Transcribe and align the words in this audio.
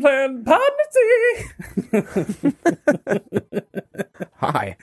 Unplanned 0.00 0.44
Podnity. 1.56 2.54
Hi. 4.36 4.76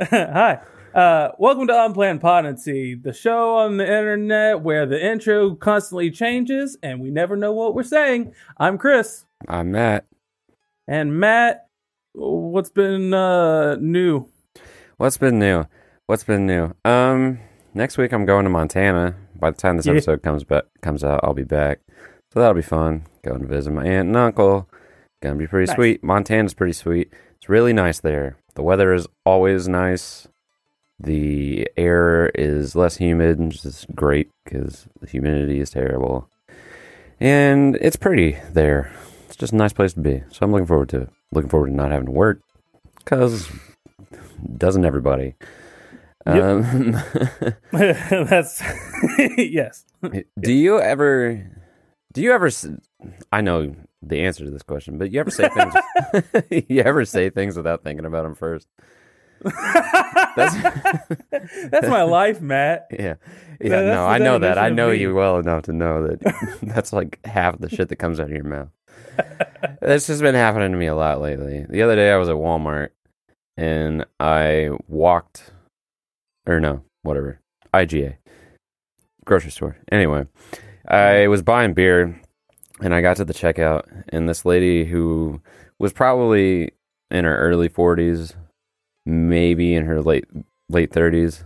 Hi. 0.00 0.60
Uh, 0.94 1.32
welcome 1.38 1.66
to 1.66 1.84
Unplanned 1.84 2.22
Podnity, 2.22 3.00
the 3.02 3.12
show 3.12 3.56
on 3.58 3.76
the 3.76 3.84
internet 3.84 4.62
where 4.62 4.86
the 4.86 5.04
intro 5.04 5.54
constantly 5.54 6.10
changes 6.10 6.78
and 6.82 6.98
we 7.00 7.10
never 7.10 7.36
know 7.36 7.52
what 7.52 7.74
we're 7.74 7.82
saying. 7.82 8.32
I'm 8.56 8.78
Chris. 8.78 9.26
I'm 9.46 9.70
Matt. 9.72 10.06
And 10.86 11.20
Matt, 11.20 11.66
what's 12.14 12.70
been 12.70 13.12
uh, 13.12 13.76
new? 13.76 14.28
What's 14.96 15.18
been 15.18 15.38
new? 15.38 15.64
What's 16.06 16.24
been 16.24 16.46
new? 16.46 16.72
Um, 16.86 17.38
next 17.74 17.98
week 17.98 18.12
I'm 18.14 18.24
going 18.24 18.44
to 18.44 18.50
Montana. 18.50 19.14
By 19.38 19.50
the 19.50 19.58
time 19.58 19.76
this 19.76 19.84
Yeah. 19.86 19.92
episode 19.92 20.22
comes 20.22 20.42
back 20.44 20.64
comes 20.80 21.04
out, 21.04 21.20
I'll 21.22 21.34
be 21.34 21.44
back. 21.44 21.80
So 22.32 22.40
that'll 22.40 22.54
be 22.54 22.62
fun. 22.62 23.04
Going 23.28 23.42
to 23.42 23.46
visit 23.46 23.72
my 23.72 23.84
aunt 23.84 24.08
and 24.08 24.16
uncle. 24.16 24.68
Gonna 25.22 25.34
be 25.36 25.46
pretty 25.46 25.66
Nice. 25.66 25.76
sweet. 25.76 26.02
Montana's 26.02 26.54
pretty 26.54 26.72
sweet. 26.72 27.12
It's 27.36 27.48
really 27.48 27.72
nice 27.74 28.00
there. 28.00 28.36
The 28.54 28.62
weather 28.62 28.94
is 28.94 29.06
always 29.26 29.68
nice. 29.68 30.28
The 30.98 31.68
air 31.76 32.30
is 32.34 32.74
less 32.74 32.96
humid, 32.96 33.38
which 33.38 33.64
is 33.66 33.84
great 33.94 34.30
because 34.44 34.88
the 35.00 35.06
humidity 35.06 35.60
is 35.60 35.70
terrible. 35.70 36.30
And 37.20 37.76
it's 37.82 37.96
pretty 37.96 38.38
there. 38.52 38.92
It's 39.26 39.36
just 39.36 39.52
a 39.52 39.56
nice 39.56 39.72
place 39.74 39.92
to 39.92 40.00
be. 40.00 40.22
So 40.30 40.38
I'm 40.46 40.52
looking 40.52 40.66
forward 40.66 40.88
to 40.90 41.02
it. 41.02 41.10
Looking 41.32 41.50
forward 41.50 41.66
to 41.68 41.74
not 41.74 41.90
having 41.90 42.06
to 42.06 42.12
work 42.12 42.40
because 42.98 43.50
doesn't 44.56 44.84
everybody? 44.86 45.34
Yep. 46.26 46.42
Um, 46.42 46.92
That's 47.72 48.62
yes. 49.36 49.84
do 50.40 50.52
you 50.52 50.80
ever? 50.80 51.44
Do 52.14 52.22
you 52.22 52.32
ever? 52.32 52.50
I 53.32 53.40
know 53.40 53.74
the 54.02 54.20
answer 54.20 54.44
to 54.44 54.50
this 54.50 54.62
question, 54.62 54.98
but 54.98 55.10
you 55.12 55.20
ever 55.20 55.30
say 55.30 55.48
things? 55.48 55.74
you 56.68 56.82
ever 56.82 57.04
say 57.04 57.30
things 57.30 57.56
without 57.56 57.82
thinking 57.84 58.04
about 58.06 58.22
them 58.24 58.34
first? 58.34 58.68
That's 59.42 60.54
That's 61.70 61.88
my 61.88 62.02
life, 62.02 62.40
Matt. 62.40 62.88
yeah, 62.90 63.14
Yeah, 63.60 63.68
that's 63.82 63.94
no, 63.94 64.06
I 64.06 64.18
know 64.18 64.38
that. 64.40 64.58
I 64.58 64.68
know 64.70 64.90
me. 64.90 64.98
you 64.98 65.14
well 65.14 65.38
enough 65.38 65.62
to 65.64 65.72
know 65.72 66.06
that 66.08 66.56
that's 66.62 66.92
like 66.92 67.24
half 67.24 67.58
the 67.58 67.68
shit 67.68 67.88
that 67.88 67.96
comes 67.96 68.18
out 68.20 68.26
of 68.26 68.32
your 68.32 68.44
mouth. 68.44 68.68
This 69.80 70.06
has 70.08 70.20
been 70.20 70.34
happening 70.34 70.72
to 70.72 70.78
me 70.78 70.86
a 70.86 70.94
lot 70.94 71.20
lately. 71.20 71.64
The 71.68 71.82
other 71.82 71.96
day 71.96 72.10
I 72.12 72.16
was 72.16 72.28
at 72.28 72.34
Walmart 72.36 72.90
and 73.56 74.04
I 74.20 74.70
walked, 74.88 75.52
or 76.46 76.60
no, 76.60 76.82
whatever, 77.02 77.40
IGA, 77.74 78.16
grocery 79.24 79.50
store. 79.50 79.76
Anyway, 79.90 80.26
I 80.86 81.26
was 81.28 81.42
buying 81.42 81.74
beer 81.74 82.20
and 82.80 82.94
I 82.94 83.00
got 83.00 83.16
to 83.16 83.24
the 83.24 83.34
checkout 83.34 83.84
and 84.08 84.28
this 84.28 84.44
lady 84.44 84.84
who 84.84 85.40
was 85.78 85.92
probably 85.92 86.72
in 87.10 87.24
her 87.24 87.38
early 87.38 87.68
40s, 87.68 88.34
maybe 89.06 89.74
in 89.74 89.84
her 89.86 90.00
late 90.02 90.26
late 90.68 90.92
30s, 90.92 91.44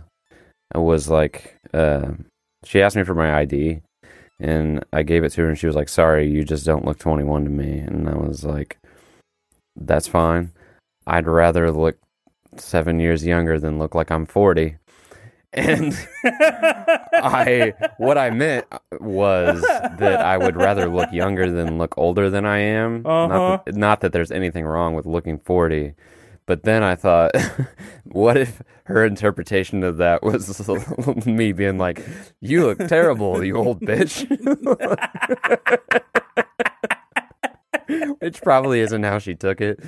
was 0.75 1.09
like, 1.09 1.57
uh, 1.73 2.11
she 2.65 2.81
asked 2.81 2.95
me 2.95 3.03
for 3.03 3.15
my 3.15 3.35
ID 3.39 3.81
and 4.39 4.83
I 4.91 5.03
gave 5.03 5.23
it 5.23 5.29
to 5.31 5.41
her 5.41 5.49
and 5.49 5.57
she 5.57 5.67
was 5.67 5.75
like, 5.75 5.89
"Sorry, 5.89 6.27
you 6.27 6.43
just 6.43 6.65
don't 6.65 6.85
look 6.85 6.99
21 6.99 7.45
to 7.45 7.49
me." 7.49 7.79
And 7.79 8.09
I 8.09 8.15
was 8.15 8.43
like, 8.43 8.77
"That's 9.75 10.07
fine. 10.07 10.51
I'd 11.07 11.27
rather 11.27 11.71
look 11.71 11.97
7 12.57 12.99
years 12.99 13.25
younger 13.25 13.59
than 13.59 13.79
look 13.79 13.95
like 13.95 14.11
I'm 14.11 14.25
40." 14.25 14.77
And 15.53 15.93
I 16.23 17.73
what 17.97 18.17
I 18.17 18.31
meant 18.31 18.65
was 18.99 19.61
that 19.61 20.19
I 20.21 20.37
would 20.37 20.55
rather 20.55 20.89
look 20.89 21.11
younger 21.11 21.51
than 21.51 21.77
look 21.77 21.95
older 21.97 22.29
than 22.29 22.45
I 22.45 22.57
am. 22.59 23.05
Uh-huh. 23.05 23.27
Not, 23.27 23.65
that, 23.65 23.75
not 23.75 24.01
that 24.01 24.13
there's 24.13 24.31
anything 24.31 24.65
wrong 24.65 24.95
with 24.95 25.05
looking 25.05 25.37
40. 25.39 25.93
But 26.45 26.63
then 26.63 26.83
I 26.83 26.95
thought, 26.95 27.31
what 28.03 28.35
if 28.35 28.61
her 28.85 29.05
interpretation 29.05 29.83
of 29.83 29.97
that 29.97 30.23
was 30.23 30.59
me 31.25 31.53
being 31.53 31.77
like, 31.77 32.03
"You 32.41 32.65
look 32.65 32.79
terrible, 32.79 33.43
you 33.43 33.55
old 33.55 33.79
bitch," 33.79 34.27
which 38.19 38.41
probably 38.41 38.81
isn't 38.81 39.03
how 39.03 39.19
she 39.19 39.35
took 39.35 39.61
it, 39.61 39.79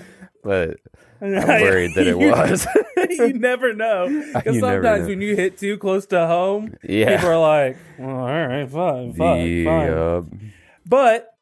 but 0.43 0.77
I'm 1.21 1.31
worried 1.61 1.91
that 1.95 2.07
it 2.07 2.17
was. 2.17 2.67
you 3.09 3.33
never 3.33 3.73
know. 3.73 4.07
Because 4.33 4.59
sometimes 4.59 5.01
know. 5.03 5.07
when 5.07 5.21
you 5.21 5.35
hit 5.35 5.57
too 5.57 5.77
close 5.77 6.05
to 6.07 6.27
home, 6.27 6.75
yeah, 6.83 7.15
people 7.15 7.31
are 7.31 7.39
like, 7.39 7.77
well, 7.97 8.09
all 8.09 8.25
right, 8.47 8.69
fine, 8.69 9.13
fine, 9.13 9.65
fine. 9.65 10.53
But 10.85 11.35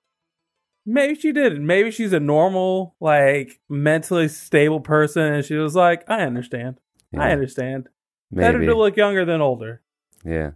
maybe 0.86 1.16
she 1.16 1.32
didn't. 1.32 1.66
Maybe 1.66 1.92
she's 1.92 2.14
a 2.14 2.20
normal, 2.20 2.96
like, 3.00 3.60
mentally 3.70 4.28
stable 4.28 4.80
person, 4.80 5.24
and 5.24 5.46
she 5.46 5.56
was 5.56 5.76
like, 5.76 6.04
I 6.08 6.22
understand. 6.22 6.80
I 7.14 7.28
yeah, 7.28 7.34
understand. 7.34 7.90
Better 8.32 8.66
to 8.66 8.78
look 8.78 8.96
younger 8.98 9.26
than 9.26 9.42
older. 9.42 9.82
yeah. 10.26 10.52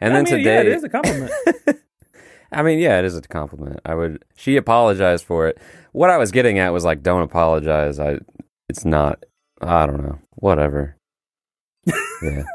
And 0.00 0.12
I 0.12 0.16
then 0.16 0.24
mean, 0.24 0.38
today, 0.38 0.54
yeah, 0.54 0.60
it 0.60 0.66
is 0.68 0.84
a 0.84 0.88
compliment. 0.88 1.32
I 2.52 2.62
mean, 2.62 2.78
yeah, 2.78 2.98
it 2.98 3.04
is 3.04 3.16
a 3.16 3.22
compliment. 3.22 3.80
I 3.84 3.94
would. 3.94 4.24
She 4.36 4.56
apologized 4.56 5.24
for 5.24 5.48
it. 5.48 5.58
What 5.92 6.10
I 6.10 6.18
was 6.18 6.30
getting 6.30 6.58
at 6.58 6.72
was 6.72 6.84
like, 6.84 7.02
don't 7.02 7.22
apologize. 7.22 7.98
I. 7.98 8.18
It's 8.68 8.84
not. 8.84 9.24
I 9.60 9.86
don't 9.86 10.02
know. 10.02 10.18
Whatever. 10.36 10.96
yeah. 12.22 12.44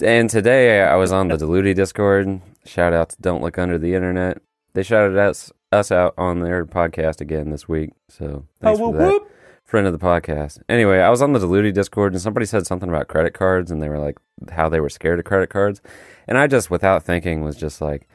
And 0.00 0.30
today 0.30 0.80
I 0.82 0.94
was 0.94 1.10
on 1.10 1.26
the 1.26 1.36
Diluti 1.36 1.74
Discord. 1.74 2.40
Shout 2.64 2.92
out 2.92 3.08
to 3.10 3.16
Don't 3.20 3.42
Look 3.42 3.58
Under 3.58 3.78
the 3.78 3.94
Internet. 3.94 4.40
They 4.74 4.84
shouted 4.84 5.18
us 5.18 5.50
us 5.72 5.90
out 5.90 6.14
on 6.16 6.38
their 6.38 6.64
podcast 6.64 7.20
again 7.20 7.50
this 7.50 7.68
week. 7.68 7.90
So 8.08 8.24
oh, 8.24 8.46
thanks 8.60 8.80
whoop, 8.80 8.92
for 8.92 8.98
that 8.98 9.08
whoop. 9.08 9.30
friend 9.64 9.88
of 9.88 9.92
the 9.92 9.98
podcast. 9.98 10.62
Anyway, 10.68 11.00
I 11.00 11.10
was 11.10 11.20
on 11.20 11.32
the 11.32 11.40
Diluti 11.40 11.74
Discord 11.74 12.12
and 12.12 12.22
somebody 12.22 12.46
said 12.46 12.64
something 12.64 12.88
about 12.88 13.08
credit 13.08 13.34
cards 13.34 13.72
and 13.72 13.82
they 13.82 13.88
were 13.88 13.98
like 13.98 14.18
how 14.52 14.68
they 14.68 14.78
were 14.78 14.88
scared 14.88 15.18
of 15.18 15.24
credit 15.24 15.50
cards. 15.50 15.82
And 16.28 16.38
I 16.38 16.46
just 16.46 16.70
without 16.70 17.02
thinking 17.02 17.42
was 17.42 17.56
just 17.56 17.80
like 17.80 18.08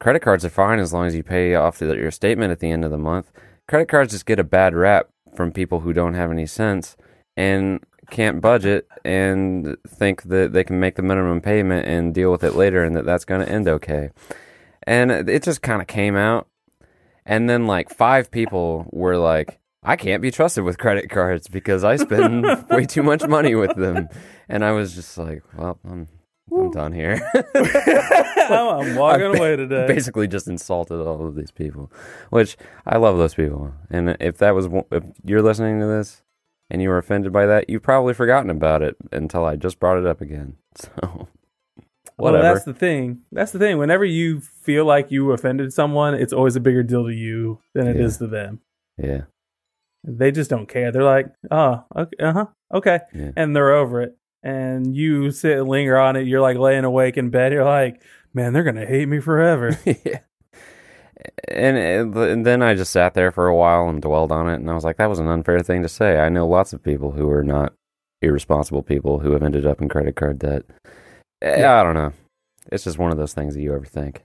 credit 0.00 0.20
cards 0.20 0.44
are 0.44 0.50
fine 0.50 0.78
as 0.78 0.92
long 0.92 1.06
as 1.06 1.14
you 1.14 1.22
pay 1.22 1.54
off 1.54 1.78
the, 1.78 1.86
your 1.96 2.10
statement 2.10 2.52
at 2.52 2.60
the 2.60 2.70
end 2.70 2.84
of 2.84 2.90
the 2.90 2.98
month. 2.98 3.32
Credit 3.66 3.88
cards 3.88 4.12
just 4.12 4.26
get 4.26 4.38
a 4.38 4.44
bad 4.44 4.74
rap 4.74 5.08
from 5.38 5.52
people 5.52 5.78
who 5.78 5.92
don't 5.92 6.14
have 6.14 6.32
any 6.32 6.46
sense 6.46 6.96
and 7.36 7.78
can't 8.10 8.40
budget 8.40 8.88
and 9.04 9.76
think 9.86 10.24
that 10.24 10.52
they 10.52 10.64
can 10.64 10.80
make 10.80 10.96
the 10.96 11.02
minimum 11.02 11.40
payment 11.40 11.86
and 11.86 12.12
deal 12.12 12.32
with 12.32 12.42
it 12.42 12.56
later 12.56 12.82
and 12.82 12.96
that 12.96 13.04
that's 13.04 13.24
going 13.24 13.40
to 13.40 13.48
end 13.48 13.68
okay. 13.68 14.10
And 14.82 15.12
it 15.12 15.44
just 15.44 15.62
kind 15.62 15.80
of 15.80 15.86
came 15.86 16.16
out 16.16 16.48
and 17.24 17.48
then 17.48 17.68
like 17.68 17.88
five 17.88 18.32
people 18.32 18.88
were 18.90 19.16
like, 19.16 19.60
I 19.84 19.94
can't 19.94 20.20
be 20.20 20.32
trusted 20.32 20.64
with 20.64 20.76
credit 20.76 21.08
cards 21.08 21.46
because 21.46 21.84
I 21.84 21.94
spend 21.94 22.44
way 22.70 22.84
too 22.84 23.04
much 23.04 23.24
money 23.28 23.54
with 23.54 23.76
them. 23.76 24.08
And 24.48 24.64
I 24.64 24.72
was 24.72 24.92
just 24.92 25.16
like, 25.16 25.44
well, 25.56 25.78
I'm, 25.88 26.08
I'm 26.52 26.70
done 26.70 26.92
here. 26.92 27.20
I'm, 27.54 28.80
I'm 28.80 28.94
walking 28.96 29.26
away 29.36 29.56
today. 29.56 29.86
Basically, 29.86 30.26
just 30.28 30.48
insulted 30.48 31.00
all 31.00 31.26
of 31.26 31.34
these 31.34 31.50
people, 31.50 31.90
which 32.30 32.56
I 32.86 32.96
love 32.98 33.18
those 33.18 33.34
people. 33.34 33.72
And 33.90 34.16
if 34.20 34.38
that 34.38 34.54
was, 34.54 34.68
if 34.90 35.04
you're 35.24 35.42
listening 35.42 35.80
to 35.80 35.86
this 35.86 36.22
and 36.70 36.82
you 36.82 36.88
were 36.88 36.98
offended 36.98 37.32
by 37.32 37.46
that, 37.46 37.68
you've 37.70 37.82
probably 37.82 38.14
forgotten 38.14 38.50
about 38.50 38.82
it 38.82 38.96
until 39.12 39.44
I 39.44 39.56
just 39.56 39.78
brought 39.78 39.98
it 39.98 40.06
up 40.06 40.20
again. 40.20 40.56
So, 42.20 42.24
Well, 42.32 42.42
that's 42.42 42.64
the 42.64 42.74
thing. 42.74 43.20
That's 43.30 43.52
the 43.52 43.60
thing. 43.60 43.78
Whenever 43.78 44.04
you 44.04 44.40
feel 44.40 44.84
like 44.84 45.12
you 45.12 45.30
offended 45.30 45.72
someone, 45.72 46.14
it's 46.14 46.32
always 46.32 46.56
a 46.56 46.60
bigger 46.60 46.82
deal 46.82 47.04
to 47.04 47.12
you 47.14 47.60
than 47.74 47.86
it 47.86 47.94
is 47.96 48.14
Yeah. 48.16 48.18
to 48.18 48.26
them. 48.26 48.60
yeah. 49.00 49.20
They 50.04 50.30
just 50.32 50.50
don't 50.50 50.66
care. 50.68 50.90
They're 50.90 51.04
like, 51.04 51.26
oh, 51.52 51.84
okay, 51.94 52.16
uh 52.24 52.32
huh, 52.32 52.46
okay, 52.74 53.00
Yeah. 53.14 53.30
and 53.36 53.54
they're 53.54 53.72
over 53.72 54.00
it. 54.02 54.16
And 54.42 54.94
you 54.94 55.30
sit 55.30 55.58
and 55.58 55.68
linger 55.68 55.98
on 55.98 56.16
it. 56.16 56.26
You're 56.26 56.40
like 56.40 56.56
laying 56.58 56.84
awake 56.84 57.16
in 57.16 57.30
bed. 57.30 57.52
You're 57.52 57.64
like, 57.64 58.02
man, 58.32 58.52
they're 58.52 58.62
gonna 58.64 58.86
hate 58.86 59.08
me 59.08 59.20
forever. 59.20 59.78
yeah. 59.84 60.20
And, 61.48 61.76
and 62.16 62.46
then 62.46 62.62
I 62.62 62.74
just 62.74 62.92
sat 62.92 63.14
there 63.14 63.32
for 63.32 63.48
a 63.48 63.56
while 63.56 63.88
and 63.88 64.00
dwelled 64.00 64.30
on 64.30 64.48
it, 64.48 64.54
and 64.54 64.70
I 64.70 64.74
was 64.74 64.84
like, 64.84 64.98
that 64.98 65.08
was 65.08 65.18
an 65.18 65.26
unfair 65.26 65.60
thing 65.60 65.82
to 65.82 65.88
say. 65.88 66.18
I 66.18 66.28
know 66.28 66.46
lots 66.46 66.72
of 66.72 66.82
people 66.82 67.10
who 67.10 67.28
are 67.28 67.42
not 67.42 67.72
irresponsible 68.22 68.82
people 68.82 69.18
who 69.18 69.32
have 69.32 69.42
ended 69.42 69.66
up 69.66 69.80
in 69.82 69.88
credit 69.88 70.14
card 70.14 70.38
debt. 70.38 70.62
Eh, 71.42 71.60
Yeah. 71.60 71.80
I 71.80 71.82
don't 71.82 71.94
know. 71.94 72.12
It's 72.70 72.84
just 72.84 72.98
one 72.98 73.10
of 73.10 73.18
those 73.18 73.32
things 73.32 73.54
that 73.54 73.62
you 73.62 73.70
overthink. 73.72 74.18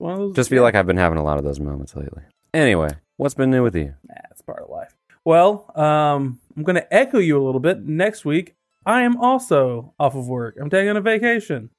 Of 0.00 0.34
Just 0.34 0.50
feel 0.50 0.62
like 0.62 0.74
I've 0.74 0.86
been 0.86 0.96
having 0.96 1.18
a 1.18 1.22
lot 1.24 1.38
of 1.38 1.44
those 1.44 1.60
moments 1.60 1.94
lately. 1.94 2.22
Anyway, 2.54 2.90
what's 3.18 3.34
been 3.34 3.50
new 3.50 3.62
with 3.62 3.76
you? 3.76 3.94
Nah, 4.08 4.14
it's 4.30 4.42
part 4.42 4.62
of 4.62 4.70
life. 4.70 4.96
Well, 5.24 5.70
um, 5.76 6.40
I'm 6.56 6.62
going 6.62 6.76
to 6.76 6.94
echo 6.94 7.18
you 7.18 7.40
a 7.40 7.44
little 7.44 7.60
bit. 7.60 7.84
Next 7.84 8.24
week, 8.24 8.54
I 8.90 9.02
am 9.02 9.16
also 9.18 9.94
off 10.00 10.16
of 10.16 10.26
work. 10.26 10.56
I'm 10.60 10.68
taking 10.68 10.96
a 10.96 11.00
vacation. 11.00 11.70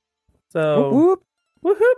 So, 0.49 0.89
Whoop, 0.89 1.23
whoop. 1.61 1.77
woohoo. 1.77 1.93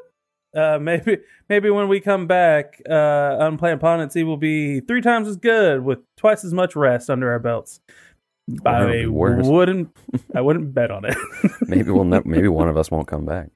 Uh, 0.75 0.79
maybe 0.79 1.17
maybe 1.49 1.69
when 1.69 1.87
we 1.87 1.99
come 1.99 2.25
back, 2.25 2.81
uh, 2.89 3.37
Unplanned 3.39 3.79
Pondency 3.79 4.25
will 4.25 4.37
be 4.37 4.79
three 4.79 5.01
times 5.01 5.27
as 5.27 5.35
good 5.37 5.83
with 5.83 5.99
twice 6.17 6.43
as 6.43 6.53
much 6.53 6.75
rest 6.75 7.11
under 7.11 7.31
our 7.31 7.39
belts. 7.39 7.79
I 8.65 9.05
wouldn't 9.07 9.95
I 10.35 10.41
wouldn't 10.41 10.73
bet 10.73 10.89
on 10.89 11.05
it. 11.05 11.15
Maybe 11.67 11.91
we'll 11.91 12.03
ne- 12.05 12.21
maybe 12.25 12.47
one 12.47 12.67
of 12.67 12.75
us 12.77 12.91
won't 12.91 13.07
come 13.07 13.25
back. 13.25 13.49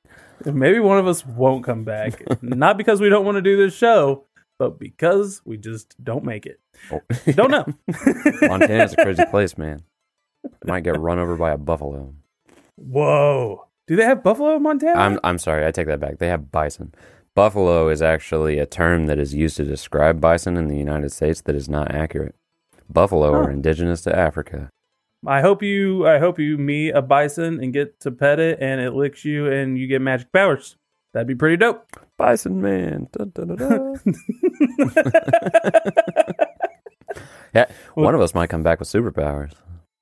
maybe 0.45 0.79
one 0.79 0.97
of 0.97 1.07
us 1.07 1.25
won't 1.25 1.65
come 1.65 1.83
back. 1.83 2.23
Not 2.41 2.77
because 2.77 3.01
we 3.01 3.09
don't 3.09 3.25
want 3.25 3.35
to 3.35 3.41
do 3.41 3.57
this 3.57 3.75
show, 3.75 4.23
but 4.59 4.79
because 4.79 5.41
we 5.43 5.57
just 5.57 6.01
don't 6.03 6.23
make 6.23 6.45
it. 6.45 6.59
Oh. 6.91 7.01
Don't 7.33 7.51
know. 7.51 7.65
Montana's 8.47 8.93
a 8.93 9.03
crazy 9.03 9.25
place, 9.25 9.57
man. 9.57 9.83
Might 10.65 10.83
get 10.83 10.99
run 10.99 11.19
over 11.19 11.35
by 11.35 11.51
a 11.51 11.57
buffalo. 11.57 12.13
Whoa. 12.75 13.67
Do 13.87 13.95
they 13.95 14.03
have 14.03 14.23
buffalo 14.23 14.55
in 14.57 14.63
Montana? 14.63 14.99
I'm 14.99 15.19
I'm 15.23 15.37
sorry, 15.37 15.65
I 15.65 15.71
take 15.71 15.87
that 15.87 15.99
back. 15.99 16.19
They 16.19 16.27
have 16.27 16.51
bison. 16.51 16.93
Buffalo 17.35 17.87
is 17.89 18.01
actually 18.01 18.57
a 18.59 18.65
term 18.65 19.05
that 19.05 19.19
is 19.19 19.33
used 19.33 19.57
to 19.57 19.63
describe 19.63 20.19
bison 20.19 20.57
in 20.57 20.67
the 20.67 20.77
United 20.77 21.11
States 21.11 21.41
that 21.41 21.55
is 21.55 21.69
not 21.69 21.93
accurate. 21.93 22.35
Buffalo 22.89 23.31
Huh. 23.31 23.39
are 23.39 23.51
indigenous 23.51 24.01
to 24.03 24.15
Africa. 24.17 24.69
I 25.25 25.41
hope 25.41 25.63
you 25.63 26.07
I 26.07 26.19
hope 26.19 26.37
you 26.39 26.57
meet 26.57 26.91
a 26.91 27.01
bison 27.01 27.59
and 27.63 27.73
get 27.73 27.99
to 28.01 28.11
pet 28.11 28.39
it 28.39 28.59
and 28.61 28.79
it 28.81 28.91
licks 28.93 29.23
you 29.25 29.51
and 29.51 29.77
you 29.77 29.87
get 29.87 30.01
magic 30.01 30.31
powers. 30.31 30.77
That'd 31.13 31.27
be 31.27 31.35
pretty 31.35 31.57
dope. 31.57 31.85
Bison 32.17 32.61
man. 32.61 33.07
Dun, 33.11 33.29
dun, 33.33 33.47
dun, 33.55 33.57
dun. 33.57 33.99
yeah, 37.53 37.65
one 37.95 38.13
of 38.15 38.21
us 38.21 38.33
might 38.35 38.49
come 38.49 38.63
back 38.63 38.79
with 38.79 38.89
superpowers. 38.89 39.53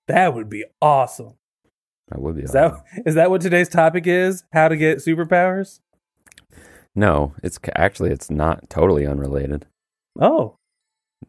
That 0.07 0.33
would 0.33 0.49
be 0.49 0.65
awesome. 0.81 1.33
That 2.09 2.21
would 2.21 2.35
be 2.35 2.43
Is 2.43 2.51
that 2.51 2.71
awesome. 2.73 2.83
is 3.05 3.15
that 3.15 3.29
what 3.31 3.41
today's 3.41 3.69
topic 3.69 4.05
is? 4.07 4.43
How 4.53 4.67
to 4.67 4.77
get 4.77 4.99
superpowers? 4.99 5.79
No, 6.95 7.33
it's 7.43 7.59
actually 7.75 8.11
it's 8.11 8.29
not 8.29 8.69
totally 8.69 9.05
unrelated. 9.05 9.65
Oh, 10.19 10.55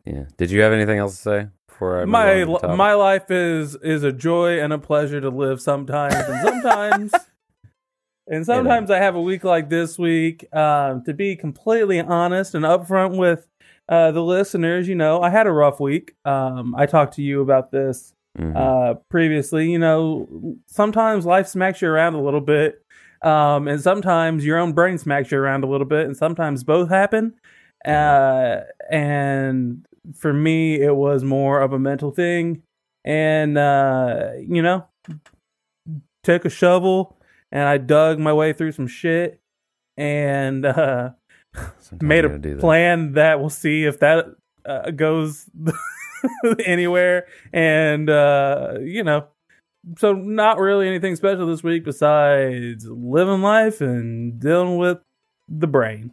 Yeah. 0.05 0.25
Did 0.37 0.51
you 0.51 0.61
have 0.61 0.73
anything 0.73 0.99
else 0.99 1.17
to 1.17 1.23
say 1.23 1.47
before 1.69 2.03
I 2.03 2.05
my 2.05 2.45
my 2.77 2.93
life 2.95 3.31
is 3.31 3.75
is 3.77 4.03
a 4.05 4.13
joy 4.13 4.61
and 4.61 4.73
a 4.73 4.79
pleasure 4.79 5.21
to 5.21 5.31
live 5.31 5.61
sometimes 5.61 6.15
and 6.15 6.47
sometimes 6.47 7.13
and 8.29 8.45
sometimes 8.47 8.91
I 8.91 8.99
have 8.99 9.15
a 9.17 9.21
week 9.23 9.45
like 9.45 9.71
this 9.71 9.99
week. 9.99 10.47
Um, 10.55 11.03
to 11.05 11.15
be 11.15 11.37
completely 11.37 12.01
honest 12.01 12.55
and 12.55 12.65
upfront 12.65 13.17
with 13.17 13.49
uh, 13.89 14.11
the 14.13 14.23
listeners, 14.23 14.89
you 14.89 14.95
know, 14.95 15.23
I 15.23 15.31
had 15.31 15.47
a 15.47 15.53
rough 15.53 15.81
week. 15.81 16.15
Um, 16.25 16.75
I 16.77 16.87
talked 16.87 17.15
to 17.15 17.23
you 17.23 17.41
about 17.41 17.71
this 17.71 18.15
Mhm. 18.39 18.57
uh, 18.57 18.95
previously. 19.11 19.71
You 19.71 19.79
know, 19.79 20.57
sometimes 20.67 21.27
life 21.27 21.47
smacks 21.47 21.83
you 21.83 21.89
around 21.89 22.15
a 22.15 22.23
little 22.23 22.41
bit, 22.41 22.83
um, 23.23 23.69
and 23.69 23.81
sometimes 23.81 24.45
your 24.45 24.59
own 24.59 24.73
brain 24.73 24.99
smacks 24.99 25.31
you 25.31 25.39
around 25.39 25.65
a 25.65 25.69
little 25.69 25.87
bit, 25.87 26.07
and 26.07 26.17
sometimes 26.17 26.65
both 26.65 26.89
happen. 26.89 27.35
Uh, 27.85 28.61
and 28.91 29.87
for 30.15 30.33
me, 30.33 30.81
it 30.81 30.97
was 30.97 31.23
more 31.23 31.61
of 31.61 31.73
a 31.73 31.79
mental 31.79 32.11
thing, 32.11 32.63
and 33.05 33.57
uh, 33.57 34.31
you 34.39 34.63
know, 34.63 34.87
took 36.25 36.45
a 36.45 36.51
shovel 36.51 37.17
and 37.53 37.63
I 37.63 37.79
dug 37.79 38.19
my 38.19 38.33
way 38.33 38.53
through 38.53 38.73
some 38.73 38.87
shit, 38.87 39.41
and 39.97 40.65
uh, 40.67 41.11
made 42.01 42.25
a 42.25 42.29
that. 42.29 42.61
plan 42.61 43.13
that 43.13 43.41
we'll 43.41 43.51
see 43.51 43.85
if 43.85 44.01
that 44.01 44.27
uh, 44.65 44.91
goes 44.91 45.49
anywhere 46.65 47.27
and 47.53 48.09
uh 48.11 48.75
you 48.81 49.03
know 49.05 49.27
so 49.99 50.13
not 50.13 50.59
really 50.59 50.89
anything 50.89 51.15
special 51.17 51.47
this 51.47 51.63
week 51.63 51.85
besides 51.85 52.87
living 52.89 53.41
life 53.43 53.81
and 53.81 54.41
dealing 54.41 54.77
with 54.79 54.99
the 55.49 55.67
brain 55.67 56.13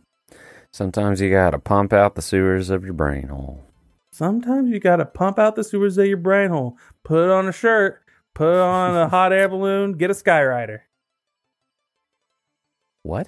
Sometimes 0.71 1.21
you 1.21 1.29
gotta 1.29 1.59
pump 1.59 1.93
out 1.93 2.15
the 2.15 2.21
sewers 2.23 2.69
of 2.71 2.83
your 2.83 2.93
brain 2.93 3.27
hole. 3.27 3.63
sometimes 4.11 4.69
you 4.69 4.79
gotta 4.79 5.05
pump 5.05 5.37
out 5.39 5.55
the 5.55 5.63
sewers 5.63 5.97
of 5.97 6.05
your 6.07 6.17
brain 6.17 6.49
hole 6.49 6.77
put 7.03 7.29
on 7.29 7.47
a 7.47 7.51
shirt 7.51 8.01
put 8.35 8.55
on 8.59 8.95
a 8.95 9.07
hot 9.15 9.31
air 9.33 9.47
balloon 9.49 9.93
get 9.93 10.09
a 10.09 10.13
skywriter 10.13 10.79
What? 13.03 13.27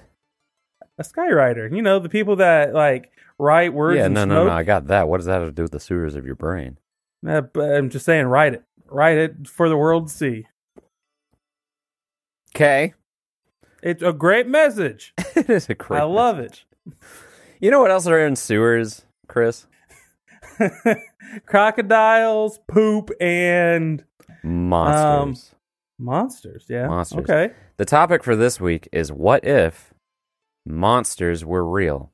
A 0.98 1.02
skywriter 1.02 1.74
you 1.74 1.82
know 1.82 1.98
the 1.98 2.08
people 2.08 2.36
that 2.36 2.72
like 2.74 3.10
write 3.38 3.74
words 3.74 3.96
yeah, 3.98 4.08
no, 4.08 4.24
no, 4.24 4.34
smoke 4.34 4.46
no. 4.48 4.52
I 4.52 4.62
got 4.62 4.86
that. 4.86 5.08
What 5.08 5.18
does 5.18 5.26
that 5.26 5.40
have 5.40 5.48
to 5.48 5.52
do 5.52 5.62
with 5.62 5.72
the 5.72 5.80
sewers 5.80 6.14
of 6.14 6.24
your 6.24 6.34
brain? 6.36 6.78
Uh, 7.26 7.42
i'm 7.60 7.90
just 7.90 8.04
saying 8.04 8.26
write 8.26 8.54
it 8.54 8.62
write 8.88 9.16
it 9.18 9.48
for 9.48 9.68
the 9.68 9.76
world 9.76 10.06
to 10.08 10.12
see 10.14 10.46
Okay. 12.54 12.94
it's 13.82 14.02
a 14.02 14.12
great 14.12 14.46
message 14.46 15.12
it 15.34 15.50
is 15.50 15.68
a 15.68 15.74
great. 15.74 16.00
i 16.00 16.04
love 16.04 16.38
it 16.38 16.64
You 17.58 17.70
know 17.70 17.80
what 17.80 17.90
else 17.90 18.06
are 18.06 18.18
in 18.24 18.36
sewers, 18.36 19.04
Chris? 19.28 19.66
crocodiles, 21.46 22.60
poop, 22.68 23.10
and 23.20 24.04
Monsters. 24.44 25.54
monsters. 25.98 26.66
Yeah. 26.68 26.86
Monsters. 26.86 27.20
Okay. 27.28 27.52
The 27.78 27.84
topic 27.84 28.22
for 28.22 28.36
this 28.36 28.60
week 28.60 28.88
is 28.92 29.10
what 29.10 29.44
if 29.44 29.92
monsters 30.66 31.44
were 31.44 31.64
real? 31.64 32.10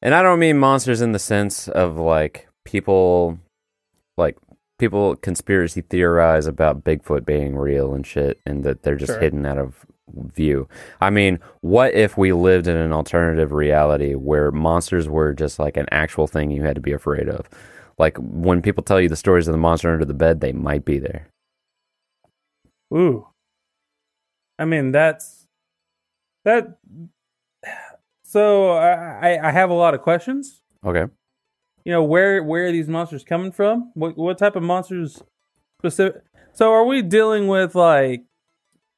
And 0.00 0.14
I 0.14 0.22
don't 0.22 0.38
mean 0.40 0.58
monsters 0.58 1.00
in 1.00 1.12
the 1.12 1.18
sense 1.18 1.68
of 1.68 1.96
like 1.98 2.48
people 2.64 3.38
like 4.18 4.36
people 4.78 5.14
conspiracy 5.16 5.80
theorize 5.82 6.46
about 6.46 6.82
Bigfoot 6.84 7.24
being 7.24 7.56
real 7.56 7.94
and 7.94 8.06
shit 8.06 8.40
and 8.44 8.64
that 8.64 8.82
they're 8.82 8.96
just 8.96 9.12
Sure. 9.12 9.20
hidden 9.20 9.46
out 9.46 9.58
of 9.58 9.86
view. 10.14 10.68
I 11.00 11.10
mean, 11.10 11.38
what 11.60 11.94
if 11.94 12.18
we 12.18 12.32
lived 12.32 12.66
in 12.66 12.76
an 12.76 12.92
alternative 12.92 13.52
reality 13.52 14.14
where 14.14 14.50
monsters 14.50 15.08
were 15.08 15.32
just 15.32 15.58
like 15.58 15.76
an 15.76 15.86
actual 15.92 16.26
thing 16.26 16.50
you 16.50 16.62
had 16.62 16.74
to 16.74 16.80
be 16.80 16.92
afraid 16.92 17.28
of? 17.28 17.48
Like 17.98 18.16
when 18.18 18.60
people 18.60 18.82
tell 18.82 19.00
you 19.00 19.08
the 19.08 19.16
stories 19.16 19.46
of 19.46 19.52
the 19.52 19.58
monster 19.58 19.92
under 19.92 20.04
the 20.04 20.14
bed, 20.14 20.40
they 20.40 20.52
might 20.52 20.84
be 20.84 20.98
there. 20.98 21.28
Ooh. 22.92 23.28
I 24.58 24.64
mean, 24.64 24.92
that's 24.92 25.46
that. 26.44 26.78
So 28.32 28.70
I 28.70 29.38
I- 29.48 29.50
have 29.50 29.68
a 29.70 29.74
lot 29.84 29.92
of 29.94 30.00
questions. 30.00 30.62
Okay. 30.86 31.06
You 31.84 31.92
know, 31.92 32.02
where 32.02 32.42
where 32.42 32.64
are 32.66 32.72
these 32.72 32.88
monsters 32.88 33.24
coming 33.24 33.52
from? 33.52 33.90
What 33.94 34.16
what 34.16 34.38
type 34.38 34.56
of 34.56 34.62
monsters 34.62 35.22
specific? 35.80 36.22
So 36.54 36.72
are 36.72 36.84
we 36.86 37.02
dealing 37.02 37.46
with 37.48 37.74
like? 37.74 38.22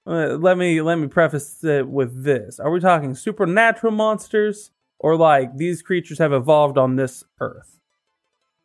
Uh, 0.07 0.37
let 0.49 0.57
me 0.59 0.81
let 0.83 0.99
me 0.99 1.09
preface 1.09 1.65
it 1.65 1.89
with 1.89 2.25
this: 2.25 2.61
Are 2.61 2.71
we 2.71 2.79
talking 2.79 3.15
supernatural 3.15 3.91
monsters, 3.93 4.71
or 5.01 5.17
like 5.17 5.57
these 5.57 5.83
creatures 5.83 6.19
have 6.19 6.33
evolved 6.33 6.79
on 6.79 6.95
this 6.97 7.25
earth? 7.41 7.71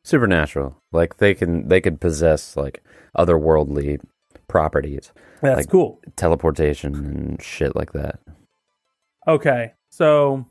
supernatural 0.06 0.82
like 0.94 1.18
they 1.18 1.34
can 1.36 1.68
they 1.68 1.82
could 1.82 2.00
possess 2.00 2.56
like 2.56 2.82
otherworldly 3.18 4.00
properties 4.48 5.12
That's 5.42 5.58
Like- 5.58 5.70
cool. 5.70 6.00
teleportation 6.16 6.96
and 6.96 7.42
shit 7.42 7.76
like 7.76 7.92
that 7.92 8.20
Okay, 9.28 9.74
so 9.90 10.46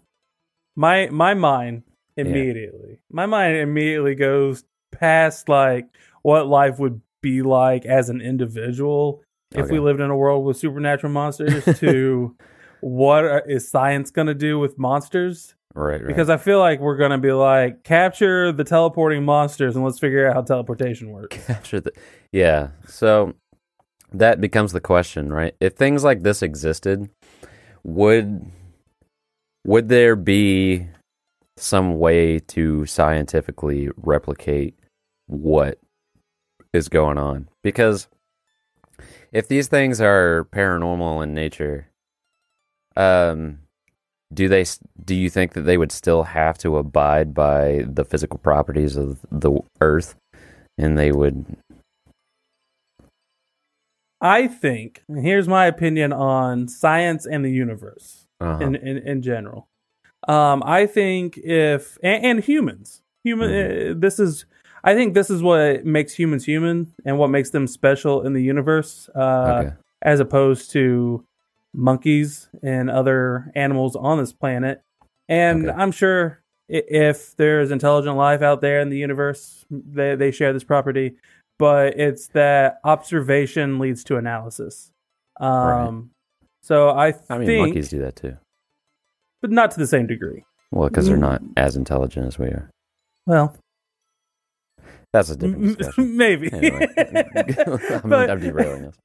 my 0.79 1.09
my 1.11 1.35
mind 1.35 1.83
immediately, 2.17 3.01
my 3.11 3.27
mind 3.27 3.57
immediately 3.57 4.15
goes 4.15 4.65
past 4.93 5.49
like 5.49 5.87
what 6.23 6.47
life 6.47 6.79
would 6.79 7.01
be 7.21 7.43
like 7.43 7.85
as 7.85 8.09
an 8.09 8.21
individual 8.21 9.23
if 9.55 9.65
Okay. 9.65 9.73
we 9.73 9.81
lived 9.81 9.99
in 10.01 10.09
a 10.09 10.17
world 10.17 10.45
with 10.45 10.57
supernatural 10.57 11.13
monsters 11.13 11.65
to 11.81 12.37
what 12.81 13.25
are, 13.25 13.41
is 13.49 13.69
science 13.69 14.11
going 14.13 14.29
to 14.29 14.35
do 14.35 14.59
with 14.59 14.79
monsters? 14.79 15.55
right 15.75 16.01
right 16.01 16.07
Because 16.07 16.31
I 16.31 16.37
feel 16.37 16.61
like 16.61 16.79
we're 16.81 16.97
going 16.97 17.11
to 17.11 17.19
be 17.19 17.33
like 17.33 17.83
capture 17.83 18.53
the 18.53 18.63
teleporting 18.65 19.25
monsters 19.25 19.75
and 19.75 19.85
let's 19.85 19.99
figure 19.99 20.29
out 20.29 20.35
how 20.35 20.43
teleportation 20.43 21.11
works. 21.11 21.37
capture 21.45 21.81
the 21.81 21.93
yeah 22.33 22.69
so 22.87 23.35
that 24.13 24.41
becomes 24.41 24.73
the 24.73 24.81
question 24.81 25.33
right 25.33 25.55
if 25.61 25.73
things 25.75 26.05
like 26.05 26.23
this 26.23 26.41
existed 26.43 27.11
would 27.85 28.47
would 29.69 29.91
there 29.91 30.17
be 30.17 30.87
some 31.59 31.99
way 31.99 32.39
to 32.39 32.87
scientifically 32.87 33.91
replicate 33.99 34.75
what 35.27 35.79
is 36.73 36.89
going 36.89 37.19
on 37.19 37.47
because 37.63 38.09
if 39.31 39.47
these 39.47 39.69
things 39.69 40.01
are 40.01 40.49
paranormal 40.53 41.23
in 41.23 41.35
nature 41.35 41.91
um 42.97 43.59
do 44.33 44.49
they 44.49 44.65
do 45.05 45.15
you 45.15 45.29
think 45.29 45.53
that 45.53 45.63
they 45.63 45.77
would 45.77 45.93
still 45.93 46.23
have 46.23 46.57
to 46.57 46.79
abide 46.79 47.35
by 47.35 47.85
the 47.87 48.07
physical 48.07 48.39
properties 48.39 48.97
of 48.97 49.19
the 49.31 49.53
earth 49.83 50.15
and 50.79 50.97
they 50.97 51.13
would 51.13 51.45
I 54.21 54.49
think, 54.49 55.05
and 55.09 55.25
here's 55.25 55.47
my 55.47 55.67
opinion 55.67 56.13
on 56.13 56.67
science 56.67 57.25
and 57.25 57.45
the 57.45 57.53
universe. 57.53 58.28
Uh 58.40 58.59
in, 58.61 58.75
in 58.75 58.99
in 58.99 59.23
general. 59.23 59.68
Um, 60.26 60.62
I 60.66 60.87
think 60.87 61.38
if 61.38 61.97
and, 62.02 62.25
and 62.25 62.45
humans, 62.45 63.02
human, 63.25 63.50
Mm-hmm. 63.50 63.92
uh, 63.92 64.00
this 64.00 64.18
is, 64.18 64.47
I 64.83 64.95
think 64.95 65.14
this 65.14 65.30
is 65.30 65.42
what 65.42 65.85
makes 65.85 66.14
humans 66.14 66.45
human 66.45 66.92
and 67.04 67.18
what 67.18 67.30
makes 67.30 67.50
them 67.50 67.66
special 67.66 68.26
in 68.26 68.33
the 68.33 68.42
universe, 68.42 69.09
uh, 69.14 69.62
okay 69.64 69.73
as 70.02 70.21
opposed 70.21 70.71
to 70.71 71.25
monkeys 71.75 72.49
and 72.62 72.88
other 72.88 73.50
animals 73.54 73.97
on 73.97 74.18
this 74.18 74.33
planet. 74.33 74.80
And 75.28 75.68
Okay. 75.68 75.76
I'm 75.76 75.90
sure 75.90 76.40
if 76.68 77.35
there's 77.37 77.71
intelligent 77.71 78.16
life 78.16 78.40
out 78.42 78.61
there 78.61 78.80
in 78.80 78.90
the 78.90 78.97
universe, 78.99 79.64
they 79.71 80.14
they 80.14 80.30
share 80.30 80.52
this 80.52 80.64
property. 80.64 81.16
But 81.59 81.99
it's 81.99 82.28
that 82.28 82.78
observation 82.85 83.78
leads 83.80 84.04
to 84.04 84.16
analysis. 84.16 84.92
Um, 85.40 86.11
So 86.69 86.91
I, 86.91 87.15
i 87.31 87.39
mean 87.39 87.47
think, 87.47 87.67
monkeys 87.67 87.89
do 87.89 87.99
that 88.01 88.15
too 88.17 88.37
but 89.41 89.51
not 89.51 89.71
to 89.73 89.79
the 89.79 89.87
same 89.87 90.07
degree. 90.07 90.45
well 90.71 90.89
because 90.89 91.07
they're 91.07 91.17
Mm. 91.17 91.21
not 91.31 91.43
as 91.57 91.77
intelligent 91.77 92.27
as 92.27 92.39
we 92.39 92.47
are 92.49 92.69
Well, 93.27 93.57
That's 95.13 95.31
a 95.31 95.37
different 95.37 95.79
discussion. 95.79 96.17
maybe. 96.25 96.51
Anyway, 96.53 96.87
I'm, 98.05 98.11
But- 98.11 98.31
I'm 98.31 98.41
derailing 98.41 98.85
us. 98.87 98.97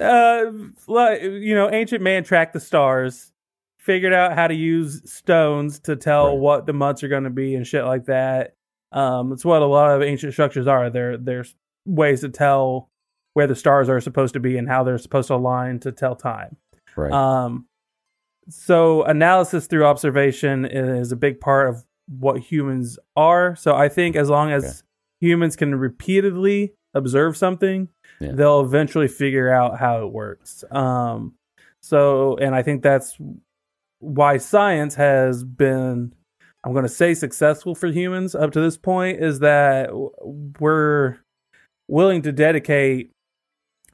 uh, 0.00 0.50
like, 0.88 1.22
you 1.22 1.54
know, 1.54 1.70
ancient 1.70 2.02
man 2.02 2.24
tracked 2.24 2.52
the 2.52 2.58
stars, 2.60 3.32
figured 3.78 4.12
out 4.12 4.34
how 4.34 4.48
to 4.48 4.54
use 4.54 5.02
stones 5.10 5.78
to 5.80 5.94
tell 5.94 6.30
Right. 6.30 6.38
what 6.38 6.66
the 6.66 6.72
months 6.72 7.04
are 7.04 7.08
going 7.08 7.24
to 7.24 7.30
be 7.30 7.54
and 7.54 7.64
shit 7.66 7.84
like 7.84 8.06
that. 8.06 8.54
Um, 8.90 9.30
that's 9.30 9.44
what 9.44 9.62
a 9.62 9.66
lot 9.66 9.94
of 9.94 10.02
ancient 10.02 10.32
structures 10.32 10.66
are. 10.66 10.90
There, 10.90 11.16
there's 11.16 11.54
ways 11.86 12.20
to 12.22 12.28
tell 12.28 12.88
where 13.34 13.46
the 13.46 13.54
stars 13.54 13.88
are 13.88 14.00
supposed 14.00 14.34
to 14.34 14.40
be 14.40 14.58
and 14.58 14.68
how 14.68 14.82
they're 14.84 14.98
supposed 14.98 15.28
to 15.28 15.34
align 15.34 15.78
to 15.80 15.92
tell 15.92 16.16
time. 16.16 16.56
Right. 16.96 17.12
Um, 17.12 17.66
so 18.48 19.02
analysis 19.04 19.66
through 19.66 19.86
observation 19.86 20.64
is 20.64 21.12
a 21.12 21.16
big 21.16 21.40
part 21.40 21.68
of 21.68 21.84
what 22.08 22.40
humans 22.40 22.98
are. 23.16 23.54
So 23.56 23.74
I 23.74 23.88
think 23.88 24.16
as 24.16 24.28
long 24.28 24.50
as 24.50 24.82
humans 25.20 25.56
can 25.56 25.74
repeatedly 25.74 26.74
observe 26.94 27.36
something, 27.36 27.88
Yeah. 28.20 28.32
they'll 28.32 28.60
eventually 28.60 29.08
figure 29.08 29.50
out 29.50 29.78
how 29.78 30.04
it 30.04 30.12
works. 30.12 30.64
Um, 30.70 31.34
so, 31.80 32.36
and 32.36 32.54
I 32.54 32.62
think 32.62 32.82
that's 32.82 33.16
why 34.00 34.36
science 34.38 34.96
has 34.96 35.44
been, 35.44 36.12
I'm 36.64 36.72
going 36.72 36.84
to 36.84 36.88
say 36.88 37.14
successful 37.14 37.74
for 37.74 37.86
humans 37.88 38.34
up 38.34 38.50
to 38.52 38.60
this 38.60 38.76
point 38.76 39.22
is 39.22 39.38
that 39.38 39.90
we're 40.60 41.18
willing 41.88 42.22
to 42.22 42.32
dedicate 42.32 43.12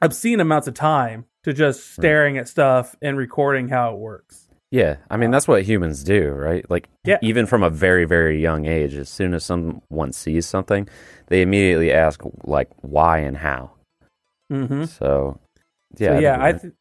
obscene 0.01 0.39
amounts 0.39 0.67
of 0.67 0.73
time 0.73 1.25
to 1.43 1.53
just 1.53 1.93
staring 1.93 2.37
at 2.37 2.47
stuff 2.47 2.95
and 3.01 3.17
recording 3.17 3.69
how 3.69 3.93
it 3.93 3.97
works. 3.99 4.47
Yeah, 4.71 4.97
I 5.09 5.17
mean 5.17 5.31
that's 5.31 5.47
what 5.47 5.63
humans 5.63 6.03
do, 6.03 6.29
right? 6.29 6.69
Like 6.69 6.89
Yeah. 7.03 7.17
even 7.21 7.45
from 7.47 7.63
a 7.63 7.69
very 7.69 8.05
very 8.05 8.39
young 8.41 8.65
age, 8.65 8.93
as 8.95 9.09
soon 9.09 9.33
as 9.33 9.43
someone 9.43 10.11
sees 10.13 10.45
something, 10.45 10.87
they 11.27 11.41
immediately 11.41 11.91
ask 11.91 12.21
like 12.43 12.69
why 12.81 13.19
and 13.19 13.37
how. 13.37 13.71
Mm-hmm. 14.51 14.83
So 14.85 15.39
yeah, 15.97 16.15
so 16.15 16.19
yeah, 16.19 16.37
I 16.43 16.51
th- 16.53 16.73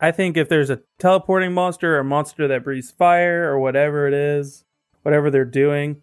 I 0.00 0.10
think 0.10 0.36
if 0.36 0.48
there's 0.48 0.70
a 0.70 0.80
teleporting 0.98 1.52
monster 1.52 1.96
or 1.96 2.00
a 2.00 2.04
monster 2.04 2.48
that 2.48 2.64
breathes 2.64 2.90
fire 2.90 3.48
or 3.50 3.58
whatever 3.60 4.06
it 4.08 4.14
is, 4.14 4.64
whatever 5.02 5.30
they're 5.30 5.44
doing, 5.44 6.02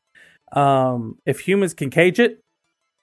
um, 0.53 1.17
if 1.25 1.41
humans 1.41 1.73
can 1.73 1.89
cage 1.89 2.19
it, 2.19 2.39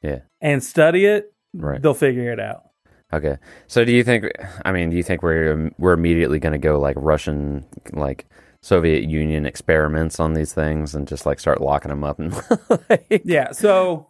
Yeah. 0.02 0.20
and 0.40 0.64
study 0.64 1.04
it, 1.04 1.32
Right. 1.54 1.80
they'll 1.82 1.94
figure 1.94 2.32
it 2.32 2.40
out. 2.40 2.69
Okay. 3.12 3.36
So 3.66 3.84
do 3.84 3.92
you 3.92 4.04
think 4.04 4.26
I 4.64 4.72
mean, 4.72 4.90
do 4.90 4.96
you 4.96 5.02
think 5.02 5.22
we're 5.22 5.70
we're 5.78 5.92
immediately 5.92 6.38
going 6.38 6.52
to 6.52 6.58
go 6.58 6.78
like 6.78 6.96
Russian 6.98 7.64
like 7.92 8.26
Soviet 8.62 9.04
Union 9.08 9.46
experiments 9.46 10.20
on 10.20 10.34
these 10.34 10.52
things 10.52 10.94
and 10.94 11.08
just 11.08 11.26
like 11.26 11.40
start 11.40 11.60
locking 11.60 11.88
them 11.90 12.04
up 12.04 12.18
and 12.20 12.32
like, 12.90 13.22
Yeah. 13.24 13.52
So 13.52 14.08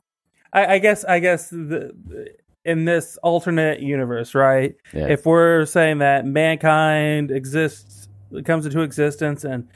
I, 0.53 0.75
I 0.75 0.79
guess 0.81 1.05
I 1.05 1.21
guess 1.21 1.51
the, 1.51 1.95
in 2.65 2.85
this 2.85 3.17
alternate 3.23 3.81
universe, 3.81 4.35
right? 4.35 4.75
Yeah. 4.93 5.07
If 5.09 5.25
we're 5.25 5.65
saying 5.65 5.99
that 5.99 6.27
mankind 6.27 7.31
exists, 7.31 8.09
comes 8.45 8.67
into 8.67 8.81
existence, 8.83 9.45
and 9.45 9.67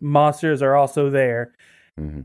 monsters 0.00 0.60
are 0.60 0.74
also 0.74 1.08
there, 1.08 1.52
Mhm. 1.98 2.24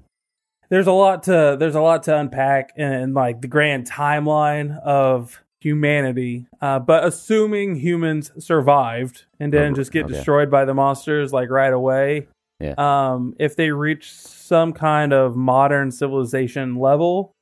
there's 0.70 0.88
a 0.88 0.92
lot 0.92 1.24
to 1.24 1.56
there's 1.58 1.76
a 1.76 1.82
lot 1.82 2.04
to 2.04 2.18
unpack 2.18 2.74
in, 2.76 3.14
like 3.14 3.42
the 3.42 3.48
grand 3.48 3.90
timeline 3.90 4.78
of 4.82 5.42
humanity. 5.62 6.46
Uh, 6.62 6.80
but 6.80 7.04
assuming 7.04 7.76
humans 7.76 8.32
survived 8.44 9.26
and 9.40 9.52
didn't 9.52 9.74
Oh, 9.74 9.76
just 9.76 9.92
get 9.92 10.06
okay. 10.06 10.14
destroyed 10.14 10.50
by 10.50 10.66
the 10.66 10.74
monsters 10.74 11.34
like 11.34 11.50
right 11.50 11.74
away, 11.74 12.28
Yeah. 12.60 12.76
um, 12.78 13.36
if 13.40 13.56
they 13.56 13.72
reach 13.72 14.14
some 14.14 14.74
kind 14.74 15.12
of 15.14 15.36
modern 15.36 15.92
civilization 15.92 16.76
level, 16.76 17.34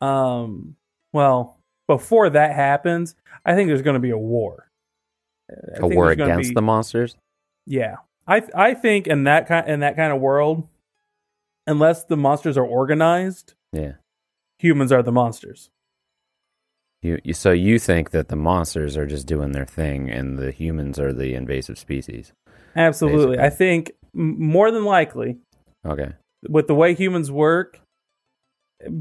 um, 0.00 0.76
well, 1.12 1.58
before 1.86 2.30
that 2.30 2.54
happens, 2.54 3.14
I 3.44 3.54
think 3.54 3.68
there's 3.68 3.82
going 3.82 3.94
to 3.94 4.00
be 4.00 4.10
a 4.10 4.18
war. 4.18 4.68
I 5.50 5.78
a 5.80 5.86
war 5.86 6.10
against 6.10 6.50
be- 6.50 6.54
the 6.54 6.62
monsters? 6.62 7.16
yeah, 7.66 7.96
I 8.26 8.42
I 8.54 8.74
think 8.74 9.06
in 9.06 9.24
that 9.24 9.46
kind 9.46 9.68
in 9.68 9.80
that 9.80 9.94
kind 9.94 10.12
of 10.12 10.20
world, 10.20 10.66
unless 11.66 12.02
the 12.04 12.16
monsters 12.16 12.56
are 12.58 12.64
organized, 12.66 13.54
Yeah. 13.72 13.92
humans 14.58 14.90
are 14.90 15.02
the 15.04 15.12
monsters. 15.12 15.70
You, 17.06 17.20
you 17.22 17.32
so 17.34 17.52
you 17.52 17.78
think 17.78 18.10
that 18.10 18.28
the 18.28 18.36
monsters 18.36 18.96
are 18.96 19.06
just 19.06 19.26
doing 19.26 19.52
their 19.52 19.64
thing 19.64 20.10
and 20.10 20.38
the 20.38 20.50
humans 20.50 20.98
are 20.98 21.12
the 21.12 21.34
invasive 21.34 21.78
species. 21.78 22.32
Absolutely, 22.74 23.36
Basically. 23.36 23.46
I 23.46 23.50
think 23.50 23.92
more 24.12 24.70
than 24.70 24.84
likely 24.84 25.38
Okay. 25.86 26.12
with 26.48 26.66
the 26.66 26.74
way 26.74 26.94
humans 26.94 27.30
work. 27.30 27.80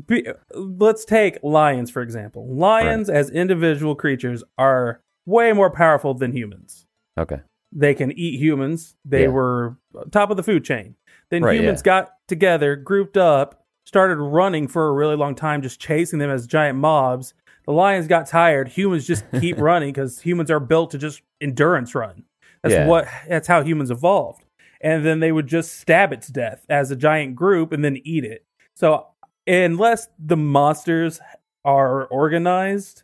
Be, 0.07 0.25
let's 0.53 1.03
take 1.03 1.37
lions 1.43 1.89
for 1.91 2.01
example. 2.01 2.47
Lions 2.47 3.09
as 3.09 3.29
individual 3.29 3.95
creatures 3.95 4.43
are 4.57 5.01
way 5.25 5.51
more 5.51 5.71
powerful 5.71 6.13
than 6.13 6.31
humans. 6.31 6.85
Okay. 7.19 7.41
They 7.71 7.93
can 7.93 8.11
eat 8.11 8.39
humans. 8.39 8.95
They 9.03 9.23
Yeah. 9.23 9.29
were 9.29 9.77
top 10.11 10.29
of 10.29 10.37
the 10.37 10.43
food 10.43 10.63
chain. 10.63 10.95
Then 11.31 11.41
Right, 11.43 11.55
humans 11.59 11.79
yeah. 11.81 11.85
got 11.85 12.13
together, 12.27 12.75
grouped 12.75 13.17
up, 13.17 13.63
started 13.85 14.17
running 14.17 14.67
for 14.67 14.87
a 14.87 14.93
really 14.93 15.15
long 15.15 15.33
time, 15.35 15.61
just 15.61 15.79
chasing 15.81 16.19
them 16.19 16.29
as 16.29 16.45
giant 16.47 16.77
mobs. 16.77 17.33
The 17.65 17.71
lions 17.73 18.07
got 18.07 18.27
tired. 18.27 18.67
Humans 18.69 19.05
just 19.07 19.23
keep 19.39 19.57
running 19.57 19.89
because 19.93 20.21
humans 20.21 20.51
are 20.51 20.59
built 20.59 20.91
to 20.91 20.97
just 20.97 21.21
endurance 21.41 21.95
run. 21.95 22.23
That's 22.63 22.73
Yeah. 22.75 22.87
what. 22.87 23.07
That's 23.27 23.47
how 23.47 23.63
humans 23.63 23.91
evolved. 23.91 24.43
And 24.81 25.05
then 25.05 25.19
they 25.19 25.31
would 25.31 25.47
just 25.47 25.79
stab 25.79 26.13
it 26.13 26.21
to 26.23 26.31
death 26.31 26.65
as 26.69 26.91
a 26.91 26.95
giant 26.95 27.35
group 27.35 27.71
and 27.71 27.83
then 27.83 27.97
eat 28.03 28.23
it. 28.23 28.45
So 28.75 29.07
unless 29.47 30.07
the 30.19 30.37
monsters 30.37 31.19
are 31.63 32.05
organized, 32.05 33.03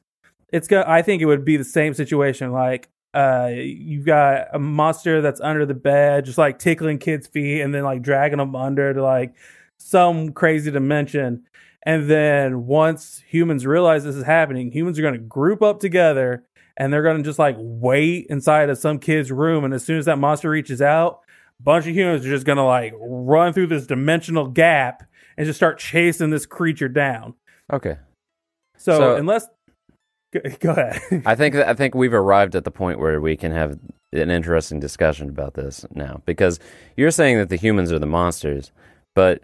it's 0.53 0.67
got. 0.67 0.87
I 0.87 1.01
think 1.01 1.21
it 1.21 1.25
would 1.25 1.45
be 1.45 1.57
the 1.57 1.63
same 1.63 1.93
situation. 1.93 2.51
Like 2.51 2.89
uh, 3.13 3.49
you've 3.53 4.05
got 4.05 4.47
a 4.53 4.59
monster 4.59 5.21
that's 5.21 5.41
under 5.41 5.65
the 5.65 5.73
bed, 5.73 6.25
just 6.25 6.37
like 6.37 6.59
tickling 6.59 6.99
kids' 6.99 7.27
feet, 7.27 7.61
and 7.61 7.73
then 7.73 7.83
like 7.83 8.01
dragging 8.01 8.37
them 8.37 8.55
under 8.55 8.93
to 8.93 9.01
like 9.01 9.33
some 9.77 10.31
crazy 10.33 10.69
dimension. 10.71 11.45
And 11.85 12.09
then 12.09 12.67
once 12.67 13.23
humans 13.27 13.65
realize 13.65 14.03
this 14.03 14.15
is 14.15 14.23
happening, 14.23 14.71
humans 14.71 14.99
are 14.99 15.01
going 15.01 15.15
to 15.15 15.19
group 15.19 15.61
up 15.61 15.79
together 15.79 16.43
and 16.77 16.93
they're 16.93 17.03
going 17.03 17.17
to 17.17 17.23
just 17.23 17.39
like 17.39 17.55
wait 17.59 18.27
inside 18.29 18.69
of 18.69 18.77
some 18.77 18.99
kid's 18.99 19.31
room. 19.31 19.63
And 19.63 19.73
as 19.73 19.83
soon 19.83 19.97
as 19.97 20.05
that 20.05 20.17
monster 20.17 20.49
reaches 20.49 20.81
out, 20.81 21.21
a 21.59 21.63
bunch 21.63 21.87
of 21.87 21.95
humans 21.95 22.25
are 22.25 22.29
just 22.29 22.45
going 22.45 22.57
to 22.57 22.63
like 22.63 22.93
run 22.99 23.53
through 23.53 23.67
this 23.67 23.87
dimensional 23.87 24.47
gap 24.47 25.03
and 25.37 25.45
just 25.45 25.57
start 25.57 25.79
chasing 25.79 26.29
this 26.29 26.45
creature 26.45 26.87
down. 26.89 27.33
Okay. 27.71 27.97
So, 28.77 28.97
So- 28.97 29.15
unless 29.15 29.47
go, 30.33 30.39
go 30.59 30.71
ahead. 30.71 31.23
I 31.25 31.35
think 31.35 31.55
I 31.55 31.73
think 31.73 31.95
we've 31.95 32.13
arrived 32.13 32.55
at 32.55 32.63
the 32.63 32.71
point 32.71 32.99
where 32.99 33.19
we 33.19 33.35
can 33.35 33.51
have 33.51 33.79
an 34.13 34.29
interesting 34.29 34.79
discussion 34.79 35.29
about 35.29 35.53
this 35.55 35.85
now 35.95 36.21
because 36.25 36.59
you're 36.97 37.11
saying 37.11 37.37
that 37.37 37.49
the 37.49 37.55
humans 37.55 37.91
are 37.91 37.99
the 37.99 38.05
monsters, 38.05 38.71
but 39.15 39.43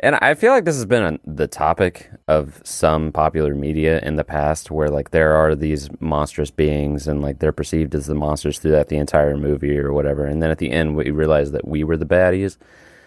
and 0.00 0.16
I 0.16 0.34
feel 0.34 0.52
like 0.52 0.64
this 0.64 0.76
has 0.76 0.84
been 0.86 1.02
a, 1.14 1.18
the 1.30 1.46
topic 1.46 2.10
of 2.28 2.60
some 2.64 3.12
popular 3.12 3.54
media 3.54 4.00
in 4.00 4.16
the 4.16 4.24
past 4.24 4.70
where 4.70 4.88
like 4.88 5.10
there 5.10 5.34
are 5.34 5.54
these 5.54 5.88
monstrous 6.00 6.50
beings 6.50 7.08
and 7.08 7.20
like 7.22 7.38
they're 7.38 7.52
perceived 7.52 7.94
as 7.94 8.06
the 8.06 8.14
monsters 8.14 8.58
throughout 8.58 8.88
the 8.88 8.96
entire 8.96 9.36
movie 9.36 9.78
or 9.78 9.92
whatever 9.92 10.24
and 10.24 10.42
then 10.42 10.50
at 10.50 10.58
the 10.58 10.70
end 10.70 10.96
we 10.96 11.10
realize 11.10 11.52
that 11.52 11.66
we 11.66 11.84
were 11.84 11.96
the 11.96 12.06
baddies. 12.06 12.56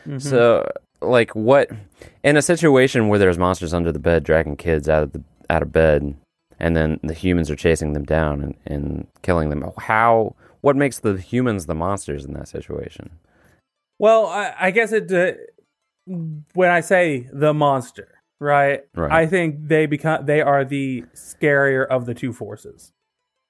Mhm. 0.08 0.22
So 0.22 0.70
like 1.02 1.32
what 1.36 1.70
in 2.24 2.38
a 2.38 2.42
situation 2.42 3.08
where 3.08 3.20
there's 3.20 3.38
monsters 3.38 3.74
under 3.74 3.92
the 3.92 4.00
bed 4.00 4.24
dragging 4.24 4.56
kids 4.58 4.88
out 4.90 5.04
of 5.04 5.12
the 5.14 5.24
out 5.50 5.62
of 5.62 5.72
bed 5.72 6.16
and 6.60 6.76
then 6.76 7.00
the 7.04 7.14
humans 7.14 7.50
are 7.50 7.56
chasing 7.56 7.94
them 7.94 8.04
down 8.06 8.42
and, 8.42 8.56
and 8.66 9.08
killing 9.22 9.50
them 9.50 9.70
how 9.78 10.36
what 10.62 10.76
makes 10.76 11.00
the 11.00 11.18
humans 11.18 11.66
the 11.66 11.74
monsters 11.76 12.24
in 12.26 12.34
that 12.34 12.48
situation 12.48 13.10
Well, 14.00 14.26
I, 14.26 14.54
I 14.60 14.72
guess 14.72 14.92
it. 14.92 15.12
Uh, 15.12 15.34
when 16.06 16.70
I 16.70 16.82
say 16.82 17.28
the 17.32 17.54
monster, 17.54 18.20
right? 18.40 18.82
Right. 18.96 19.12
I 19.12 19.26
think 19.28 19.68
they 19.68 19.86
become 19.86 20.26
they 20.26 20.42
are 20.42 20.66
the 20.66 21.04
scarier 21.16 21.86
of 21.88 22.06
the 22.06 22.14
two 22.14 22.34
forces. 22.34 22.92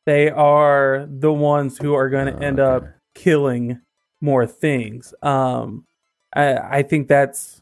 They 0.05 0.29
are 0.29 1.07
the 1.09 1.31
ones 1.31 1.77
who 1.77 1.93
are 1.93 2.09
going 2.09 2.27
to 2.27 2.35
Oh, 2.35 2.39
end 2.39 2.59
okay. 2.59 2.85
up 2.87 2.91
killing 3.15 3.79
more 4.21 4.45
things. 4.47 5.13
Um, 5.21 5.85
I 6.35 6.57
I 6.79 6.83
think 6.83 7.07
that's 7.07 7.61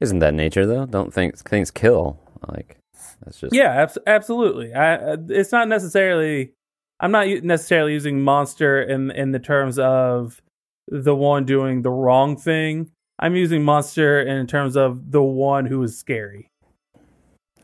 isn't 0.00 0.18
that 0.18 0.34
nature 0.34 0.66
though 0.66 0.86
don't 0.86 1.14
think 1.14 1.38
things 1.38 1.70
kill 1.70 2.18
like 2.48 2.78
that's 3.24 3.38
just 3.38 3.54
yeah, 3.54 3.82
abs- 3.82 3.98
absolutely. 4.06 4.72
I 4.74 4.94
uh, 4.96 5.16
it's 5.28 5.52
not 5.52 5.68
necessarily. 5.68 6.52
I'm 7.00 7.10
not 7.12 7.26
necessarily 7.42 7.92
using 7.92 8.22
monster 8.22 8.80
in 8.82 9.10
in 9.10 9.32
the 9.32 9.38
terms 9.40 9.78
of 9.78 10.40
the 10.88 11.14
one 11.14 11.44
doing 11.44 11.82
the 11.82 11.90
wrong 11.90 12.36
thing. 12.36 12.90
I'm 13.18 13.36
using 13.36 13.62
monster 13.62 14.20
in 14.20 14.46
terms 14.46 14.76
of 14.76 15.12
the 15.12 15.22
one 15.22 15.66
who 15.66 15.82
is 15.82 15.96
scary. 15.98 16.50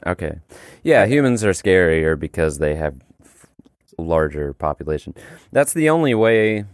okay 0.06 0.38
yeah 0.84 1.06
humans 1.06 1.44
are 1.44 1.50
scarier 1.52 2.18
because 2.18 2.58
they 2.58 2.74
have 2.76 2.94
larger 3.98 4.52
population 4.52 5.12
that's 5.50 5.72
the 5.72 5.88
only 5.90 6.14
way 6.14 6.64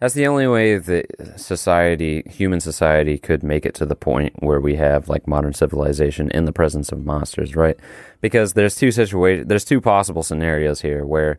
That's 0.00 0.14
the 0.14 0.26
only 0.26 0.46
way 0.46 0.76
that 0.76 1.06
society, 1.40 2.22
human 2.28 2.60
society, 2.60 3.16
could 3.16 3.42
make 3.42 3.64
it 3.64 3.74
to 3.76 3.86
the 3.86 3.96
point 3.96 4.34
where 4.40 4.60
we 4.60 4.76
have 4.76 5.08
like 5.08 5.26
modern 5.26 5.54
civilization 5.54 6.30
in 6.32 6.44
the 6.44 6.52
presence 6.52 6.92
of 6.92 7.04
monsters, 7.06 7.56
right? 7.56 7.76
Because 8.20 8.52
there's 8.52 8.76
two 8.76 8.90
situations, 8.92 9.46
there's 9.48 9.64
two 9.64 9.80
possible 9.80 10.22
scenarios 10.22 10.82
here 10.82 11.06
where 11.06 11.38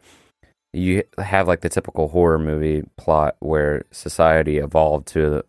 you 0.74 1.04
have 1.20 1.48
like 1.48 1.62
the 1.62 1.70
typical 1.70 2.08
horror 2.08 2.39
movie 2.39 2.84
plot 2.98 3.36
where 3.39 3.84
society 3.92 4.58
evolved 4.58 5.06
to 5.10 5.44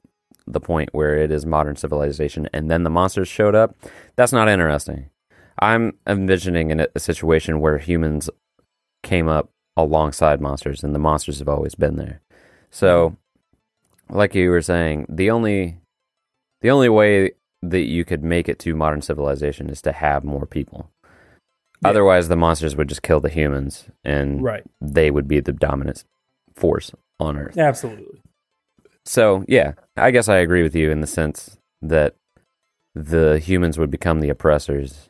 the 0.47 0.61
point 0.61 0.91
where 0.93 1.17
it 1.17 1.31
is 1.31 1.45
modern 1.45 1.77
civilization 1.77 2.49
and 2.53 2.71
then 2.71 2.85
the 2.85 2.91
monsters 2.91 3.29
showed 3.29 3.55
up. 3.55 3.75
That's 4.17 4.33
not 4.33 4.49
interesting. 4.49 5.11
I'm 5.61 5.95
envisioning 6.07 6.71
in 6.71 6.81
a, 6.81 6.89
a 6.95 7.01
situation 7.01 7.61
where 7.61 7.79
humans 7.79 8.29
came 9.03 9.29
up 9.29 9.51
alongside 9.77 10.41
monsters 10.41 10.85
and 10.85 10.95
the 10.95 10.99
monsters 10.99 11.39
have 11.39 11.49
always 11.49 11.75
been 11.75 11.97
there. 11.97 12.21
So, 12.71 13.17
like 14.09 14.35
you 14.35 14.51
were 14.51 14.63
saying, 14.63 15.07
the 15.09 15.31
only 15.31 15.79
the 16.61 16.71
only 16.71 16.89
way 16.89 17.33
that 17.63 17.83
you 17.87 18.05
could 18.05 18.23
make 18.23 18.49
it 18.49 18.59
to 18.61 18.75
modern 18.75 19.03
civilization 19.03 19.69
is 19.69 19.83
to 19.83 19.93
have 19.93 20.25
more 20.25 20.47
people. 20.47 20.91
Yeah. 21.83 21.91
Otherwise, 21.91 22.29
the 22.29 22.37
monsters 22.37 22.77
would 22.77 22.89
just 22.89 23.03
kill 23.03 23.21
the 23.21 23.29
humans, 23.29 23.89
and 24.05 24.43
Right. 24.43 24.63
they 24.81 25.11
would 25.11 25.27
be 25.29 25.41
the 25.41 25.53
dominant 25.53 26.05
force 26.55 26.93
on 27.21 27.37
Earth. 27.37 27.59
Absolutely. 27.59 28.23
So, 29.05 29.45
yeah, 29.49 29.73
I 29.97 30.11
guess 30.11 30.29
I 30.29 30.37
agree 30.39 30.63
with 30.63 30.75
you 30.75 30.91
in 30.91 31.01
the 31.01 31.07
sense 31.07 31.59
that 31.83 32.15
the 32.95 33.39
humans 33.39 33.79
would 33.79 33.91
become 33.91 34.21
the 34.21 34.29
oppressors 34.29 35.09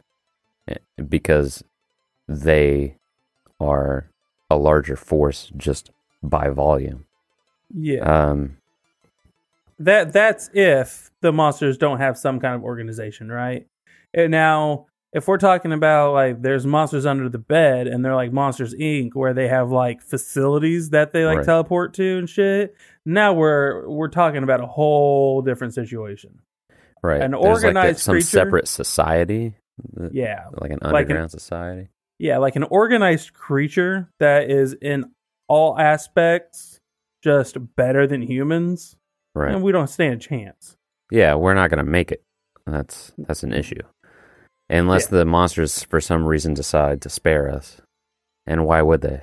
eh, 0.68 0.76
because 1.08 1.62
they 2.28 2.96
are 3.60 4.10
a 4.50 4.56
larger 4.56 4.96
force 4.96 5.50
just 5.56 5.90
by 6.22 6.48
volume. 6.48 7.06
Yeah. 7.74 8.00
Um, 8.00 8.58
that 9.78 10.12
that's 10.12 10.50
if 10.54 11.10
the 11.20 11.32
monsters 11.32 11.76
don't 11.76 11.98
have 11.98 12.16
some 12.16 12.40
kind 12.40 12.54
of 12.54 12.62
organization, 12.62 13.28
right? 13.28 13.66
And 14.14 14.30
now, 14.30 14.86
if 15.16 15.26
we're 15.26 15.38
talking 15.38 15.72
about 15.72 16.12
like 16.12 16.42
there's 16.42 16.66
monsters 16.66 17.06
under 17.06 17.28
the 17.28 17.38
bed 17.38 17.86
and 17.86 18.04
they're 18.04 18.14
like 18.14 18.32
Monsters 18.32 18.74
Inc., 18.74 19.10
where 19.14 19.32
they 19.32 19.48
have 19.48 19.70
like 19.72 20.02
facilities 20.02 20.90
that 20.90 21.10
they 21.12 21.24
like 21.24 21.38
Right. 21.38 21.46
teleport 21.46 21.94
to 21.94 22.18
and 22.18 22.28
shit. 22.28 22.74
Now 23.06 23.32
we're 23.32 23.88
we're 23.88 24.08
talking 24.08 24.42
about 24.42 24.60
a 24.60 24.66
whole 24.66 25.40
different 25.42 25.72
situation. 25.74 26.40
right. 27.02 27.20
An 27.22 27.30
There's 27.32 27.42
like 27.42 27.50
a- 27.50 27.66
organized 27.68 27.98
some 28.00 28.12
creature- 28.14 28.26
separate 28.26 28.68
society, 28.68 29.54
Yeah, 30.12 30.44
like 30.60 30.70
an 30.72 30.78
Like 30.82 30.92
an- 30.92 30.96
underground 30.96 31.30
society. 31.30 31.88
yeah, 32.18 32.38
like 32.38 32.56
an 32.56 32.64
organized 32.64 33.32
creature 33.32 34.10
that 34.20 34.50
is 34.50 34.74
in 34.82 35.12
all 35.48 35.78
aspects 35.78 36.80
just 37.22 37.56
better 37.76 38.06
than 38.06 38.22
humans, 38.22 38.96
Right. 39.34 39.52
and 39.54 39.62
we 39.62 39.72
don't 39.72 39.88
stand 39.88 40.14
a 40.14 40.18
chance. 40.18 40.76
Yeah, 41.10 41.34
we're 41.36 41.54
not 41.54 41.70
going 41.70 41.84
to 41.84 41.90
make 41.90 42.10
it. 42.12 42.22
That's 42.66 43.12
that's 43.16 43.44
an 43.44 43.52
issue. 43.52 43.82
Unless 44.68 45.06
the 45.06 45.24
monsters 45.24 45.84
for 45.84 46.00
some 46.00 46.24
reason 46.24 46.54
decide 46.54 47.00
to 47.02 47.08
spare 47.08 47.48
us. 47.50 47.80
And 48.46 48.64
why 48.66 48.82
would 48.82 49.00
they? 49.00 49.22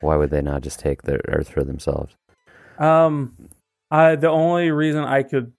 Why 0.00 0.16
would 0.16 0.30
they 0.30 0.42
not 0.42 0.62
just 0.62 0.80
take 0.80 1.02
the 1.02 1.20
earth 1.28 1.48
for 1.50 1.62
themselves? 1.62 2.14
Um, 2.78 3.36
I 3.90 4.16
the 4.16 4.28
only 4.30 4.70
reason 4.70 5.04
I 5.04 5.22
could 5.22 5.52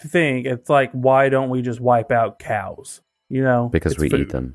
think 0.00 0.46
it's 0.46 0.68
like 0.68 0.90
why 0.92 1.28
don't 1.28 1.50
we 1.50 1.62
just 1.62 1.80
wipe 1.80 2.10
out 2.10 2.38
cows? 2.38 3.00
You 3.30 3.42
know, 3.42 3.68
Because 3.70 3.98
we 3.98 4.08
food. 4.08 4.20
eat 4.20 4.28
them. 4.30 4.54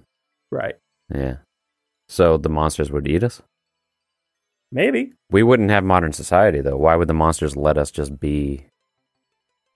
right? 0.51 0.75
Yeah. 1.13 1.38
So 2.08 2.38
the 2.38 2.50
monsters 2.50 2.92
would 2.92 3.08
eat 3.08 3.24
us? 3.24 3.41
Maybe. 4.72 5.13
We 5.32 5.41
wouldn't 5.43 5.72
have 5.72 5.84
modern 5.84 6.13
society 6.13 6.62
though. 6.62 6.78
Why 6.78 6.95
would 6.95 7.08
the 7.08 7.13
monsters 7.13 7.56
let 7.56 7.78
us 7.78 7.89
just 7.91 8.19
be 8.19 8.65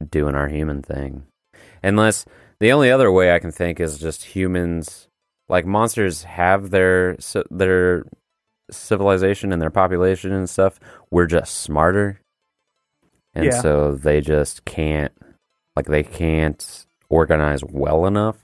doing 0.09 0.35
our 0.35 0.47
human 0.49 0.81
thing? 0.81 1.23
Unless 1.81 2.25
the 2.59 2.71
only 2.71 2.91
other 2.91 3.11
way 3.11 3.33
I 3.33 3.39
can 3.39 3.51
think 3.51 3.79
is 3.79 3.97
just 3.97 4.23
humans 4.23 5.07
like 5.49 5.65
monsters 5.65 6.23
have 6.23 6.69
their 6.69 7.17
their 7.51 8.05
civilization 8.71 9.51
and 9.51 9.61
their 9.61 9.69
population 9.69 10.31
and 10.31 10.49
stuff. 10.49 10.79
We're 11.11 11.27
just 11.27 11.55
smarter. 11.57 12.19
And 13.35 13.45
Yeah. 13.45 13.61
so 13.61 13.93
they 13.93 14.21
just 14.21 14.65
can't 14.65 15.11
like 15.75 15.85
they 15.87 16.03
can't 16.03 16.85
organize 17.09 17.63
well 17.63 18.05
enough 18.05 18.37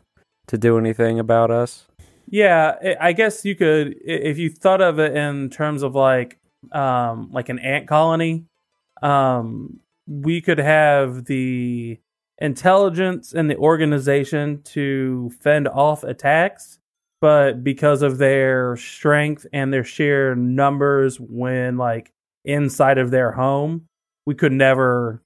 to 0.48 0.58
do 0.58 0.78
anything 0.78 1.20
about 1.20 1.52
us. 1.52 1.88
Yeah, 2.28 2.76
I- 2.84 3.08
I 3.10 3.12
guess 3.14 3.46
you 3.46 3.56
could 3.56 3.96
if 4.04 4.38
you 4.38 4.50
thought 4.50 4.82
of 4.82 5.00
it 5.00 5.16
in 5.16 5.50
terms 5.50 5.84
of 5.84 5.96
like 5.96 6.38
um 6.72 7.30
like 7.32 7.50
an 7.50 7.60
ant 7.60 7.88
colony. 7.88 8.46
Um, 9.02 9.80
we 10.08 10.42
could 10.42 10.58
have 10.58 11.26
the 11.26 11.98
intelligence 12.40 13.34
and 13.34 13.50
the 13.50 13.58
organization 13.58 14.62
to 14.64 15.32
fend 15.42 15.68
off 15.68 16.04
attacks, 16.04 16.80
but 17.22 17.64
because 17.64 18.02
of 18.02 18.18
their 18.18 18.76
strength 18.78 19.46
and 19.54 19.72
their 19.74 19.84
sheer 19.84 20.36
numbers 20.36 21.20
when 21.20 21.78
like 21.78 22.12
inside 22.46 22.98
of 22.98 23.12
their 23.12 23.32
home, 23.32 23.86
we 24.26 24.36
could 24.36 24.54
never 24.54 25.22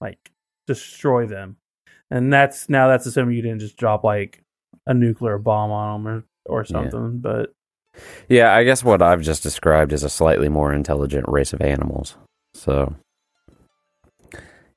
like 0.00 0.30
destroy 0.66 1.26
them. 1.26 1.56
And 2.10 2.32
that's 2.32 2.68
now 2.68 2.88
that's 2.88 3.06
assuming 3.06 3.36
you 3.36 3.42
didn't 3.42 3.60
just 3.60 3.76
drop 3.76 4.04
like 4.04 4.42
a 4.86 4.94
nuclear 4.94 5.38
bomb 5.38 5.70
on 5.70 6.04
them 6.04 6.12
or 6.12 6.24
or 6.48 6.60
Yeah. 6.62 6.72
something. 6.90 7.18
But 7.18 7.52
Yeah, 8.28 8.54
I 8.54 8.62
guess 8.64 8.84
what 8.84 9.02
I've 9.02 9.22
just 9.22 9.42
described 9.42 9.92
is 9.92 10.02
a 10.02 10.10
slightly 10.10 10.48
more 10.48 10.72
intelligent 10.72 11.24
race 11.28 11.52
of 11.52 11.60
animals. 11.62 12.16
So, 12.54 12.94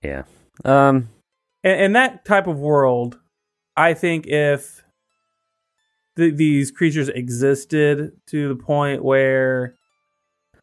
yeah. 0.01 0.23
Um, 0.65 1.09
in, 1.63 1.71
in 1.79 1.93
that 1.93 2.25
type 2.25 2.47
of 2.47 2.59
world, 2.59 3.19
I 3.75 3.93
think 3.93 4.27
if 4.27 4.83
th- 6.17 6.35
these 6.35 6.71
creatures 6.71 7.09
existed 7.09 8.11
to 8.27 8.47
the 8.49 8.55
point 8.55 9.03
where 9.03 9.75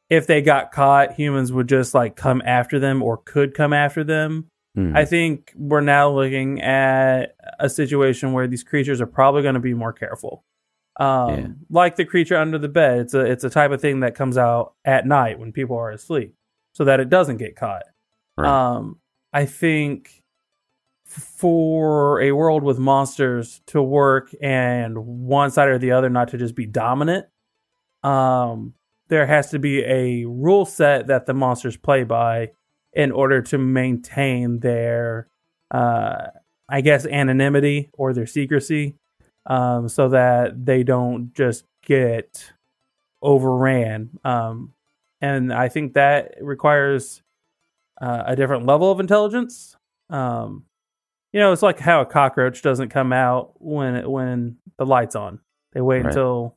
if 0.09 0.27
they 0.27 0.41
got 0.43 0.73
caught, 0.73 1.15
humans 1.15 1.53
would 1.53 1.69
just 1.69 1.95
like 1.95 2.17
come 2.17 2.43
after 2.45 2.79
them 2.79 3.03
or 3.03 3.17
could 3.17 3.55
come 3.55 3.73
after 3.73 4.05
them. 4.05 4.49
hmm, 4.75 4.97
I 4.97 5.05
think 5.05 5.53
we're 5.57 5.81
now 5.81 6.11
looking 6.11 6.61
at 6.63 7.35
a 7.59 7.69
situation 7.69 8.33
where 8.33 8.47
these 8.47 8.63
creatures 8.63 9.01
are 9.01 9.07
probably 9.07 9.43
going 9.43 9.55
to 9.55 9.61
be 9.61 9.75
more 9.75 9.93
careful. 9.93 10.45
Um, 10.99 11.31
Yeah. 11.31 11.47
like 11.69 11.97
the 11.97 12.05
creature 12.07 12.37
under 12.37 12.57
the 12.59 12.69
bed, 12.69 13.01
it's 13.01 13.15
a 13.15 13.21
it's 13.21 13.45
a 13.45 13.51
type 13.51 13.71
of 13.71 13.81
thing 13.81 14.01
that 14.01 14.15
comes 14.15 14.39
out 14.39 14.75
at 14.85 15.07
night 15.07 15.39
when 15.39 15.53
people 15.53 15.77
are 15.77 15.91
asleep, 15.91 16.35
so 16.73 16.85
that 16.85 17.01
it 17.01 17.09
doesn't 17.11 17.37
get 17.39 17.57
caught. 17.57 17.83
right. 18.37 18.49
Um, 18.77 19.01
I 19.33 19.45
think 19.45 20.16
for 21.07 22.21
a 22.21 22.33
world 22.33 22.63
with 22.63 22.79
monsters 22.79 23.63
to 23.67 23.81
work 23.81 24.35
and 24.41 24.99
one 24.99 25.51
side 25.51 25.69
or 25.69 25.79
the 25.79 25.93
other 25.93 26.11
not 26.11 26.29
to 26.29 26.37
just 26.37 26.55
be 26.55 26.67
dominant, 26.67 27.27
um, 28.03 28.75
there 29.09 29.27
has 29.27 29.51
to 29.51 29.59
be 29.59 29.83
a 29.85 30.25
rule 30.27 30.67
set 30.67 31.07
that 31.07 31.27
the 31.27 31.33
monsters 31.33 31.77
play 31.77 32.03
by 32.03 32.51
in 32.93 33.13
order 33.13 33.41
to 33.41 33.57
maintain 33.57 34.61
their, 34.61 35.29
uh, 35.71 36.27
I 36.69 36.81
guess, 36.81 37.07
anonymity 37.07 37.89
or 37.93 38.13
their 38.13 38.27
secrecy, 38.27 38.97
um, 39.47 39.89
so 39.89 40.09
that 40.09 40.67
they 40.67 40.83
don't 40.83 41.33
just 41.35 41.65
get 41.85 42.53
overran. 43.23 44.11
Um, 44.25 44.73
and 45.21 45.53
I 45.53 45.69
think 45.69 45.95
that 45.95 46.35
requires 46.41 47.23
uh, 48.01 48.25
a 48.27 48.37
different 48.37 48.67
level 48.67 48.91
of 48.91 49.01
intelligence. 49.01 49.77
Um, 50.11 50.66
you 51.37 51.43
know, 51.43 51.53
it's 51.53 51.61
like 51.61 51.79
how 51.79 52.01
a 52.01 52.07
cockroach 52.07 52.63
doesn't 52.63 52.89
come 52.89 53.13
out 53.13 53.53
when 53.61 53.95
it, 53.97 54.11
when 54.11 54.57
the 54.79 54.87
lights 54.87 55.15
on. 55.15 55.39
They 55.75 55.83
wait 55.83 55.99
Right. 55.99 56.07
until 56.07 56.57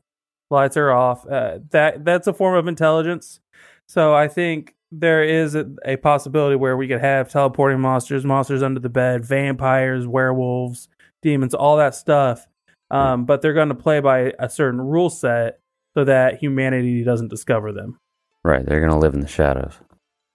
lights 0.49 0.77
are 0.77 0.89
off. 0.91 1.27
Uh, 1.27 1.59
that 1.71 2.05
that's 2.05 2.27
a 2.27 2.33
form 2.33 2.55
of 2.55 2.65
intelligence. 2.65 3.41
So 3.89 4.13
I 4.15 4.29
think 4.29 4.75
there 4.89 5.21
is 5.21 5.53
a, 5.53 5.69
a 5.83 5.97
possibility 5.97 6.55
where 6.55 6.77
we 6.77 6.87
could 6.87 7.01
have 7.01 7.29
teleporting 7.29 7.81
monsters, 7.81 8.23
monsters 8.23 8.63
under 8.63 8.79
the 8.79 8.87
bed, 8.87 9.25
vampires, 9.25 10.07
werewolves, 10.07 10.87
demons, 11.21 11.53
all 11.53 11.75
that 11.75 11.93
stuff. 11.93 12.47
Um, 12.89 13.25
but 13.25 13.41
they're 13.41 13.53
going 13.53 13.67
to 13.69 13.75
play 13.75 13.99
by 13.99 14.33
a 14.39 14.49
certain 14.49 14.79
rule 14.79 15.09
set 15.09 15.59
so 15.93 16.05
that 16.05 16.37
humanity 16.41 17.03
doesn't 17.03 17.27
discover 17.27 17.73
them. 17.73 17.97
right. 18.45 18.65
They're 18.65 18.79
going 18.79 18.93
to 18.93 18.97
live 18.97 19.13
in 19.13 19.19
the 19.19 19.27
shadows. 19.27 19.73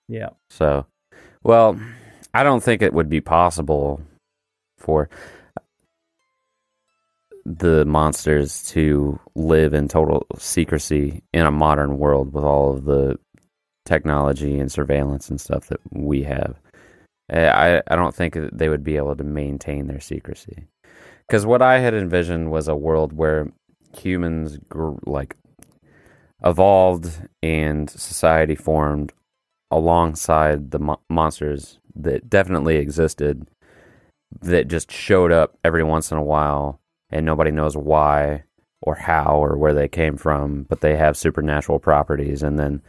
Yeah. 0.07 0.29
So, 0.51 0.85
well, 1.43 1.81
I 2.35 2.43
don't 2.43 2.63
think 2.63 2.83
it 2.83 2.93
would 2.93 3.09
be 3.09 3.23
possible 3.23 4.03
for 4.85 5.09
the 7.45 7.85
monsters 7.85 8.63
to 8.71 9.19
live 9.35 9.75
in 9.75 9.89
total 9.89 10.27
secrecy 10.39 11.23
in 11.33 11.45
a 11.45 11.51
modern 11.51 11.99
world 11.99 12.33
with 12.33 12.45
all 12.45 12.73
of 12.73 12.85
the 12.85 13.19
technology 13.85 14.59
and 14.59 14.73
surveillance 14.73 15.29
and 15.29 15.41
stuff 15.41 15.67
that 15.69 15.81
we 15.91 16.23
have. 16.23 16.59
I, 17.31 17.83
I 17.87 17.97
don't 17.97 18.15
think 18.15 18.35
that 18.35 18.57
they 18.57 18.69
would 18.69 18.85
be 18.85 18.97
able 18.97 19.17
to 19.17 19.25
maintain 19.25 19.87
their 19.87 20.01
secrecy. 20.01 20.67
Because 21.27 21.47
what 21.47 21.63
I 21.63 21.79
had 21.79 21.95
envisioned 21.95 22.51
was 22.51 22.69
a 22.69 22.77
world 22.77 23.13
where 23.13 23.51
humans 23.97 24.59
gr- 24.69 24.99
like 25.07 25.37
evolved 26.45 27.27
and 27.43 27.89
society 27.89 28.55
formed 28.55 29.13
alongside 29.71 30.71
the 30.71 30.79
mo- 30.79 31.01
monsters 31.09 31.79
that 31.97 32.29
definitely 32.29 32.77
existed 32.77 33.49
that 34.43 34.69
just 34.69 34.91
showed 34.91 35.33
up 35.33 35.59
every 35.65 35.85
once 35.85 36.11
in 36.11 36.19
a 36.19 36.23
while 36.23 36.81
and 37.11 37.25
nobody 37.25 37.51
knows 37.51 37.77
why 37.77 38.45
or 38.83 38.95
how 38.95 39.37
or 39.37 39.57
where 39.57 39.75
they 39.75 39.89
came 39.89 40.17
from, 40.17 40.65
but 40.65 40.81
they 40.81 40.97
have 40.97 41.17
supernatural 41.17 41.79
properties 41.79 42.43
and 42.43 42.59
then 42.59 42.83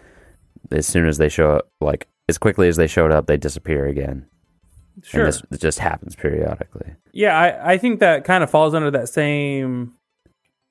as 0.72 0.86
soon 0.86 1.08
as 1.08 1.18
they 1.18 1.30
show 1.30 1.52
up 1.52 1.70
like 1.80 2.08
as 2.28 2.38
quickly 2.38 2.68
as 2.68 2.76
they 2.76 2.88
showed 2.88 3.12
up, 3.12 3.28
they 3.28 3.38
disappear 3.38 3.86
again. 3.86 4.28
Sure. 5.04 5.22
And 5.22 5.28
this 5.28 5.44
it 5.52 5.62
just 5.62 5.80
happens 5.80 6.16
periodically. 6.16 6.96
Yeah, 7.12 7.38
I, 7.38 7.74
I 7.74 7.78
think 7.78 8.00
that 8.00 8.24
kind 8.24 8.44
of 8.44 8.50
falls 8.50 8.74
under 8.74 8.92
that 8.92 9.10
same 9.10 9.94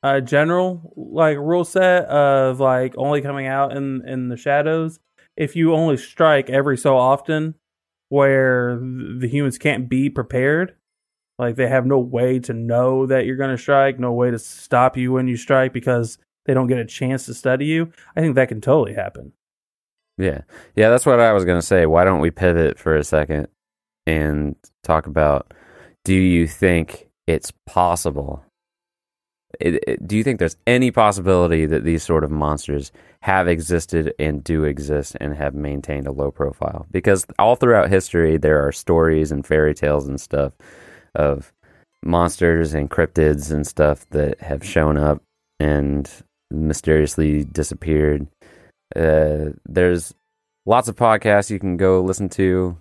uh, 0.02 0.20
general 0.20 0.92
like 0.96 1.36
rule 1.38 1.64
set 1.64 2.06
of 2.06 2.60
like 2.60 2.94
only 2.96 3.22
coming 3.22 3.46
out 3.46 3.76
in 3.76 4.06
in 4.06 4.28
the 4.28 4.36
shadows. 4.36 4.98
If 5.36 5.56
you 5.56 5.74
only 5.74 5.96
strike 5.96 6.48
every 6.48 6.76
so 6.76 6.96
often, 6.96 7.54
where 8.08 8.76
the 8.76 9.28
humans 9.28 9.58
can't 9.58 9.88
be 9.88 10.10
prepared, 10.10 10.74
like 11.38 11.56
they 11.56 11.68
have 11.68 11.86
no 11.86 11.98
way 11.98 12.38
to 12.40 12.52
know 12.52 13.06
that 13.06 13.26
you're 13.26 13.36
going 13.36 13.50
to 13.50 13.58
strike, 13.60 13.98
no 13.98 14.12
way 14.12 14.30
to 14.30 14.38
stop 14.38 14.96
you 14.96 15.12
when 15.12 15.28
you 15.28 15.36
strike 15.36 15.72
because 15.72 16.18
they 16.46 16.54
don't 16.54 16.66
get 16.66 16.78
a 16.78 16.84
chance 16.84 17.26
to 17.26 17.34
study 17.34 17.66
you. 17.66 17.92
I 18.16 18.20
think 18.20 18.34
that 18.36 18.48
can 18.48 18.60
totally 18.60 18.94
happen. 18.94 19.32
Yeah. 20.18 20.42
Yeah, 20.76 20.90
that's 20.90 21.06
what 21.06 21.20
I 21.20 21.32
was 21.32 21.44
going 21.44 21.60
to 21.60 21.66
say. 21.66 21.86
Why 21.86 22.04
don't 22.04 22.20
we 22.20 22.30
pivot 22.30 22.78
for 22.78 22.96
a 22.96 23.04
second 23.04 23.48
and 24.06 24.54
talk 24.82 25.06
about 25.06 25.52
do 26.04 26.14
you 26.14 26.46
think 26.46 27.08
it's 27.26 27.52
possible? 27.66 28.44
It, 29.60 29.84
it, 29.86 30.06
do 30.06 30.16
you 30.16 30.24
think 30.24 30.38
there's 30.38 30.56
any 30.66 30.90
possibility 30.90 31.66
that 31.66 31.84
these 31.84 32.02
sort 32.02 32.24
of 32.24 32.30
monsters 32.30 32.92
have 33.20 33.48
existed 33.48 34.12
and 34.18 34.42
do 34.42 34.64
exist 34.64 35.16
and 35.20 35.34
have 35.34 35.54
maintained 35.54 36.06
a 36.06 36.12
low 36.12 36.30
profile? 36.30 36.86
Because 36.90 37.26
all 37.38 37.56
throughout 37.56 37.90
history, 37.90 38.36
there 38.36 38.66
are 38.66 38.72
stories 38.72 39.32
and 39.32 39.46
fairy 39.46 39.74
tales 39.74 40.06
and 40.06 40.20
stuff 40.20 40.52
of 41.14 41.52
monsters 42.04 42.74
and 42.74 42.90
cryptids 42.90 43.50
and 43.50 43.66
stuff 43.66 44.08
that 44.10 44.40
have 44.40 44.64
shown 44.64 44.98
up 44.98 45.22
and 45.58 46.10
mysteriously 46.50 47.44
disappeared. 47.44 48.26
Uh, 48.94 49.50
there's 49.66 50.14
lots 50.66 50.88
of 50.88 50.96
podcasts 50.96 51.50
you 51.50 51.58
can 51.58 51.76
go 51.76 52.00
listen 52.00 52.28
to 52.28 52.78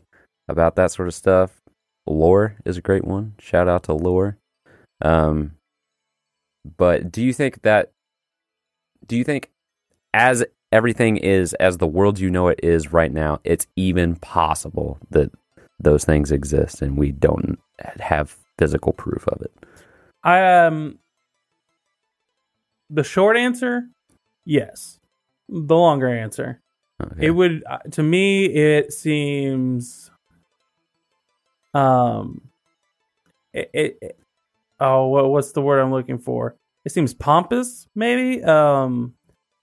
about 0.48 0.76
that 0.76 0.92
sort 0.92 1.08
of 1.08 1.14
stuff. 1.14 1.62
Lore 2.06 2.58
is 2.66 2.78
a 2.78 2.82
great 2.82 3.06
one. 3.06 3.36
Shout 3.40 3.68
out 3.68 3.84
to 3.84 3.94
Lore. 3.94 4.38
Um, 5.02 5.54
but 6.78 7.12
do 7.12 7.24
you 7.24 7.34
think 7.34 7.62
that? 7.64 7.92
Do 9.06 9.18
you 9.18 9.24
think, 9.24 9.52
as 10.14 10.44
everything 10.72 11.18
is, 11.18 11.54
as 11.56 11.78
the 11.78 11.88
world 11.88 12.20
you 12.20 12.30
know 12.30 12.48
it 12.48 12.60
is 12.64 12.94
right 12.94 13.12
now, 13.12 13.40
it's 13.44 13.68
even 13.76 14.16
possible 14.16 14.98
that 15.12 15.30
those 15.80 16.06
things 16.06 16.32
exist 16.32 16.82
and 16.82 16.98
we 16.98 17.12
don't 17.12 17.60
have 18.00 18.38
physical 18.58 18.94
proof 18.94 19.28
of 19.28 19.42
it? 19.42 19.52
I 20.24 20.66
um 20.66 21.00
the 22.90 23.04
short 23.04 23.36
answer, 23.38 23.84
yes. 24.46 25.00
The 25.50 25.76
longer 25.76 26.08
answer, 26.08 26.62
Okay. 27.02 27.28
it 27.28 27.32
would 27.32 27.64
uh, 27.70 27.80
to 27.92 28.02
me 28.04 28.46
it 28.46 28.94
seems 28.94 30.10
um 31.74 32.50
it, 33.54 33.70
it, 33.74 33.98
it- 34.02 34.20
oh 34.84 35.08
what, 35.08 35.30
what's 35.30 35.52
the 35.54 35.62
word 35.62 35.80
i'm 35.80 35.92
looking 35.92 36.18
for 36.18 36.56
it 36.86 36.92
seems 36.92 37.14
pompous 37.14 37.88
maybe 37.96 38.44
um 38.44 39.14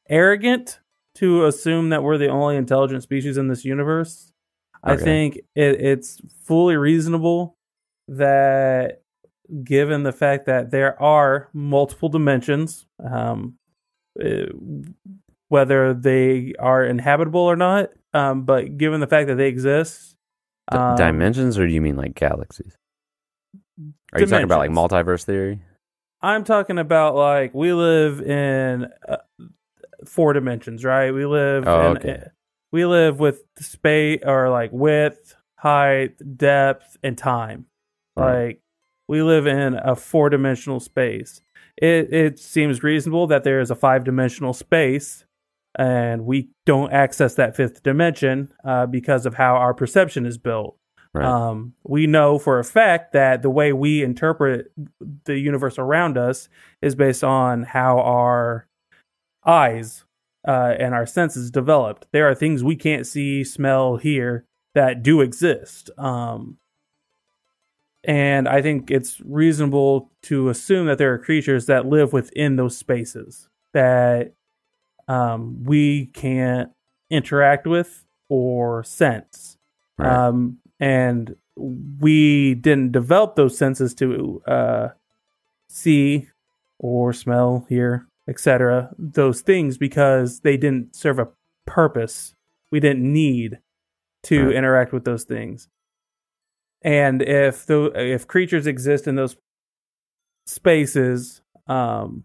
arrogant 0.08 0.80
to 1.14 1.44
assume 1.46 1.90
that 1.90 2.02
we're 2.02 2.18
the 2.18 2.28
only 2.28 2.56
intelligent 2.56 3.02
species 3.02 3.36
in 3.36 3.48
this 3.48 3.64
universe 3.64 4.32
i 4.82 4.96
think 4.96 5.36
it, 5.54 5.80
it's 5.80 6.20
fully 6.44 6.76
reasonable 6.76 7.56
that 8.08 9.02
given 9.64 10.02
the 10.04 10.12
fact 10.12 10.46
that 10.46 10.70
there 10.70 11.00
are 11.02 11.48
multiple 11.52 12.08
dimensions 12.08 12.86
um 13.04 13.56
uh, 14.22 14.46
whether 15.50 15.92
they 15.92 16.54
are 16.58 16.84
inhabitable 16.84 17.40
or 17.40 17.56
not. 17.56 17.90
Um, 18.14 18.44
but 18.44 18.78
given 18.78 19.00
the 19.00 19.06
fact 19.06 19.26
that 19.28 19.34
they 19.34 19.48
exist, 19.48 20.16
D- 20.70 20.78
um, 20.78 20.96
dimensions, 20.96 21.58
or 21.58 21.66
do 21.66 21.72
you 21.72 21.80
mean 21.80 21.96
like 21.96 22.14
galaxies? 22.14 22.76
Are 24.12 24.20
you 24.20 24.26
talking 24.26 24.44
about 24.44 24.58
like 24.58 24.70
multiverse 24.70 25.24
theory? 25.24 25.60
I'm 26.22 26.44
talking 26.44 26.78
about 26.78 27.14
like 27.14 27.54
we 27.54 27.72
live 27.72 28.20
in 28.20 28.88
uh, 29.08 29.16
four 30.06 30.32
dimensions, 30.32 30.84
right? 30.84 31.12
We 31.12 31.24
live 31.26 31.66
Oh, 31.66 31.90
in 31.92 31.96
okay. 31.98 32.22
we 32.72 32.84
live 32.84 33.18
with 33.20 33.42
space 33.58 34.20
or 34.24 34.50
like 34.50 34.70
width, 34.72 35.34
height, 35.56 36.16
depth, 36.36 36.96
and 37.02 37.16
time. 37.16 37.66
Right. 38.16 38.44
Like 38.46 38.62
we 39.08 39.22
live 39.22 39.46
in 39.46 39.74
a 39.74 39.96
four 39.96 40.28
dimensional 40.30 40.80
space. 40.80 41.40
It 41.76 42.12
it 42.12 42.38
seems 42.38 42.82
reasonable 42.82 43.26
that 43.28 43.44
there 43.44 43.60
is 43.60 43.70
a 43.70 43.74
five 43.76 44.04
dimensional 44.04 44.52
space, 44.52 45.24
and 45.78 46.26
we 46.26 46.50
don't 46.66 46.92
access 46.92 47.34
that 47.36 47.56
fifth 47.56 47.82
dimension 47.82 48.52
uh, 48.64 48.84
because 48.86 49.24
of 49.24 49.34
how 49.34 49.56
our 49.56 49.72
perception 49.72 50.26
is 50.26 50.36
built. 50.36 50.76
Right. 51.12 51.24
Um, 51.24 51.74
we 51.82 52.06
know 52.06 52.38
for 52.38 52.60
a 52.60 52.64
fact 52.64 53.12
that 53.14 53.42
the 53.42 53.50
way 53.50 53.72
we 53.72 54.02
interpret 54.02 54.70
the 55.24 55.38
universe 55.38 55.76
around 55.76 56.16
us 56.16 56.48
is 56.82 56.94
based 56.94 57.24
on 57.24 57.64
how 57.64 57.98
our 57.98 58.68
eyes 59.44 60.04
uh, 60.46 60.74
and 60.78 60.94
our 60.94 61.06
senses 61.06 61.50
developed. 61.50 62.06
There 62.12 62.28
are 62.28 62.34
things 62.34 62.62
we 62.62 62.76
can't 62.76 63.06
see, 63.06 63.42
smell, 63.42 63.96
hear 63.96 64.44
that 64.74 65.02
do 65.02 65.20
exist. 65.20 65.90
Um, 65.98 66.58
and 68.04 68.48
I 68.48 68.62
think 68.62 68.90
it's 68.90 69.20
reasonable 69.20 70.10
to 70.22 70.48
assume 70.48 70.86
that 70.86 70.98
there 70.98 71.12
are 71.12 71.18
creatures 71.18 71.66
that 71.66 71.86
live 71.86 72.12
within 72.12 72.56
those 72.56 72.76
spaces 72.76 73.48
that 73.74 74.32
um, 75.08 75.64
we 75.64 76.06
can't 76.06 76.70
interact 77.10 77.66
with 77.66 78.04
or 78.28 78.84
sense. 78.84 79.58
Right. 79.98 80.10
Um, 80.10 80.58
and 80.80 81.36
we 81.66 82.54
didn't 82.54 82.90
develop 82.92 83.36
those 83.36 83.56
senses 83.56 83.94
to 83.94 84.42
uh, 84.46 84.88
see 85.68 86.28
or 86.78 87.12
smell, 87.12 87.66
hear, 87.68 88.06
etc. 88.26 88.90
Those 88.98 89.42
things 89.42 89.76
because 89.76 90.40
they 90.40 90.56
didn't 90.56 90.96
serve 90.96 91.18
a 91.18 91.28
purpose. 91.66 92.34
We 92.72 92.80
didn't 92.80 93.12
need 93.12 93.58
to 94.24 94.46
Right. 94.46 94.54
interact 94.56 94.92
with 94.92 95.04
those 95.04 95.24
things. 95.24 95.68
And 96.82 97.20
if 97.20 97.66
the 97.66 97.92
if 97.94 98.26
creatures 98.26 98.66
exist 98.66 99.06
in 99.06 99.14
those 99.16 99.36
spaces, 100.46 101.42
um, 101.66 102.24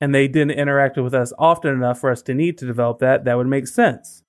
and 0.00 0.14
they 0.14 0.28
didn't 0.28 0.52
interact 0.58 0.96
with 0.96 1.14
us 1.14 1.32
often 1.38 1.72
enough 1.74 2.00
for 2.00 2.10
us 2.10 2.22
to 2.22 2.34
need 2.34 2.58
to 2.58 2.66
develop 2.66 2.98
that, 3.00 3.24
that 3.24 3.36
would 3.36 3.46
make 3.46 3.66
sense. 3.66 4.22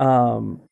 Um, 0.00 0.62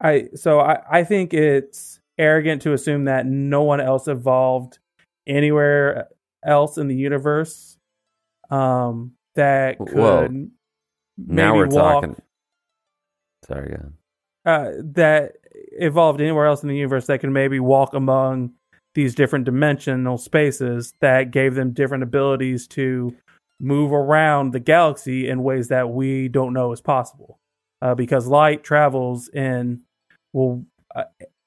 I 0.00 0.28
so 0.34 0.60
I, 0.60 0.80
I 0.90 1.04
think 1.04 1.34
it's 1.34 2.00
arrogant 2.18 2.62
to 2.62 2.72
assume 2.72 3.04
that 3.04 3.26
no 3.26 3.62
one 3.62 3.80
else 3.80 4.08
evolved 4.08 4.78
anywhere 5.26 6.08
else 6.44 6.78
in 6.78 6.88
the 6.88 6.96
universe 6.96 7.78
um, 8.50 9.12
that 9.34 9.78
could 9.78 9.94
Whoa. 9.94 10.28
maybe 10.28 10.50
now 11.16 11.54
we're 11.56 11.66
walk, 11.66 12.02
talking. 12.02 12.22
Sorry, 13.46 13.76
uh, 14.46 14.70
that 14.94 15.32
evolved 15.72 16.20
anywhere 16.20 16.46
else 16.46 16.62
in 16.62 16.68
the 16.68 16.76
universe 16.76 17.06
that 17.06 17.20
can 17.20 17.32
maybe 17.32 17.60
walk 17.60 17.94
among 17.94 18.52
these 18.94 19.14
different 19.14 19.44
dimensional 19.44 20.18
spaces 20.18 20.94
that 21.00 21.30
gave 21.30 21.54
them 21.54 21.72
different 21.72 22.02
abilities 22.02 22.66
to 22.66 23.14
move 23.60 23.92
around 23.92 24.52
the 24.52 24.60
galaxy 24.60 25.28
in 25.28 25.42
ways 25.42 25.68
that 25.68 25.90
we 25.90 26.28
don't 26.28 26.52
know 26.52 26.72
is 26.72 26.80
possible 26.80 27.38
uh, 27.82 27.94
because 27.94 28.26
light 28.26 28.64
travels 28.64 29.28
in 29.28 29.80
well 30.32 30.64
a, 30.94 31.04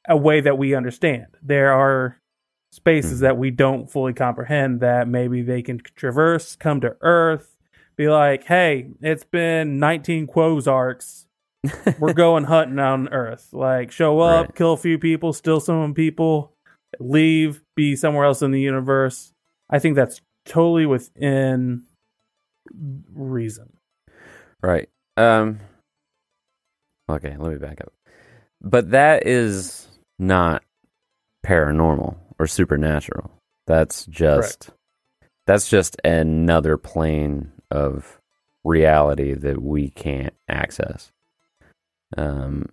a 0.10 0.18
way 0.18 0.42
that 0.42 0.58
we 0.58 0.74
understand 0.76 1.28
there 1.42 1.72
are 1.74 2.18
spaces 2.72 3.20
Mhm. 3.20 3.22
that 3.22 3.38
we 3.38 3.52
don't 3.52 3.90
fully 3.92 4.14
comprehend 4.14 4.80
that 4.82 5.08
maybe 5.08 5.42
they 5.42 5.62
can 5.62 5.80
traverse 5.96 6.56
come 6.56 6.82
to 6.82 6.96
earth 7.02 7.56
be 7.96 8.08
like 8.10 8.46
hey 8.46 8.88
it's 9.02 9.24
been 9.24 9.80
19 9.80 10.28
quasarks 10.28 11.26
we're 12.00 12.12
going 12.26 12.44
hunting 12.44 12.78
on 12.80 13.08
Earth. 13.08 13.48
Like, 13.54 13.90
show 13.90 14.20
up, 14.20 14.48
Right. 14.48 14.56
kill 14.56 14.74
a 14.74 14.78
few 14.78 15.00
people, 15.00 15.32
steal 15.32 15.62
some 15.62 15.94
people, 15.94 16.52
leave, 17.00 17.64
be 17.74 17.96
somewhere 17.96 18.26
else 18.26 18.42
in 18.42 18.52
the 18.52 18.60
universe. 18.60 19.32
I 19.70 19.80
think 19.80 19.96
that's 19.96 20.20
totally 20.44 20.86
within 20.86 21.84
reason. 23.14 23.78
Right. 24.62 24.90
Um 25.16 25.62
Okay, 27.10 27.36
let 27.38 27.54
me 27.54 27.58
back 27.60 27.80
up. 27.80 27.94
But 28.64 28.92
that 28.92 29.28
is 29.28 29.88
not 30.20 30.64
paranormal 31.46 32.16
or 32.40 32.48
supernatural. 32.48 33.32
That's 33.68 34.06
just 34.06 34.70
that's 35.46 35.70
just 35.70 35.98
another 36.04 36.78
plane 36.78 37.52
of 37.70 38.20
reality 38.64 39.34
that 39.34 39.62
we 39.62 39.90
can't 39.90 40.34
access. 40.48 41.12
Um, 42.16 42.70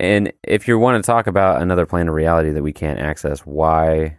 and 0.00 0.32
if 0.42 0.66
you 0.66 0.78
want 0.78 1.02
to 1.02 1.06
talk 1.06 1.26
about 1.28 1.62
another 1.62 1.86
plane 1.86 2.08
of 2.08 2.14
reality 2.14 2.50
that 2.50 2.62
we 2.62 2.72
can't 2.72 2.98
access, 2.98 3.40
why 3.40 4.18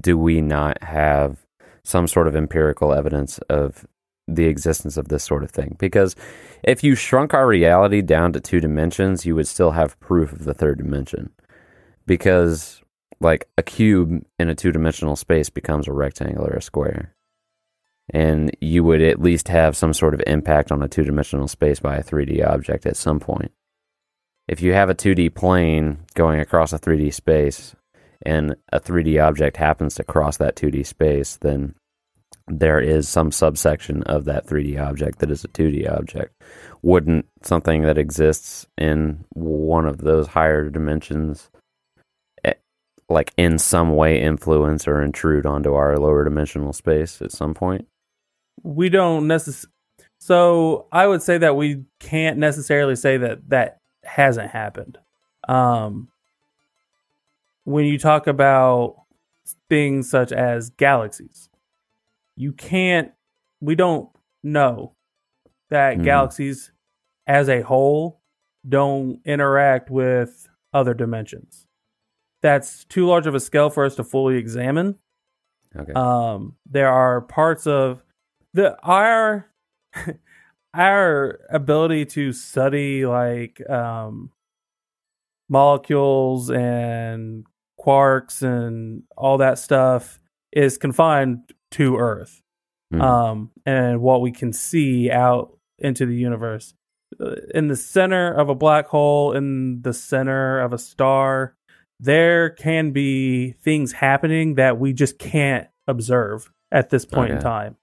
do 0.00 0.18
we 0.18 0.40
not 0.40 0.82
have 0.82 1.38
some 1.84 2.08
sort 2.08 2.26
of 2.26 2.34
empirical 2.34 2.92
evidence 2.92 3.38
of 3.48 3.86
the 4.28 4.46
existence 4.46 4.96
of 4.96 5.08
this 5.08 5.24
sort 5.24 5.44
of 5.44 5.50
thing? 5.50 5.76
Because 5.78 6.16
if 6.62 6.82
you 6.82 6.94
shrunk 6.94 7.34
our 7.34 7.46
reality 7.46 8.02
down 8.02 8.32
to 8.32 8.40
two 8.40 8.60
dimensions, 8.60 9.26
you 9.26 9.34
would 9.34 9.46
still 9.46 9.72
have 9.72 9.98
proof 10.00 10.32
of 10.32 10.44
the 10.44 10.54
third 10.54 10.78
dimension. 10.78 11.30
Because, 12.06 12.82
like, 13.20 13.48
a 13.58 13.62
cube 13.62 14.24
in 14.38 14.48
a 14.48 14.54
two 14.54 14.72
dimensional 14.72 15.16
space 15.16 15.50
becomes 15.50 15.88
a 15.88 15.92
rectangle 15.92 16.46
or 16.46 16.54
a 16.54 16.62
square. 16.62 17.14
And 18.10 18.56
you 18.60 18.84
would 18.84 19.02
at 19.02 19.20
least 19.20 19.48
have 19.48 19.76
some 19.76 19.92
sort 19.92 20.14
of 20.14 20.22
impact 20.26 20.70
on 20.70 20.82
a 20.82 20.88
two 20.88 21.04
dimensional 21.04 21.48
space 21.48 21.80
by 21.80 21.96
a 21.96 22.04
3D 22.04 22.46
object 22.46 22.86
at 22.86 22.96
some 22.96 23.18
point. 23.18 23.50
If 24.48 24.62
you 24.62 24.74
have 24.74 24.88
a 24.88 24.94
2D 24.94 25.34
plane 25.34 25.98
going 26.14 26.38
across 26.38 26.72
a 26.72 26.78
3D 26.78 27.12
space 27.12 27.74
and 28.22 28.54
a 28.72 28.78
3D 28.78 29.22
object 29.24 29.56
happens 29.56 29.96
to 29.96 30.04
cross 30.04 30.36
that 30.36 30.54
2D 30.54 30.86
space, 30.86 31.36
then 31.36 31.74
there 32.48 32.80
is 32.80 33.08
some 33.08 33.32
subsection 33.32 34.02
of 34.04 34.24
that 34.24 34.46
3D 34.46 34.80
object 34.80 35.18
that 35.18 35.30
is 35.30 35.44
a 35.44 35.48
2D 35.48 35.90
object. 35.90 36.32
Wouldn't 36.82 37.26
something 37.42 37.82
that 37.82 37.98
exists 37.98 38.66
in 38.78 39.24
one 39.30 39.86
of 39.86 39.98
those 39.98 40.28
higher 40.28 40.70
dimensions, 40.70 41.50
eh, 42.44 42.54
like 43.08 43.32
in 43.36 43.58
some 43.58 43.96
way, 43.96 44.20
influence 44.20 44.86
or 44.86 45.02
intrude 45.02 45.46
onto 45.46 45.74
our 45.74 45.96
lower 45.98 46.22
dimensional 46.22 46.72
space 46.72 47.20
at 47.20 47.32
some 47.32 47.52
point? 47.52 47.88
We 48.62 48.88
don't 48.88 49.26
necessarily. 49.26 49.72
So 50.18 50.86
I 50.92 51.06
would 51.06 51.22
say 51.22 51.38
that 51.38 51.56
we 51.56 51.84
can't 52.00 52.38
necessarily 52.38 52.96
say 52.96 53.16
that 53.18 53.48
that 53.50 53.80
hasn't 54.04 54.50
happened. 54.50 54.98
Um, 55.48 56.08
when 57.64 57.84
you 57.84 57.98
talk 57.98 58.28
about 58.28 58.96
things 59.68 60.08
such 60.08 60.32
as 60.32 60.70
galaxies, 60.70 61.48
you 62.36 62.52
can't, 62.52 63.12
we 63.60 63.74
don't 63.74 64.08
know 64.42 64.94
that 65.70 65.98
Mhm. 65.98 66.04
galaxies 66.04 66.72
as 67.26 67.48
a 67.48 67.62
whole 67.62 68.20
don't 68.68 69.20
interact 69.24 69.90
with 69.90 70.48
other 70.72 70.94
dimensions. 70.94 71.66
That's 72.42 72.84
too 72.84 73.06
large 73.06 73.26
of 73.26 73.34
a 73.34 73.40
scale 73.40 73.70
for 73.70 73.84
us 73.84 73.96
to 73.96 74.04
fully 74.04 74.36
examine. 74.36 74.98
Okay. 75.74 75.92
Um, 75.92 76.56
there 76.66 76.88
are 76.90 77.20
parts 77.20 77.66
of 77.66 78.02
the 78.52 78.78
our 78.82 79.50
our 80.74 81.40
ability 81.50 82.04
to 82.06 82.32
study 82.32 83.06
like 83.06 83.60
um, 83.68 84.30
molecules 85.48 86.50
and 86.50 87.46
quarks 87.80 88.42
and 88.42 89.02
all 89.16 89.38
that 89.38 89.58
stuff 89.58 90.20
is 90.52 90.78
confined 90.78 91.52
to 91.76 91.96
Earth 91.96 92.42
Mhm. 92.92 93.00
um, 93.02 93.50
and 93.64 94.00
what 94.00 94.20
we 94.20 94.30
can 94.30 94.52
see 94.52 95.10
out 95.10 95.56
into 95.78 96.06
the 96.06 96.14
universe. 96.14 96.74
Uh, 97.20 97.34
In 97.54 97.68
the 97.68 97.76
center 97.76 98.32
of 98.32 98.48
a 98.48 98.54
black 98.54 98.86
hole, 98.86 99.32
in 99.32 99.82
the 99.82 99.92
center 99.92 100.60
of 100.60 100.72
a 100.72 100.78
star, 100.78 101.54
there 101.98 102.50
can 102.50 102.90
be 102.92 103.52
things 103.62 103.92
happening 103.92 104.54
that 104.54 104.78
we 104.78 104.92
just 104.92 105.18
can't 105.18 105.66
observe 105.88 106.52
at 106.70 106.90
this 106.90 107.04
point 107.04 107.32
in 107.32 107.40
time. 107.40 107.76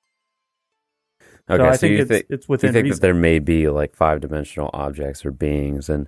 okay. 1.49 1.57
so 1.63 1.65
I 1.69 1.71
so 1.73 1.77
think 1.77 1.91
you 1.91 1.97
it's 1.99 2.09
think 2.09 2.25
it's 2.29 2.47
you 2.49 2.57
think 2.57 2.73
reason. 2.75 2.89
that 2.89 3.01
there 3.01 3.13
may 3.13 3.39
be 3.39 3.67
like 3.69 3.95
five 3.95 4.21
dimensional 4.21 4.69
objects 4.73 5.25
or 5.25 5.31
beings, 5.31 5.89
and 5.89 6.07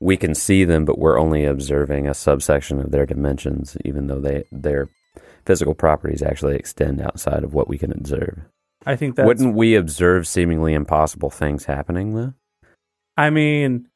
we 0.00 0.16
can 0.16 0.34
see 0.34 0.64
them, 0.64 0.84
but 0.84 0.98
we're 0.98 1.18
only 1.18 1.44
observing 1.44 2.06
a 2.06 2.14
subsection 2.14 2.80
of 2.80 2.90
their 2.90 3.06
dimensions, 3.06 3.76
even 3.84 4.06
though 4.06 4.20
they 4.20 4.44
their 4.52 4.88
physical 5.46 5.74
properties 5.74 6.22
actually 6.22 6.56
extend 6.56 7.00
outside 7.00 7.44
of 7.44 7.54
what 7.54 7.68
we 7.68 7.78
can 7.78 7.92
observe. 7.92 8.40
I 8.84 8.96
think 8.96 9.16
that's. 9.16 9.26
Wouldn't 9.26 9.54
we 9.54 9.74
observe 9.74 10.26
seemingly 10.26 10.74
impossible 10.74 11.30
things 11.30 11.64
happening 11.64 12.14
though? 12.14 12.34
I 13.16 13.30
mean, 13.30 13.88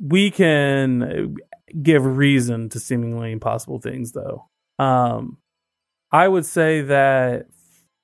we 0.00 0.30
can 0.30 1.36
give 1.82 2.04
reason 2.04 2.68
to 2.70 2.80
seemingly 2.80 3.32
impossible 3.32 3.78
things, 3.78 4.12
though. 4.12 4.48
Um, 4.78 5.38
I 6.12 6.28
would 6.28 6.44
say 6.44 6.82
that 6.82 7.46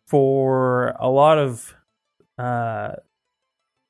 for 0.09 0.95
a 0.99 1.09
lot 1.09 1.39
of, 1.39 1.75
uh, 2.39 2.93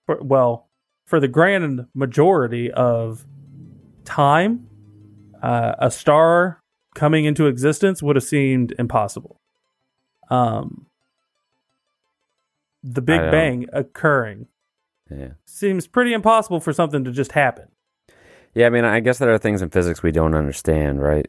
for, 0.07 0.23
well, 0.23 0.69
for 1.07 1.21
the 1.21 1.29
grand 1.29 1.87
majority 1.95 2.71
of 2.71 3.25
time, 4.05 4.69
uh, 5.43 5.75
a 5.79 5.91
star 5.91 6.62
coming 6.95 7.25
into 7.25 7.47
existence 7.47 8.03
would 8.03 8.17
have 8.17 8.25
seemed 8.25 8.75
impossible. 8.79 9.41
Um, 10.31 10.87
the 12.83 13.03
Big 13.03 13.21
Bang 13.31 13.67
occurring 13.73 14.49
Yeah. 15.11 15.33
seems 15.45 15.87
pretty 15.87 16.13
impossible 16.13 16.61
for 16.61 16.73
something 16.73 17.05
to 17.05 17.13
just 17.13 17.33
happen. 17.33 17.69
Yeah, 18.55 18.67
I 18.67 18.71
mean, 18.71 18.85
I 18.85 19.01
guess 19.01 19.19
there 19.19 19.33
are 19.33 19.39
things 19.39 19.63
in 19.63 19.71
physics 19.71 20.03
we 20.03 20.13
don't 20.13 20.35
understand, 20.35 21.01
right? 21.03 21.27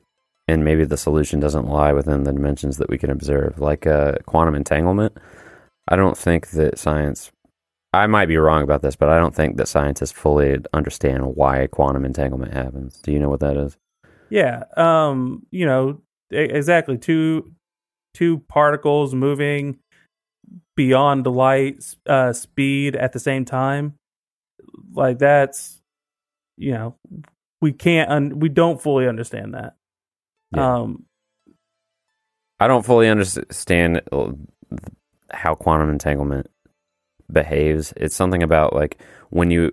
And 0.48 0.66
maybe 0.66 0.84
the 0.84 0.98
solution 0.98 1.40
doesn't 1.40 1.68
lie 1.68 1.94
within 1.94 2.24
the 2.24 2.34
dimensions 2.34 2.78
that 2.78 2.90
we 2.90 2.98
can 2.98 3.10
observe, 3.10 3.60
like 3.60 3.88
uh, 3.88 4.16
quantum 4.26 4.56
entanglement. 4.56 5.16
I 5.88 5.96
don't 5.96 6.18
think 6.18 6.50
that 6.52 6.78
science, 6.78 7.32
I 7.94 8.08
might 8.08 8.26
be 8.26 8.38
wrong 8.38 8.62
about 8.64 8.82
this, 8.82 8.96
but 8.96 9.10
I 9.10 9.20
don't 9.20 9.36
think 9.36 9.56
that 9.58 9.68
scientists 9.68 10.12
fully 10.12 10.58
understand 10.74 11.36
why 11.36 11.68
quantum 11.68 12.04
entanglement 12.04 12.54
happens. 12.54 13.00
Do 13.02 13.12
you 13.12 13.20
know 13.20 13.30
what 13.30 13.40
that 13.42 13.56
is? 13.56 13.78
Yeah, 14.34 14.64
um, 14.76 15.46
you 15.52 15.68
know, 15.68 16.02
exactly 16.32 16.98
two 16.98 17.54
two 18.16 18.40
particles 18.48 19.14
moving 19.14 19.78
beyond 20.76 21.24
the 21.24 21.30
light 21.30 21.86
uh, 22.08 22.34
speed 22.34 22.96
at 22.96 23.14
the 23.14 23.20
same 23.20 23.46
time. 23.46 23.94
Like 24.92 25.20
that's, 25.20 25.80
you 26.58 26.72
know, 26.72 26.96
we 27.62 27.74
can't 27.74 28.10
un- 28.10 28.40
we 28.40 28.50
don't 28.50 28.82
fully 28.82 29.08
understand 29.08 29.54
that. 29.54 29.76
Yeah. 30.56 30.78
Um, 30.78 31.06
I 32.60 32.66
don't 32.66 32.84
fully 32.84 33.10
understand 33.10 34.02
uh, 34.12 34.32
how 35.30 35.54
quantum 35.54 35.92
entanglement 35.92 36.50
behaves. 37.32 37.94
It's 37.98 38.16
something 38.16 38.42
about 38.42 38.74
like 38.74 39.00
when 39.30 39.52
you 39.52 39.70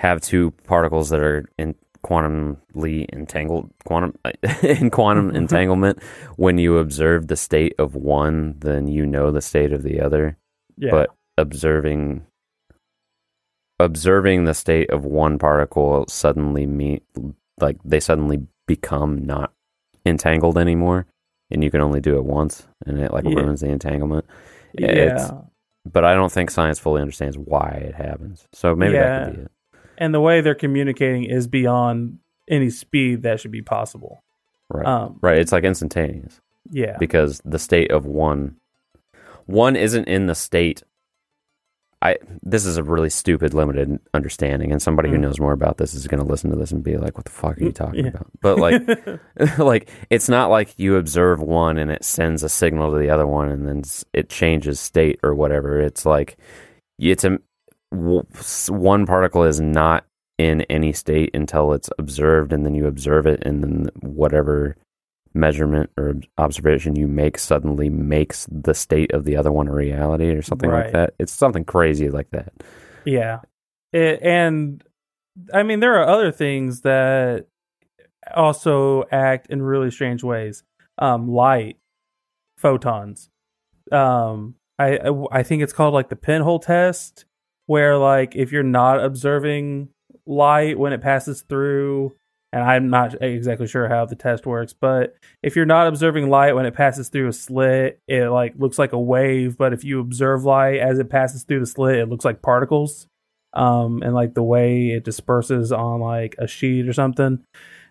have 0.00 0.20
two 0.20 0.50
particles 0.66 1.10
that 1.10 1.20
are 1.20 1.48
in 1.56 1.76
quantumly 2.04 3.06
entangled 3.12 3.70
quantum 3.84 4.14
in 4.62 4.90
quantum 4.90 5.30
entanglement. 5.36 6.02
When 6.36 6.58
you 6.58 6.78
observe 6.78 7.28
the 7.28 7.36
state 7.36 7.74
of 7.78 7.94
one 7.94 8.56
then 8.58 8.88
you 8.88 9.06
know 9.06 9.30
the 9.30 9.40
state 9.42 9.72
of 9.72 9.82
the 9.82 10.00
other. 10.00 10.36
Yeah, 10.76 10.90
but 10.90 11.10
observing 11.38 12.26
observing 13.80 14.44
the 14.44 14.54
state 14.54 14.90
of 14.90 15.04
one 15.04 15.38
particle 15.38 16.04
suddenly 16.08 16.66
mean 16.66 17.00
like 17.60 17.76
they 17.84 18.00
suddenly 18.00 18.46
become 18.66 19.24
not 19.24 19.52
entangled 20.06 20.56
anymore 20.58 21.06
and 21.50 21.62
you 21.64 21.70
can 21.70 21.80
only 21.80 22.00
do 22.00 22.16
it 22.16 22.24
once 22.24 22.66
and 22.86 22.98
it 22.98 23.12
like 23.12 23.24
Yeah. 23.24 23.34
ruins 23.40 23.60
the 23.60 23.68
entanglement. 23.68 24.24
Yeah, 24.78 24.88
it's- 24.88 25.32
but 25.84 26.04
i 26.04 26.14
don't 26.14 26.30
think 26.32 26.48
science 26.50 26.78
fully 26.78 27.00
understands 27.02 27.36
why 27.36 27.70
it 27.70 27.94
happens. 27.94 28.46
So 28.52 28.74
maybe 28.76 28.92
that 28.94 29.26
could 29.26 29.36
be 29.36 29.42
it 29.42 29.51
and 30.02 30.12
the 30.14 30.20
way 30.20 30.40
they're 30.40 30.54
communicating 30.54 31.24
is 31.24 31.46
beyond 31.46 32.18
any 32.48 32.70
speed 32.70 33.22
that 33.22 33.40
should 33.40 33.52
be 33.52 33.62
possible. 33.62 34.22
right 34.68 34.86
Um, 34.86 35.18
right 35.22 35.38
it's 35.38 35.52
like 35.52 35.64
instantaneous 35.64 36.40
yeah, 36.70 36.96
because 36.98 37.40
the 37.44 37.58
state 37.58 37.90
of 37.90 38.04
one 38.06 38.56
one 39.46 39.76
isn't 39.76 40.06
in 40.08 40.26
the 40.26 40.34
state 40.34 40.82
I 42.04 42.16
this 42.42 42.66
is 42.66 42.76
a 42.78 42.82
really 42.82 43.10
stupid 43.10 43.54
limited 43.54 43.98
understanding 44.12 44.72
and 44.72 44.82
somebody 44.82 45.08
who 45.08 45.16
Mm. 45.16 45.20
knows 45.20 45.38
more 45.40 45.52
about 45.52 45.76
this 45.78 45.94
is 45.94 46.06
going 46.08 46.20
to 46.20 46.26
listen 46.26 46.50
to 46.50 46.56
this 46.56 46.72
and 46.72 46.82
be 46.82 46.96
like 46.96 47.16
what 47.16 47.24
the 47.26 47.30
fuck 47.30 47.58
are 47.58 47.64
you 47.64 47.70
talking 47.72 48.06
Yeah. 48.06 48.10
about 48.10 48.26
but 48.40 48.58
like 48.58 48.82
like 49.58 49.88
it's 50.10 50.28
not 50.28 50.50
like 50.50 50.76
you 50.78 50.96
observe 50.96 51.40
one 51.40 51.78
and 51.78 51.90
it 51.92 52.02
sends 52.04 52.42
a 52.42 52.48
signal 52.48 52.90
to 52.92 52.98
the 52.98 53.10
other 53.10 53.26
one 53.26 53.48
and 53.50 53.68
then 53.68 53.82
it 54.12 54.28
changes 54.28 54.80
state 54.80 55.20
or 55.22 55.32
whatever 55.34 55.80
it's 55.80 56.04
like 56.04 56.36
it's 56.98 57.24
a 57.24 57.38
one 57.92 59.06
particle 59.06 59.44
is 59.44 59.60
not 59.60 60.04
in 60.38 60.62
any 60.62 60.92
state 60.92 61.30
until 61.34 61.72
it's 61.72 61.90
observed 61.98 62.52
and 62.52 62.64
then 62.64 62.74
you 62.74 62.86
observe 62.86 63.26
it 63.26 63.42
and 63.44 63.62
then 63.62 63.90
whatever 64.00 64.76
measurement 65.34 65.90
or 65.96 66.14
observation 66.38 66.96
you 66.96 67.06
make 67.06 67.38
suddenly 67.38 67.88
makes 67.88 68.46
the 68.50 68.74
state 68.74 69.12
of 69.12 69.24
the 69.24 69.36
other 69.36 69.52
one 69.52 69.68
a 69.68 69.72
reality 69.72 70.30
or 70.30 70.42
something 70.42 70.70
like 70.70 70.92
that 70.92 71.14
it's 71.18 71.32
something 71.32 71.64
crazy 71.64 72.10
like 72.10 72.30
that 72.30 72.52
Yeah. 73.04 73.40
It, 73.92 74.22
and 74.22 74.82
I 75.52 75.62
mean, 75.62 75.80
there 75.80 75.96
are 76.00 76.08
other 76.08 76.32
things 76.32 76.82
that 76.82 77.46
also 78.34 79.04
act 79.10 79.48
in 79.48 79.62
really 79.62 79.90
strange 79.90 80.22
ways. 80.22 80.62
Um, 80.98 81.28
light, 81.28 81.78
photons. 82.56 83.30
Um, 83.90 84.56
I 84.78 84.98
I 85.30 85.42
think 85.42 85.62
it's 85.62 85.72
called 85.72 85.94
like 85.94 86.08
the 86.08 86.16
pinhole 86.16 86.58
test. 86.58 87.24
Where 87.66 87.96
like 87.96 88.34
if 88.36 88.52
you're 88.52 88.62
not 88.62 89.02
observing 89.02 89.88
light 90.26 90.78
when 90.78 90.92
it 90.92 91.00
passes 91.00 91.42
through 91.42 92.14
and 92.52 92.62
I'm 92.62 92.90
not 92.90 93.22
exactly 93.22 93.66
sure 93.66 93.88
how 93.88 94.04
the 94.04 94.14
test 94.14 94.44
works, 94.44 94.74
but 94.74 95.16
if 95.42 95.56
you're 95.56 95.64
not 95.64 95.86
observing 95.86 96.28
light 96.28 96.52
when 96.52 96.66
it 96.66 96.74
passes 96.74 97.08
through 97.08 97.28
a 97.28 97.32
slit, 97.32 97.98
it 98.06 98.28
like 98.28 98.54
looks 98.58 98.78
like 98.78 98.92
a 98.92 99.00
wave, 99.00 99.56
but 99.56 99.72
if 99.72 99.84
you 99.84 100.00
observe 100.00 100.44
light 100.44 100.78
as 100.78 100.98
it 100.98 101.08
passes 101.08 101.44
through 101.44 101.60
the 101.60 101.66
slit, 101.66 101.96
it 101.96 102.08
looks 102.08 102.24
like 102.24 102.42
particles. 102.42 103.06
Um 103.54 104.02
and 104.02 104.14
like 104.14 104.34
the 104.34 104.42
way 104.42 104.90
it 104.90 105.04
disperses 105.04 105.72
on 105.72 106.00
like 106.00 106.34
a 106.38 106.46
sheet 106.46 106.88
or 106.88 106.92
something. 106.92 107.44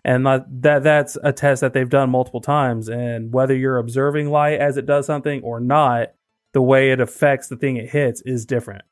And 0.04 0.26
that 0.26 0.82
that's 0.82 1.16
a 1.22 1.32
test 1.32 1.60
that 1.60 1.72
they've 1.72 1.88
done 1.88 2.10
multiple 2.10 2.40
times 2.40 2.88
and 2.88 3.32
whether 3.32 3.54
you're 3.54 3.78
observing 3.78 4.30
light 4.30 4.58
as 4.60 4.76
it 4.76 4.86
does 4.86 5.06
something 5.06 5.42
or 5.42 5.60
not, 5.60 6.12
the 6.52 6.62
way 6.62 6.90
it 6.90 7.00
affects 7.00 7.48
the 7.48 7.56
thing 7.56 7.76
it 7.76 7.90
hits 7.90 8.20
is 8.22 8.44
different. 8.44 8.82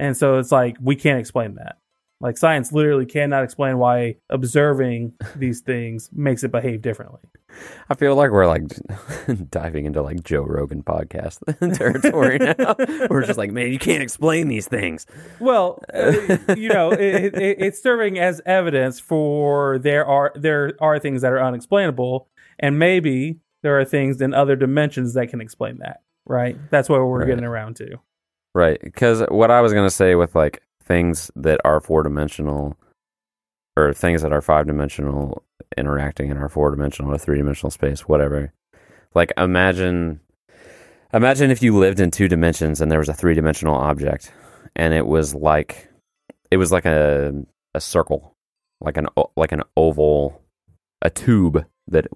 And 0.00 0.16
so 0.16 0.38
it's 0.38 0.50
like 0.50 0.76
we 0.80 0.96
can't 0.96 1.20
explain 1.20 1.54
that. 1.56 1.76
Like 2.22 2.36
science 2.36 2.70
literally 2.72 3.06
cannot 3.06 3.44
explain 3.44 3.78
why 3.78 4.16
observing 4.28 5.12
these 5.36 5.60
things 5.60 6.10
makes 6.12 6.42
it 6.44 6.50
behave 6.52 6.82
differently. 6.82 7.20
I 7.88 7.94
feel 7.94 8.14
like 8.14 8.30
we're 8.30 8.46
like 8.46 8.62
diving 9.50 9.84
into 9.86 10.02
like 10.02 10.22
Joe 10.22 10.42
Rogan 10.42 10.82
podcast 10.82 11.38
territory 11.76 12.38
now. 12.38 12.76
we're 13.10 13.24
just 13.24 13.38
like, 13.38 13.50
man, 13.50 13.72
you 13.72 13.78
can't 13.78 14.02
explain 14.02 14.48
these 14.48 14.68
things. 14.68 15.06
Well, 15.40 15.82
you 16.56 16.68
know, 16.68 16.92
it, 16.92 17.34
it, 17.34 17.56
it's 17.58 17.82
serving 17.82 18.18
as 18.18 18.40
evidence 18.46 19.00
for 19.00 19.78
there 19.78 20.06
are 20.06 20.32
there 20.36 20.74
are 20.80 20.98
things 20.98 21.22
that 21.22 21.32
are 21.32 21.42
unexplainable, 21.42 22.28
and 22.58 22.78
maybe 22.78 23.38
there 23.62 23.78
are 23.80 23.84
things 23.84 24.20
in 24.20 24.32
other 24.32 24.54
dimensions 24.56 25.14
that 25.14 25.28
can 25.28 25.40
explain 25.40 25.78
that. 25.78 26.02
Right? 26.26 26.56
That's 26.70 26.88
what 26.88 27.00
we're 27.00 27.18
Right. 27.20 27.26
getting 27.26 27.44
around 27.44 27.76
to. 27.76 27.96
Right. 28.54 28.80
Because 28.82 29.22
what 29.28 29.50
I 29.50 29.60
was 29.60 29.72
going 29.72 29.86
to 29.86 29.94
say 29.94 30.14
with 30.14 30.34
like 30.34 30.62
things 30.82 31.30
that 31.36 31.60
are 31.64 31.80
four 31.80 32.02
dimensional 32.02 32.76
or 33.76 33.92
things 33.92 34.22
that 34.22 34.32
are 34.32 34.40
five 34.40 34.66
dimensional 34.66 35.44
interacting 35.76 36.30
in 36.30 36.36
our 36.36 36.48
four 36.48 36.70
dimensional 36.70 37.12
or 37.12 37.18
three 37.18 37.38
dimensional 37.38 37.70
space, 37.70 38.08
whatever. 38.08 38.52
Like 39.14 39.32
imagine 39.36 40.20
imagine 41.12 41.50
if 41.50 41.62
you 41.62 41.76
lived 41.76 42.00
in 42.00 42.10
two 42.10 42.28
dimensions 42.28 42.80
and 42.80 42.90
there 42.90 42.98
was 42.98 43.08
a 43.08 43.14
three 43.14 43.34
dimensional 43.34 43.74
object 43.74 44.32
and 44.76 44.94
it 44.94 45.06
was 45.06 45.34
like 45.34 45.88
it 46.50 46.56
was 46.56 46.72
like 46.72 46.86
a 46.86 47.32
a 47.74 47.80
circle, 47.80 48.34
like 48.80 48.96
an 48.96 49.06
like 49.36 49.52
an 49.52 49.62
oval 49.76 50.42
a 51.02 51.10
tube 51.10 51.64
that 51.86 52.06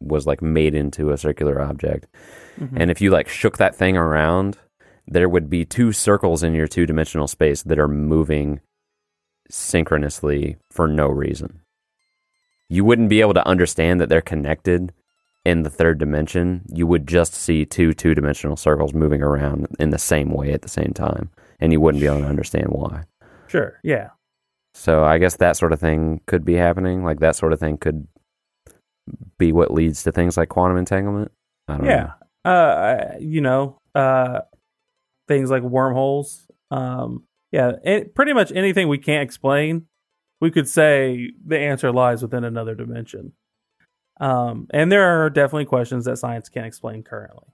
was 0.00 0.26
like 0.26 0.42
made 0.42 0.74
into 0.74 1.10
a 1.10 1.18
circular 1.18 1.60
object. 1.60 2.06
Mhm. 2.58 2.72
And 2.76 2.90
if 2.90 3.00
you 3.00 3.10
like 3.10 3.28
shook 3.28 3.58
that 3.58 3.74
thing 3.74 3.96
around, 3.96 4.58
there 5.06 5.28
would 5.28 5.50
be 5.50 5.64
two 5.64 5.92
circles 5.92 6.42
in 6.42 6.54
your 6.54 6.68
two 6.68 6.86
dimensional 6.86 7.28
space 7.28 7.62
that 7.62 7.78
are 7.78 7.88
moving 7.88 8.60
synchronously 9.50 10.56
for 10.70 10.88
no 10.88 11.08
reason. 11.08 11.60
You 12.68 12.84
wouldn't 12.84 13.10
be 13.10 13.20
able 13.20 13.34
to 13.34 13.46
understand 13.46 14.00
that 14.00 14.08
they're 14.08 14.22
connected 14.22 14.92
in 15.44 15.62
the 15.62 15.70
third 15.70 15.98
dimension. 15.98 16.62
You 16.72 16.86
would 16.86 17.06
just 17.06 17.34
see 17.34 17.64
two 17.64 17.92
two 17.92 18.14
dimensional 18.14 18.56
circles 18.56 18.94
moving 18.94 19.22
around 19.22 19.66
in 19.78 19.90
the 19.90 19.98
same 19.98 20.30
way 20.30 20.52
at 20.52 20.62
the 20.62 20.68
same 20.68 20.92
time. 20.94 21.30
And 21.60 21.72
you 21.72 21.80
wouldn't 21.80 22.00
be 22.00 22.06
able 22.06 22.20
to 22.20 22.26
understand 22.26 22.68
why. 22.68 23.04
Sure. 23.48 23.78
Yeah. 23.82 24.10
So 24.74 25.04
I 25.04 25.18
guess 25.18 25.36
that 25.36 25.56
sort 25.56 25.72
of 25.72 25.80
thing 25.80 26.22
could 26.26 26.44
be 26.44 26.54
happening. 26.54 27.04
Like 27.04 27.20
that 27.20 27.36
sort 27.36 27.52
of 27.52 27.60
thing 27.60 27.76
could 27.76 28.06
be 29.38 29.52
what 29.52 29.72
leads 29.72 30.02
to 30.04 30.12
things 30.12 30.36
like 30.36 30.48
quantum 30.48 30.78
entanglement. 30.78 31.32
I 31.68 31.76
don't 31.76 31.86
know. 31.86 31.90
Yeah. 31.90 32.50
Uh, 32.50 33.16
you 33.20 33.40
know, 33.40 33.78
uh, 33.94 34.40
things 35.32 35.50
like 35.50 35.62
wormholes. 35.62 36.46
Um, 36.70 37.24
yeah, 37.50 37.72
it, 37.84 38.14
pretty 38.14 38.32
much 38.32 38.52
anything 38.52 38.88
we 38.88 38.98
can't 38.98 39.22
explain, 39.22 39.86
we 40.40 40.50
could 40.50 40.68
say 40.68 41.30
the 41.44 41.58
answer 41.58 41.92
lies 41.92 42.22
within 42.22 42.44
another 42.44 42.74
dimension. 42.74 43.32
Um, 44.20 44.66
and 44.70 44.92
there 44.92 45.24
are 45.24 45.30
definitely 45.30 45.64
questions 45.64 46.04
that 46.04 46.18
science 46.18 46.48
can't 46.48 46.66
explain 46.66 47.02
currently. 47.02 47.48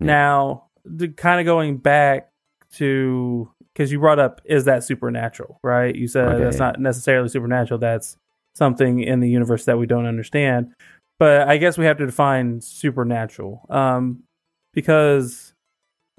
Yeah. 0.00 0.06
Now, 0.06 0.66
the, 0.84 1.08
kind 1.08 1.40
of 1.40 1.46
going 1.46 1.76
back 1.78 2.30
to 2.74 3.50
because 3.72 3.90
you 3.90 3.98
brought 3.98 4.18
up 4.18 4.40
is 4.44 4.64
that 4.66 4.84
supernatural, 4.84 5.58
right? 5.62 5.94
You 5.94 6.06
said 6.06 6.28
Okay, 6.28 6.44
that's 6.44 6.58
not 6.58 6.80
necessarily 6.80 7.28
supernatural. 7.28 7.78
That's 7.78 8.16
something 8.54 9.00
in 9.00 9.20
the 9.20 9.28
universe 9.28 9.64
that 9.64 9.78
we 9.78 9.86
don't 9.86 10.06
understand. 10.06 10.72
But 11.18 11.48
I 11.48 11.56
guess 11.58 11.78
we 11.78 11.84
have 11.86 11.98
to 11.98 12.06
define 12.06 12.60
supernatural, 12.60 13.66
um, 13.70 14.24
because 14.72 15.53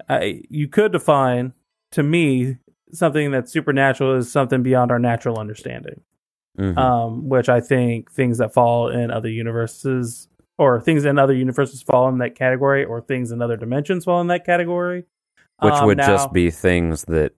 I, 0.08 0.42
you 0.50 0.68
could 0.68 0.92
define 0.92 1.52
to 1.92 2.02
me 2.02 2.58
something 2.92 3.30
that's 3.30 3.52
supernatural 3.52 4.14
is 4.16 4.30
something 4.30 4.62
beyond 4.62 4.90
our 4.92 4.98
natural 4.98 5.38
understanding 5.38 6.00
Mhm. 6.58 6.76
um, 6.78 7.28
which 7.28 7.48
I 7.50 7.60
think 7.60 8.10
things 8.10 8.38
that 8.38 8.54
fall 8.54 8.88
in 8.88 9.10
other 9.10 9.28
universes 9.28 10.28
or 10.58 10.80
things 10.80 11.04
in 11.04 11.18
other 11.18 11.34
universes 11.34 11.82
fall 11.82 12.08
in 12.08 12.16
that 12.18 12.34
category, 12.34 12.82
or 12.82 13.02
things 13.02 13.30
in 13.30 13.42
other 13.42 13.58
dimensions 13.58 14.06
fall 14.06 14.22
in 14.22 14.28
that 14.28 14.46
category. 14.46 15.04
Which 15.60 15.74
Um, 15.74 15.86
would 15.86 15.98
now- 15.98 16.06
just 16.06 16.32
be 16.32 16.50
things 16.50 17.04
that 17.06 17.32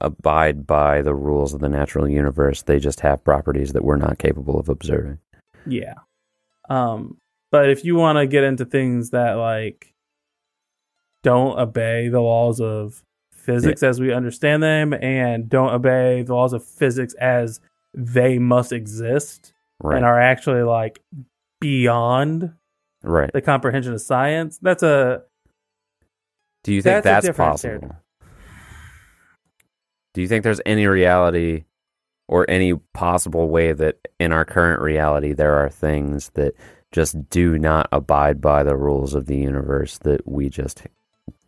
abide 0.00 0.66
by 0.68 1.02
the 1.02 1.14
rules 1.16 1.52
of 1.54 1.60
the 1.60 1.68
natural 1.68 2.08
universe. 2.08 2.62
They 2.62 2.78
just 2.78 3.00
have 3.00 3.24
properties 3.24 3.72
that 3.72 3.84
we're 3.84 3.96
not 3.96 4.18
capable 4.18 4.58
of 4.60 4.68
observing. 4.68 5.18
yeah. 5.66 5.94
Um, 6.68 7.16
but 7.50 7.70
if 7.70 7.84
you 7.84 7.96
want 7.96 8.18
to 8.18 8.26
get 8.26 8.44
into 8.44 8.64
things 8.64 9.10
that 9.10 9.32
like 9.34 9.93
don't 11.24 11.58
obey 11.58 12.08
the 12.08 12.20
laws 12.20 12.60
of 12.60 13.02
physics 13.32 13.82
as 13.82 13.98
we 14.00 14.12
understand 14.12 14.62
them, 14.62 14.94
and 14.94 15.48
don't 15.48 15.70
obey 15.74 16.22
the 16.22 16.34
laws 16.34 16.52
of 16.52 16.64
physics 16.64 17.14
as 17.14 17.58
they 17.92 18.38
must 18.38 18.70
exist, 18.72 19.52
Right. 19.82 19.96
and 19.96 20.04
are 20.06 20.20
actually 20.20 20.62
like 20.62 21.00
beyond 21.60 22.54
right. 23.02 23.32
the 23.32 23.42
comprehension 23.42 23.92
of 23.92 24.00
science, 24.00 24.58
that's 24.62 24.82
a 24.84 25.24
Do 26.62 26.72
you 26.72 26.80
think 26.80 27.02
that's 27.02 27.26
that's, 27.26 27.36
possible? 27.36 27.96
Do 30.14 30.22
you 30.22 30.28
think 30.28 30.44
there's 30.44 30.60
any 30.64 30.86
reality 30.86 31.64
or 32.28 32.48
any 32.48 32.74
possible 32.94 33.48
way 33.48 33.72
that 33.72 33.96
in 34.20 34.32
our 34.32 34.44
current 34.44 34.80
reality 34.80 35.32
there 35.32 35.54
are 35.56 35.68
things 35.68 36.30
that 36.34 36.54
just 36.92 37.28
do 37.28 37.58
not 37.58 37.88
abide 37.90 38.40
by 38.40 38.62
the 38.62 38.76
rules 38.76 39.14
of 39.14 39.26
the 39.26 39.36
universe 39.36 39.98
that 39.98 40.26
we 40.26 40.48
just 40.48 40.82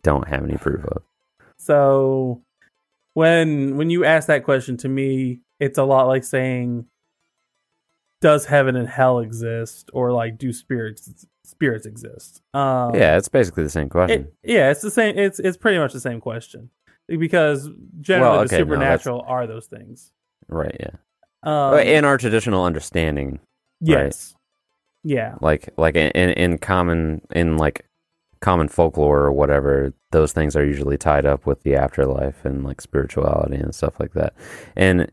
don't 0.07 0.27
have 0.29 0.43
any 0.43 0.57
proof 0.57 0.83
of? 0.85 1.03
So 1.57 2.41
when 3.13 3.75
when 3.77 3.89
you 3.89 4.05
ask 4.05 4.27
that 4.27 4.43
question 4.45 4.77
to 4.77 4.87
me, 4.89 5.41
it's 5.59 5.77
a 5.77 5.83
lot 5.83 6.07
like 6.07 6.23
saying 6.23 6.85
does 8.21 8.45
heaven 8.45 8.75
and 8.75 8.87
hell 8.87 9.19
exist 9.19 9.89
or 9.93 10.11
like 10.11 10.37
do 10.37 10.51
spirits 10.53 11.25
spirits 11.43 11.85
exist? 11.85 12.41
Um 12.53 12.95
yeah, 12.95 13.17
it's 13.17 13.27
basically 13.27 13.63
the 13.63 13.69
same 13.69 13.89
question. 13.89 14.21
it, 14.43 14.51
yeah, 14.53 14.71
it's 14.71 14.81
the 14.81 14.91
same 14.91 15.17
it's 15.17 15.39
it's 15.39 15.57
pretty 15.57 15.77
much 15.77 15.93
the 15.93 15.99
same 15.99 16.21
question. 16.21 16.69
Because 17.07 17.69
generally 18.01 18.29
Well, 18.37 18.39
the 18.39 18.45
okay, 18.55 18.57
no, 18.57 18.63
supernatural 18.63 19.23
are 19.27 19.47
those 19.47 19.67
things. 19.67 20.11
right, 20.49 20.75
yeah. 20.79 20.95
Um, 21.43 21.79
in 21.79 22.03
our 22.03 22.17
traditional 22.17 22.65
understanding, 22.65 23.39
yes. 23.79 24.33
Yeah. 25.03 25.35
like 25.41 25.69
like 25.77 25.95
in 25.95 26.11
in 26.11 26.57
common 26.57 27.21
in 27.33 27.57
like 27.57 27.85
common 28.41 28.67
folklore 28.67 29.19
or 29.21 29.31
whatever 29.31 29.93
those 30.11 30.31
things 30.31 30.55
are 30.55 30.65
usually 30.65 30.97
tied 30.97 31.25
up 31.25 31.45
with 31.45 31.63
the 31.63 31.75
afterlife 31.75 32.45
and 32.45 32.63
like 32.63 32.79
spirituality 32.81 33.55
and 33.57 33.75
stuff 33.75 33.99
like 33.99 34.13
that 34.13 34.33
and 34.75 35.11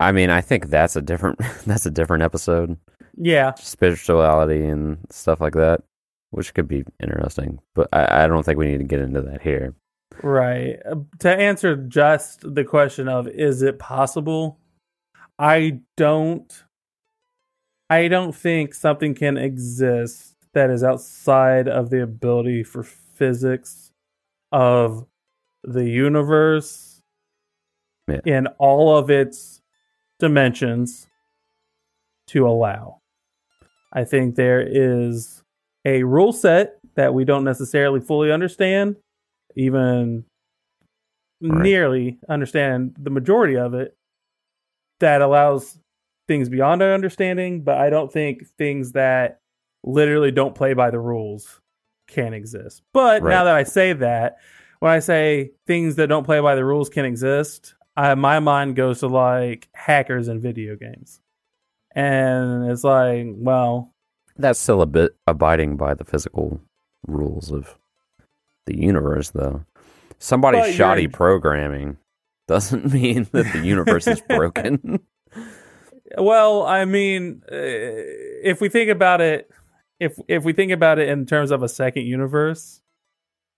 i 0.00 0.10
mean 0.12 0.30
i 0.30 0.40
think 0.40 0.66
that's 0.68 0.96
a 0.96 1.02
different 1.02 1.38
that's 1.66 1.86
a 1.86 1.90
different 1.90 2.22
episode 2.22 2.76
Yeah. 3.16 3.54
spirituality 3.54 4.64
and 4.64 4.98
stuff 5.10 5.40
like 5.40 5.54
that 5.54 5.82
which 6.30 6.52
could 6.54 6.68
be 6.68 6.84
interesting 7.02 7.60
but 7.74 7.88
i, 7.92 8.24
I 8.24 8.26
don't 8.26 8.42
think 8.44 8.58
we 8.58 8.68
need 8.68 8.78
to 8.78 8.84
get 8.84 9.00
into 9.00 9.20
that 9.22 9.42
here 9.42 9.74
Right. 10.22 10.78
Uh, 10.84 10.96
To 11.20 11.30
answer 11.30 11.76
just 11.76 12.40
the 12.54 12.64
question 12.64 13.08
of 13.08 13.28
is 13.28 13.62
it 13.62 13.78
possible? 13.78 14.58
I 15.38 15.80
don't 15.96 16.64
I 17.88 18.08
don't 18.08 18.34
think 18.34 18.74
something 18.74 19.14
can 19.14 19.36
exist 19.36 20.34
that 20.54 20.70
is 20.70 20.82
outside 20.82 21.68
of 21.68 21.90
the 21.90 22.02
ability 22.02 22.64
for 22.64 22.82
physics 23.18 23.92
of 24.52 25.06
the 25.64 25.84
universe 25.88 27.02
Yeah. 28.06 28.20
in 28.24 28.46
all 28.58 28.96
of 28.96 29.10
its 29.10 29.60
dimensions 30.18 31.06
to 32.28 32.46
allow. 32.48 33.00
I 33.92 34.04
think 34.04 34.34
there 34.34 34.60
is 34.66 35.42
a 35.84 36.02
rule 36.04 36.32
set 36.32 36.78
that 36.94 37.12
we 37.14 37.24
don't 37.24 37.44
necessarily 37.44 38.00
fully 38.00 38.32
understand, 38.32 38.96
even 39.56 40.24
Right. 41.40 41.62
nearly 41.62 42.18
understand 42.28 42.96
the 42.98 43.10
majority 43.10 43.56
of 43.56 43.74
it, 43.74 43.96
that 45.00 45.22
allows 45.22 45.78
things 46.26 46.48
beyond 46.48 46.82
our 46.82 46.92
understanding, 46.92 47.62
but 47.62 47.78
I 47.78 47.90
don't 47.90 48.12
think 48.12 48.46
things 48.58 48.92
that 48.92 49.40
literally 49.84 50.30
don't 50.32 50.54
play 50.54 50.72
by 50.74 50.90
the 50.90 50.98
rules 50.98 51.60
can 52.08 52.34
exist. 52.34 52.82
But 52.92 53.22
now 53.22 53.44
that 53.44 53.54
I 53.54 53.62
say 53.62 53.92
that, 53.92 54.38
when 54.80 54.90
I 54.90 54.98
say 54.98 55.52
things 55.66 55.94
that 55.96 56.08
don't 56.08 56.24
play 56.24 56.40
by 56.40 56.54
the 56.56 56.64
rules 56.64 56.88
can 56.88 57.04
exist, 57.04 57.74
I, 57.96 58.14
my 58.16 58.40
mind 58.40 58.74
goes 58.76 59.00
to 59.00 59.06
like 59.08 59.68
hackers 59.72 60.26
and 60.28 60.40
video 60.42 60.74
games, 60.76 61.20
and 61.92 62.70
it's 62.70 62.82
like, 62.84 63.26
well, 63.28 63.92
That's 64.36 64.58
still 64.58 64.82
a 64.82 64.86
bit 64.86 65.16
abiding 65.26 65.76
by 65.76 65.94
the 65.94 66.04
physical 66.04 66.60
rules 67.06 67.50
of 67.52 67.76
the 68.66 68.76
universe, 68.76 69.30
though. 69.30 69.64
Somebody's 70.18 70.60
But 70.60 70.66
you're- 70.66 70.76
shoddy 70.76 71.08
programming 71.08 71.96
doesn't 72.46 72.92
mean 72.92 73.28
that 73.32 73.52
the 73.52 73.60
universe 73.64 74.06
is 74.06 74.20
broken. 74.22 75.00
Well, 76.16 76.62
I 76.64 76.86
mean, 76.86 77.42
uh, 77.52 77.54
if 77.54 78.62
we 78.62 78.70
think 78.70 78.88
about 78.88 79.20
it, 79.20 79.50
if 80.00 80.18
if 80.28 80.44
we 80.44 80.52
think 80.52 80.72
about 80.72 80.98
it 80.98 81.08
in 81.08 81.26
terms 81.26 81.50
of 81.50 81.62
a 81.62 81.68
second 81.68 82.04
universe 82.06 82.80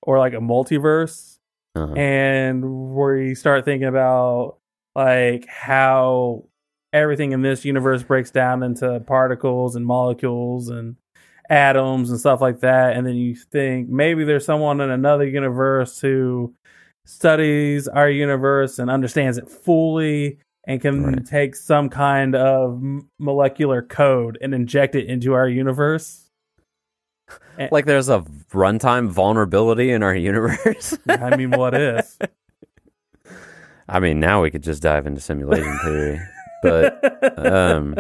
or 0.03 0.19
like 0.19 0.33
a 0.33 0.39
multiverse, 0.39 1.39
Uh-huh. 1.75 1.93
and 1.95 2.95
we 2.95 3.35
start 3.35 3.65
thinking 3.65 3.89
about 3.89 4.57
like 4.95 5.47
how 5.47 6.45
everything 6.93 7.33
in 7.33 7.43
this 7.43 7.65
universe 7.65 8.03
breaks 8.03 8.31
down 8.31 8.63
into 8.63 8.99
particles 9.01 9.77
and 9.77 9.87
molecules 9.87 10.69
and 10.69 10.97
atoms 11.49 12.11
and 12.11 12.19
stuff 12.19 12.41
like 12.41 12.61
that, 12.61 12.97
and 12.97 13.07
then 13.07 13.15
you 13.17 13.35
think 13.35 13.89
maybe 13.89 14.25
there's 14.25 14.45
someone 14.45 14.81
in 14.81 14.91
another 14.91 15.27
universe 15.27 16.01
who 16.01 16.55
studies 17.07 17.89
our 17.89 18.09
universe 18.11 18.79
and 18.79 18.91
understands 18.91 19.37
it 19.39 19.49
fully 19.51 20.39
and 20.67 20.81
can 20.81 21.03
Right. 21.03 21.27
take 21.27 21.57
some 21.57 21.89
kind 21.89 22.35
of 22.37 22.81
molecular 23.19 23.83
code 23.83 24.39
and 24.41 24.55
inject 24.55 24.95
it 24.95 25.07
into 25.07 25.33
our 25.35 25.49
universe. 25.49 26.30
Like 27.71 27.87
there's 27.87 28.09
a 28.09 28.21
runtime 28.53 29.09
vulnerability 29.09 29.91
in 29.91 30.03
our 30.03 30.15
universe. 30.31 30.97
I 31.09 31.37
mean, 31.37 31.51
what 31.51 31.75
if? 31.75 32.19
I 33.89 33.99
mean, 34.01 34.21
now 34.21 34.43
we 34.43 34.51
could 34.51 34.63
just 34.63 34.83
dive 34.83 35.07
into 35.07 35.21
simulation 35.21 35.79
theory, 35.83 36.21
but 36.63 37.39
um, 37.39 37.97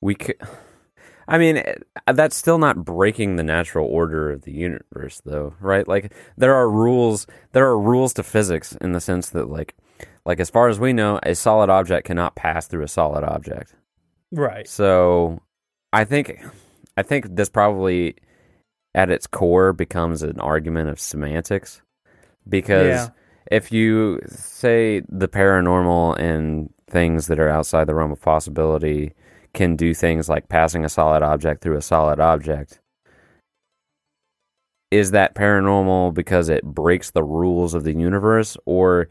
we 0.00 0.14
could. 0.14 0.36
I 1.28 1.38
mean, 1.38 1.56
eh, 1.56 1.74
that's 2.12 2.36
still 2.36 2.58
not 2.58 2.84
breaking 2.84 3.36
the 3.36 3.42
natural 3.42 3.86
order 3.86 4.30
of 4.30 4.42
the 4.42 4.52
universe, 4.52 5.20
though, 5.24 5.54
right? 5.60 5.86
Like 5.88 6.12
there 6.36 6.54
are 6.54 6.70
rules. 6.70 7.26
There 7.52 7.66
are 7.66 7.78
rules 7.78 8.12
to 8.14 8.22
physics 8.22 8.76
in 8.80 8.92
the 8.92 9.00
sense 9.00 9.30
that, 9.30 9.48
like, 9.48 9.74
like 10.24 10.40
as 10.40 10.50
far 10.50 10.68
as 10.68 10.78
we 10.78 10.92
know, 10.92 11.18
a 11.22 11.34
solid 11.34 11.70
object 11.70 12.06
cannot 12.06 12.36
pass 12.36 12.66
through 12.68 12.84
a 12.84 12.88
solid 12.88 13.24
object. 13.24 13.74
right. 14.30 14.68
So, 14.68 15.40
I 15.92 16.04
think, 16.04 16.38
I 16.96 17.02
think 17.02 17.36
this 17.36 17.48
probably, 17.48 18.16
at 18.94 19.10
its 19.10 19.26
core, 19.26 19.72
becomes 19.72 20.22
an 20.22 20.40
argument 20.40 20.88
of 20.88 20.98
semantics, 21.00 21.82
because 22.48 22.86
Yeah. 22.86 23.08
if 23.50 23.70
you 23.70 24.20
say 24.26 25.02
the 25.08 25.28
paranormal 25.28 26.18
and 26.18 26.70
things 26.88 27.26
that 27.26 27.38
are 27.38 27.48
outside 27.48 27.86
the 27.86 27.94
realm 27.94 28.12
of 28.12 28.20
possibility 28.20 29.12
can 29.52 29.76
do 29.76 29.92
things 29.94 30.28
like 30.28 30.48
passing 30.48 30.84
a 30.84 30.88
solid 30.88 31.22
object 31.22 31.62
through 31.62 31.76
a 31.76 31.82
solid 31.82 32.20
object, 32.20 32.80
is 34.90 35.10
that 35.10 35.34
paranormal 35.34 36.14
because 36.14 36.48
it 36.48 36.64
breaks 36.64 37.10
the 37.10 37.24
rules 37.24 37.74
of 37.74 37.84
the 37.84 37.92
universe, 37.92 38.56
or 38.66 39.08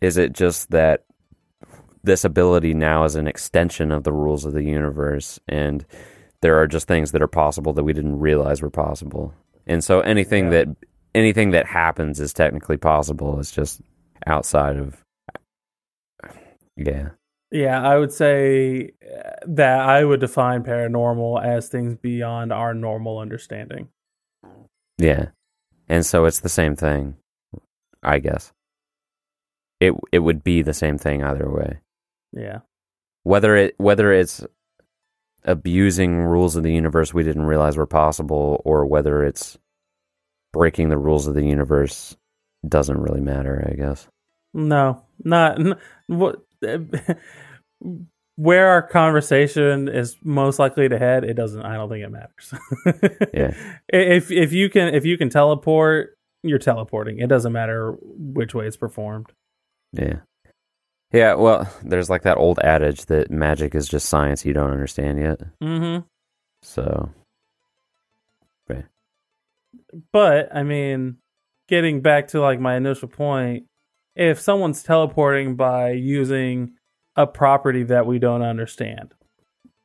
is 0.00 0.16
it 0.16 0.32
just 0.32 0.70
that 0.70 1.04
this 2.04 2.24
ability 2.24 2.72
now 2.72 3.04
is 3.04 3.16
an 3.16 3.26
extension 3.26 3.90
of 3.90 4.04
the 4.04 4.12
rules 4.12 4.44
of 4.44 4.52
the 4.52 4.62
universe 4.62 5.40
and 5.48 5.84
there 6.42 6.58
are 6.60 6.66
just 6.66 6.86
things 6.86 7.12
that 7.12 7.22
are 7.22 7.26
possible 7.28 7.72
that 7.72 7.84
we 7.84 7.92
didn't 7.92 8.18
realize 8.18 8.62
were 8.62 8.70
possible. 8.70 9.34
And 9.66 9.82
so 9.82 10.00
anything 10.00 10.44
Yeah. 10.46 10.50
that 10.64 10.76
anything 11.14 11.50
that 11.50 11.66
happens 11.66 12.20
is 12.20 12.32
technically 12.32 12.76
possible. 12.76 13.38
It's 13.40 13.52
just 13.52 13.80
outside 14.26 14.76
of 14.76 15.02
yeah. 16.76 17.10
Yeah, 17.50 17.80
I 17.82 17.96
would 17.98 18.12
say 18.12 18.90
uh, 19.02 19.30
that 19.46 19.80
I 19.80 20.04
would 20.04 20.20
define 20.20 20.62
paranormal 20.64 21.42
as 21.42 21.68
things 21.68 21.96
beyond 21.96 22.52
our 22.52 22.74
normal 22.74 23.18
understanding. 23.18 23.88
Yeah. 24.98 25.28
And 25.88 26.04
so 26.04 26.26
it's 26.26 26.40
the 26.40 26.50
same 26.50 26.76
thing, 26.76 27.16
I 28.02 28.18
guess. 28.18 28.52
It 29.80 29.94
it 30.12 30.18
would 30.18 30.44
be 30.44 30.62
the 30.62 30.74
same 30.74 30.98
thing 30.98 31.22
either 31.24 31.50
way. 31.50 31.78
Yeah. 32.32 32.60
Whether 33.22 33.56
it 33.56 33.74
whether 33.78 34.12
it's 34.12 34.44
abusing 35.44 36.16
rules 36.16 36.56
of 36.56 36.62
the 36.62 36.72
universe 36.72 37.14
we 37.14 37.22
didn't 37.22 37.44
realize 37.46 37.76
were 37.76 37.86
possible 37.86 38.60
or 38.64 38.86
whether 38.86 39.24
it's 39.24 39.58
breaking 40.52 40.88
the 40.88 40.98
rules 40.98 41.26
of 41.26 41.34
the 41.34 41.44
universe 41.44 42.16
doesn't 42.66 43.00
really 43.00 43.20
matter, 43.20 43.66
I 43.70 43.74
guess. 43.74 44.08
No, 44.54 45.04
not 45.24 45.58
n- 45.60 45.76
what 46.06 46.42
where 48.36 48.68
our 48.68 48.82
conversation 48.82 49.88
is 49.88 50.16
most 50.22 50.58
likely 50.58 50.88
to 50.88 50.98
head. 50.98 51.24
It 51.24 51.34
doesn't. 51.34 51.62
I 51.62 51.74
don't 51.74 51.88
think 51.88 52.04
it 52.04 52.10
matters. 52.10 52.54
Yeah. 53.34 53.52
If 53.88 54.30
if 54.30 54.52
you 54.52 54.70
can 54.70 54.94
if 54.94 55.04
you 55.04 55.18
can 55.18 55.28
teleport, 55.28 56.16
you're 56.42 56.58
teleporting. 56.58 57.18
It 57.18 57.28
doesn't 57.28 57.52
matter 57.52 57.96
which 58.00 58.54
way 58.54 58.66
it's 58.66 58.76
performed. 58.76 59.32
Yeah. 59.92 60.20
Yeah, 61.12 61.34
well, 61.34 61.72
there's 61.82 62.10
like 62.10 62.22
that 62.22 62.36
old 62.36 62.58
adage 62.60 63.06
that 63.06 63.30
magic 63.30 63.74
is 63.74 63.88
just 63.88 64.08
science 64.08 64.44
you 64.44 64.52
don't 64.52 64.70
understand 64.70 65.18
yet. 65.18 65.40
Mm-hmm. 65.62 66.06
So, 66.62 67.10
But 70.12 70.54
I 70.54 70.62
mean, 70.62 71.16
getting 71.68 72.00
back 72.00 72.28
to 72.28 72.40
like 72.40 72.60
my 72.60 72.76
initial 72.76 73.08
point, 73.08 73.64
if 74.16 74.40
someone's 74.40 74.82
teleporting 74.82 75.56
by 75.56 75.92
using 75.92 76.72
a 77.16 77.26
property 77.26 77.84
that 77.84 78.06
we 78.06 78.18
don't 78.18 78.42
understand, 78.42 79.14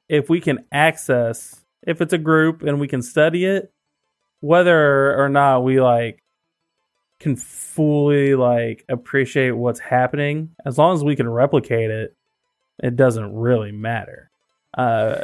if 0.09 0.29
we 0.29 0.41
can 0.41 0.65
access, 0.71 1.63
if 1.85 2.01
it's 2.01 2.13
a 2.13 2.17
group 2.17 2.63
and 2.63 2.79
we 2.79 2.87
can 2.87 3.01
study 3.01 3.45
it, 3.45 3.71
whether 4.39 5.15
or 5.15 5.29
not 5.29 5.61
we 5.63 5.79
like 5.79 6.22
can 7.23 7.35
fully 7.35 8.35
like 8.35 8.85
appreciate 8.89 9.51
what's 9.51 9.79
happening, 9.79 10.49
as 10.65 10.77
long 10.77 10.93
as 10.95 11.03
we 11.03 11.15
can 11.15 11.27
replicate 11.27 11.89
it, 11.89 12.15
it 12.81 12.95
doesn't 12.95 13.33
really 13.35 13.71
matter. 13.71 14.29
Uh, 14.77 15.23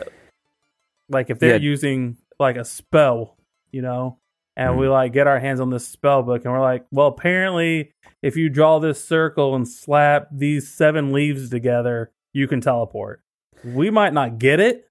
like 1.10 1.30
if 1.30 1.40
they're 1.40 1.56
Yeah. 1.56 1.62
using 1.62 2.18
like 2.40 2.56
a 2.56 2.66
spell, 2.66 3.38
you 3.72 3.82
know, 3.82 4.18
and 4.56 4.78
we 4.78 4.88
like 4.88 5.14
get 5.14 5.28
our 5.28 5.40
hands 5.40 5.60
on 5.60 5.70
this 5.70 5.88
spell 5.88 6.24
book 6.24 6.44
and 6.44 6.54
we're 6.54 6.62
like, 6.62 6.86
well, 6.92 7.08
apparently 7.08 7.92
if 8.22 8.36
you 8.36 8.50
draw 8.50 8.80
this 8.80 9.04
circle 9.04 9.56
and 9.56 9.68
slap 9.68 10.28
these 10.32 10.74
seven 10.74 11.12
leaves 11.14 11.50
together, 11.50 12.12
you 12.34 12.48
can 12.48 12.62
teleport. 12.62 13.22
We 13.64 13.90
might 13.90 14.14
not 14.14 14.38
get 14.40 14.60
it. 14.60 14.88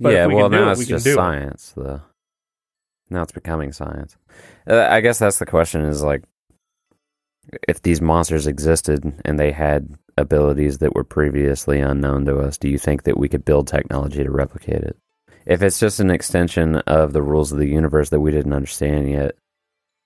But 0.00 0.12
yeah, 0.14 0.26
we 0.26 0.34
well, 0.34 0.44
can 0.46 0.52
do 0.52 0.64
now 0.64 0.68
it, 0.68 0.72
it's 0.72 0.78
we 0.80 0.86
can 0.86 0.94
just 0.96 1.04
do 1.04 1.12
it. 1.12 1.16
science. 1.16 1.72
The 1.76 2.00
now 3.10 3.22
it's 3.22 3.32
becoming 3.32 3.70
science. 3.72 4.16
Uh, 4.66 4.86
I 4.90 5.00
guess 5.00 5.18
that's 5.20 5.38
the 5.38 5.46
question: 5.46 5.82
is 5.82 6.02
like, 6.02 6.24
if 7.68 7.82
these 7.82 8.00
monsters 8.00 8.46
existed 8.46 9.20
and 9.24 9.38
they 9.38 9.52
had 9.52 9.94
abilities 10.16 10.78
that 10.78 10.94
were 10.94 11.04
previously 11.04 11.80
unknown 11.80 12.24
to 12.26 12.38
us, 12.38 12.58
do 12.58 12.68
you 12.68 12.78
think 12.78 13.02
that 13.04 13.18
we 13.18 13.28
could 13.28 13.44
build 13.44 13.66
technology 13.66 14.22
to 14.22 14.30
replicate 14.30 14.82
it? 14.82 14.96
If 15.46 15.62
it's 15.62 15.78
just 15.78 16.00
an 16.00 16.10
extension 16.10 16.76
of 16.76 17.12
the 17.12 17.22
rules 17.22 17.52
of 17.52 17.58
the 17.58 17.68
universe 17.68 18.10
that 18.10 18.20
we 18.20 18.30
didn't 18.30 18.54
understand 18.54 19.10
yet, 19.10 19.36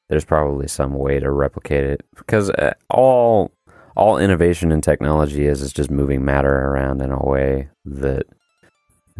there's 0.08 0.24
probably 0.24 0.68
some 0.68 0.94
way 0.94 1.20
to 1.20 1.30
replicate 1.30 1.84
it 1.84 2.04
because 2.16 2.50
uh, 2.50 2.72
all 2.88 3.52
all 3.96 4.16
innovation 4.16 4.72
in 4.72 4.80
technology 4.80 5.46
is 5.46 5.60
is 5.60 5.72
just 5.72 5.90
moving 5.90 6.24
matter 6.24 6.52
around 6.52 7.02
in 7.02 7.12
a 7.12 7.24
way 7.24 7.68
that 7.84 8.26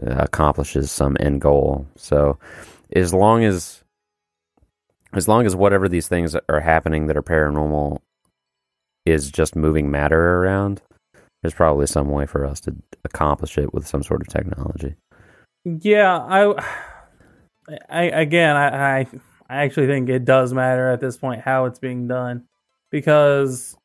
uh, 0.03 0.15
accomplishes 0.19 0.91
some 0.91 1.17
end 1.21 1.41
goal. 1.41 1.87
So 1.97 2.39
as 2.95 3.13
long 3.13 3.45
as 3.45 3.85
as 5.13 5.29
long 5.29 5.47
as 5.47 5.55
whatever 5.55 5.89
these 5.89 6.09
things 6.09 6.37
are 6.49 6.61
happening 6.61 7.07
that 7.07 7.17
are 7.17 7.23
paranormal 7.23 7.99
is 9.11 9.31
just 9.31 9.57
moving 9.57 9.91
matter 9.91 10.37
around, 10.37 10.83
there's 11.43 11.55
probably 11.55 11.87
some 11.87 12.09
way 12.09 12.27
for 12.27 12.45
us 12.45 12.61
to 12.63 12.75
accomplish 13.05 13.59
it 13.59 13.73
with 13.73 13.87
some 13.87 14.03
sort 14.03 14.21
of 14.21 14.29
technology. 14.29 14.97
Yeah, 15.65 16.19
I, 16.19 16.65
I 17.89 18.03
again, 18.05 18.57
I, 18.57 19.01
I, 19.01 19.07
I 19.49 19.65
actually 19.65 19.87
think 19.87 20.09
it 20.09 20.25
does 20.25 20.53
matter 20.53 20.91
at 20.91 21.01
this 21.01 21.17
point 21.17 21.43
how 21.43 21.67
it's 21.67 21.79
being 21.79 22.09
done, 22.09 22.45
because, 22.91 23.77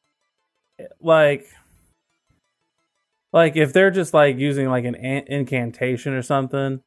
like, 1.01 1.47
like 3.31 3.55
if 3.55 3.73
they're 3.73 3.91
just 3.91 4.13
like 4.13 4.37
using 4.37 4.69
like 4.69 4.85
an 4.85 4.95
an- 4.95 5.25
incantation 5.27 6.13
or 6.13 6.21
something, 6.21 6.81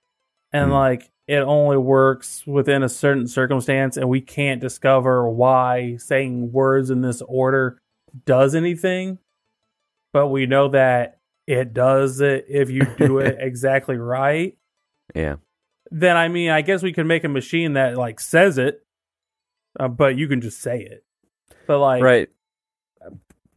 and 0.53 0.71
Mhm. 0.71 0.73
like 0.73 1.11
it 1.27 1.41
only 1.41 1.77
works 1.77 2.47
within 2.47 2.83
a 2.83 2.89
certain 2.89 3.27
circumstance, 3.27 3.97
and 3.97 4.09
we 4.09 4.21
can't 4.21 4.61
discover 4.61 5.29
why 5.29 5.97
saying 5.97 6.53
words 6.53 6.89
in 6.91 7.01
this 7.03 7.21
order 7.23 7.79
does 8.25 8.55
anything, 8.55 9.19
but 10.13 10.29
we 10.29 10.47
know 10.47 10.69
that 10.69 11.19
it 11.47 11.73
does 11.75 12.21
it 12.21 12.47
if 12.49 12.71
you 12.71 12.83
do 12.99 13.19
it 13.19 13.37
exactly 13.41 13.97
right 13.97 14.57
Yeah. 15.15 15.37
then 15.91 16.17
I 16.17 16.29
mean, 16.29 16.51
I 16.51 16.63
guess 16.63 16.83
we 16.83 16.93
could 16.93 17.07
make 17.07 17.25
a 17.25 17.29
machine 17.29 17.75
that 17.75 17.97
like 17.97 18.19
says 18.21 18.59
it, 18.59 18.85
uh, 19.79 19.89
but 19.89 20.17
you 20.17 20.27
can 20.29 20.41
just 20.41 20.61
say 20.61 20.81
it. 20.81 21.05
But 21.67 21.79
like, 21.81 22.03
right. 22.03 22.29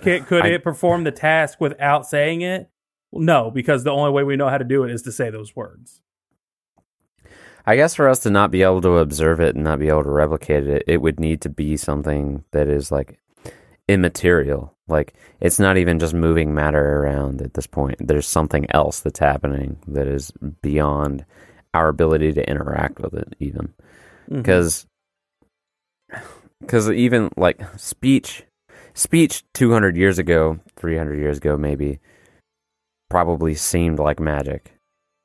Can, 0.01 0.23
could 0.25 0.43
I- 0.45 0.49
it 0.49 0.63
perform 0.63 1.03
the 1.03 1.11
task 1.11 1.59
without 1.59 2.05
saying 2.05 2.41
it? 2.41 2.69
No, 3.11 3.49
because 3.49 3.83
the 3.83 3.91
only 3.91 4.11
way 4.11 4.23
we 4.23 4.35
know 4.35 4.49
how 4.49 4.57
to 4.59 4.63
do 4.63 4.83
it 4.83 4.91
is 4.91 5.01
to 5.03 5.11
say 5.11 5.29
those 5.31 5.55
words. 5.55 6.01
I 7.65 7.75
guess 7.75 7.95
for 7.95 8.07
us 8.07 8.19
to 8.19 8.29
not 8.29 8.51
be 8.51 8.61
able 8.63 8.81
to 8.81 8.97
observe 8.97 9.39
it 9.39 9.55
and 9.55 9.63
not 9.63 9.79
be 9.79 9.89
able 9.89 10.03
to 10.03 10.09
replicate 10.11 10.67
it, 10.67 10.83
it 10.87 11.01
would 11.01 11.19
need 11.19 11.41
to 11.41 11.49
be 11.49 11.75
something 11.77 12.43
that 12.51 12.67
is 12.67 12.91
like 12.91 13.19
immaterial. 13.89 14.75
Like 14.87 15.13
it's 15.41 15.59
not 15.59 15.77
even 15.77 15.99
just 15.99 16.13
moving 16.13 16.53
matter 16.53 17.01
around 17.01 17.41
at 17.41 17.55
this 17.55 17.67
point. 17.67 17.95
There's 17.99 18.27
something 18.27 18.67
else 18.69 18.99
that's 18.99 19.19
happening 19.19 19.77
that 19.87 20.07
is 20.07 20.31
beyond 20.61 21.25
our 21.73 21.89
ability 21.89 22.33
to 22.33 22.49
interact 22.49 22.99
with 22.99 23.15
it 23.15 23.35
even. 23.39 23.73
Mm-hmm. 24.29 24.37
Because 24.37 24.85
cuz 26.67 26.89
even 26.91 27.29
like 27.35 27.61
speech 27.77 28.43
speech 28.93 29.43
200 29.53 29.97
years 29.97 30.19
ago, 30.19 30.59
300 30.75 31.17
years 31.17 31.37
ago 31.37 31.57
maybe 31.57 31.99
probably 33.09 33.55
seemed 33.55 33.97
like 33.97 34.19
magic 34.19 34.73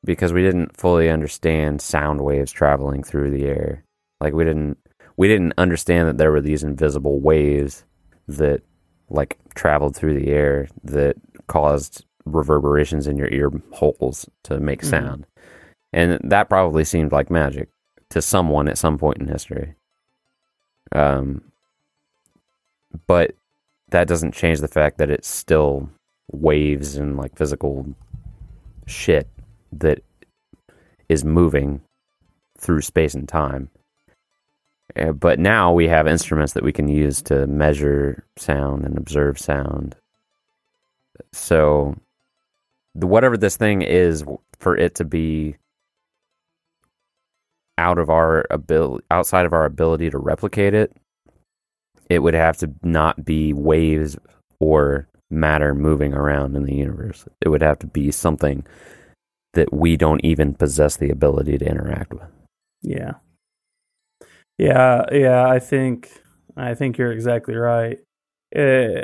because 0.05 0.33
we 0.33 0.43
didn't 0.43 0.77
fully 0.77 1.11
understand 1.11 1.83
sound 1.83 2.23
waves 2.23 2.51
traveling 2.51 3.03
through 3.03 3.31
the 3.31 3.45
air. 3.45 3.85
Like 4.21 4.33
we 4.33 4.45
didn't 4.45 4.79
we 5.19 5.29
didn't 5.29 5.55
understand 5.59 6.09
that 6.09 6.17
there 6.17 6.33
were 6.33 6.41
these 6.41 6.65
invisible 6.65 7.21
waves 7.21 7.85
that 8.29 8.63
like 9.11 9.39
traveled 9.55 9.95
through 9.95 10.19
the 10.19 10.29
air 10.29 10.69
that 10.83 11.17
caused 11.47 12.05
reverberations 12.25 13.07
in 13.07 13.17
your 13.17 13.29
ear 13.29 13.51
holes 13.73 14.29
to 14.45 14.59
make 14.59 14.81
Mhm. 14.81 14.91
sound. 14.91 15.27
And 15.93 16.19
that 16.25 16.49
probably 16.49 16.85
seemed 16.85 17.13
like 17.13 17.31
magic 17.31 17.69
to 18.11 18.23
someone 18.23 18.69
at 18.69 18.79
some 18.79 18.99
point 18.99 19.19
in 19.19 19.29
history. 19.29 19.75
Um 20.93 21.43
but 23.07 23.35
that 23.91 24.09
doesn't 24.09 24.33
change 24.33 24.61
the 24.61 24.69
fact 24.69 24.99
that 24.99 25.11
it's 25.11 25.29
still 25.29 25.91
waves 26.33 26.97
and 26.97 27.17
like 27.17 27.37
physical 27.37 27.87
shit 28.87 29.29
that 29.73 30.01
is 31.09 31.25
moving 31.25 31.81
through 32.59 32.81
space 32.81 33.15
and 33.15 33.29
time. 33.29 33.69
Uh, 34.97 35.13
but 35.13 35.39
now 35.39 35.73
we 35.73 35.89
have 35.89 36.07
instruments 36.07 36.53
that 36.53 36.63
we 36.63 36.73
can 36.73 36.89
use 36.89 37.23
to 37.23 37.47
measure 37.47 38.25
sound 38.37 38.85
and 38.85 38.99
observe 38.99 39.39
sound. 39.39 39.97
So, 41.33 41.97
the, 42.95 43.07
whatever 43.07 43.37
this 43.37 43.57
thing 43.57 43.83
is, 43.83 44.25
for 44.59 44.77
it 44.77 44.95
to 44.97 45.05
be 45.05 45.57
out 47.79 47.99
of 47.99 48.11
our 48.11 48.47
ability, 48.51 49.05
outside 49.11 49.47
of 49.47 49.53
our 49.53 49.65
ability 49.65 50.11
to 50.11 50.19
replicate 50.19 50.75
it, 50.75 50.93
it 52.09 52.21
would 52.21 52.35
have 52.35 52.57
to 52.59 52.71
not 52.83 53.25
be 53.25 53.53
waves 53.53 54.17
or 54.61 55.09
matter 55.31 55.75
moving 55.75 56.15
around 56.15 56.57
in 56.57 56.65
the 56.65 56.75
universe. 56.75 57.27
It 57.41 57.49
would 57.49 57.63
have 57.63 57.79
to 57.81 57.87
be 57.87 58.11
something 58.11 58.65
that 59.55 59.73
we 59.73 59.97
don't 59.97 60.25
even 60.25 60.55
possess 60.55 60.97
the 60.97 61.11
ability 61.11 61.59
to 61.59 61.65
interact 61.65 62.13
with. 62.13 62.29
Yeah. 62.83 63.15
Yeah, 64.59 65.05
yeah, 65.13 65.47
I 65.49 65.59
think 65.59 66.11
I 66.57 66.75
think 66.75 66.97
you're 66.99 67.13
exactly 67.13 67.55
right. 67.57 67.99
Uh, 68.55 69.03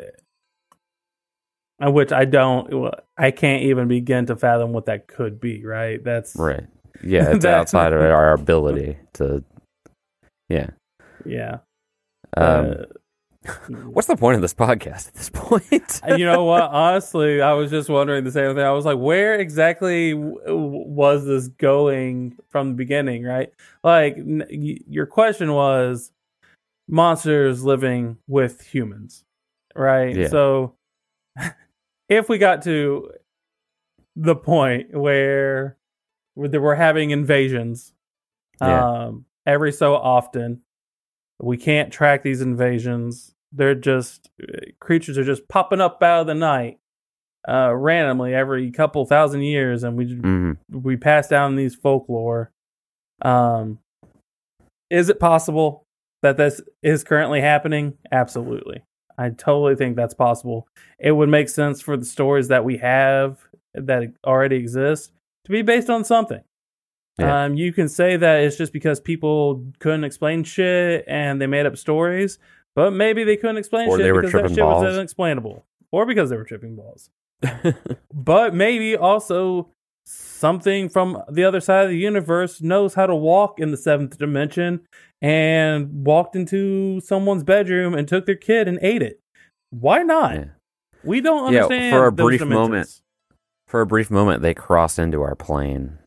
which 1.81 2.13
I 2.13 2.25
don't 2.25 2.95
I 3.19 3.31
can't 3.31 3.63
even 3.65 3.89
begin 3.89 4.27
to 4.27 4.37
fathom 4.37 4.73
what 4.73 4.87
that 4.87 5.09
could 5.09 5.41
be, 5.41 5.65
right? 5.65 6.03
That's 6.03 6.37
Right. 6.37 6.67
Yeah, 7.03 7.31
it's 7.35 7.43
That- 7.45 7.55
outside 7.59 7.93
of 7.93 8.01
our 8.03 8.33
ability 8.33 8.99
to. 9.15 9.43
Yeah. 10.49 10.71
Yeah. 11.25 11.59
Um, 12.37 12.71
Uh, 12.71 12.85
what's 13.69 14.07
the 14.07 14.17
point 14.17 14.37
of 14.37 14.43
this 14.43 14.53
podcast 14.55 15.09
at 15.09 15.15
this 15.15 15.31
point? 15.31 16.01
And 16.03 16.19
you 16.19 16.27
know 16.27 16.45
what? 16.45 16.63
Honestly, 16.73 17.41
I 17.41 17.53
was 17.55 17.71
just 17.71 17.89
wondering 17.89 18.25
the 18.25 18.31
same 18.33 18.55
thing. 18.55 18.65
I 18.65 18.73
was 18.73 18.85
like, 18.85 18.99
where 18.99 19.35
exactly 19.39 20.13
w- 20.13 20.39
was 20.45 21.25
this 21.25 21.49
going 21.49 22.37
from 22.51 22.69
the 22.71 22.75
beginning, 22.75 23.25
right? 23.25 23.51
Like, 23.83 24.17
n- 24.19 24.47
y- 24.51 24.79
your 24.87 25.07
question 25.07 25.53
was 25.53 26.13
monsters 26.89 27.65
living 27.65 28.19
with 28.29 28.61
humans, 28.63 29.25
right? 29.75 30.15
Yeah. 30.15 30.29
So, 30.29 30.75
if 32.09 32.29
we 32.29 32.37
got 32.39 32.63
to 32.63 33.11
the 34.17 34.37
point 34.37 34.93
where 34.93 35.77
where 36.35 36.61
we're 36.61 36.75
having 36.75 37.11
invasions 37.11 37.93
Yeah. 38.61 39.07
um, 39.07 39.25
every 39.47 39.73
so 39.73 39.95
often, 39.95 40.61
we 41.43 41.57
can't 41.57 41.93
track 41.93 42.23
these 42.23 42.41
invasions. 42.41 43.33
They're 43.53 43.75
just 43.75 44.31
creatures 44.81 45.19
are 45.19 45.25
just 45.25 45.49
popping 45.49 45.81
up 45.81 46.03
out 46.03 46.21
of 46.23 46.27
the 46.27 46.35
night 46.35 46.79
uh, 47.49 47.75
randomly 47.75 48.35
every 48.35 48.71
couple 48.71 49.05
thousand 49.07 49.43
years, 49.43 49.83
and 49.83 49.97
we 49.97 50.07
Mhm. 50.15 50.59
we 50.71 50.97
pass 50.97 51.27
down 51.29 51.57
these 51.57 51.75
folklore. 51.75 52.51
Um, 53.23 53.79
is 54.91 55.09
it 55.09 55.19
possible 55.21 55.85
that 56.23 56.37
this 56.37 56.61
is 56.83 57.03
currently 57.05 57.41
happening? 57.41 57.97
Absolutely. 58.13 58.83
I 59.17 59.31
totally 59.31 59.75
think 59.77 59.97
that's 59.97 60.15
possible. 60.15 60.67
It 60.99 61.13
would 61.13 61.29
make 61.29 61.49
sense 61.49 61.81
for 61.81 61.97
the 61.97 62.05
stories 62.05 62.49
that 62.49 62.65
we 62.65 62.79
have 62.79 63.39
that 63.75 64.13
already 64.27 64.57
exist 64.57 65.13
to 65.45 65.51
be 65.53 65.63
based 65.63 65.91
on 65.91 66.05
something. 66.05 66.41
Yeah. 67.21 67.45
Um, 67.45 67.55
you 67.55 67.73
can 67.73 67.89
say 67.89 68.17
that 68.17 68.41
it's 68.43 68.57
just 68.57 68.73
because 68.73 69.01
people 69.01 69.65
couldn't 69.79 70.05
explain 70.05 70.45
shit 70.45 71.05
and 71.07 71.41
they 71.41 71.47
made 71.47 71.67
up 71.67 71.77
stories, 71.77 72.39
but 72.75 72.93
maybe 72.93 73.25
they 73.25 73.37
couldn't 73.37 73.59
explain 73.59 73.89
Or 73.89 73.99
shit 73.99 74.15
because 74.15 74.33
that 74.33 74.49
shit 74.51 74.59
balls. 74.59 74.85
was 74.85 74.97
unexplainable, 74.97 75.65
or 75.93 76.07
because 76.07 76.31
they 76.31 76.37
were 76.37 76.45
tripping 76.45 76.77
balls 76.77 77.11
but 78.15 78.55
maybe 78.55 78.97
also 78.97 79.69
something 80.05 80.89
from 80.89 81.23
the 81.31 81.45
other 81.45 81.61
side 81.61 81.85
of 81.85 81.91
the 81.91 81.97
universe 81.97 82.61
knows 82.61 82.95
how 82.95 83.07
to 83.07 83.15
walk 83.15 83.59
in 83.61 83.71
the 83.71 83.77
seventh 83.77 84.19
dimension 84.19 84.81
and 85.23 86.05
walked 86.05 86.35
into 86.35 87.01
someone's 87.01 87.45
bedroom 87.45 87.95
and 87.95 88.09
took 88.09 88.27
their 88.27 88.35
kid 88.37 88.67
and 88.69 88.79
ate 88.83 89.03
it. 89.03 89.21
Why 89.71 90.03
not? 90.03 90.35
Yeah. 90.35 90.45
We 91.05 91.21
don't 91.21 91.47
understand. 91.47 91.85
Yeah, 91.85 91.91
for 91.93 92.07
a 92.07 92.13
brief 92.13 92.45
moment. 92.45 93.01
For 93.69 93.81
a 93.81 93.87
brief 93.87 94.11
moment, 94.11 94.43
they 94.43 94.53
crossed 94.53 94.99
into 94.99 95.23
our 95.23 95.37
plane 95.37 95.99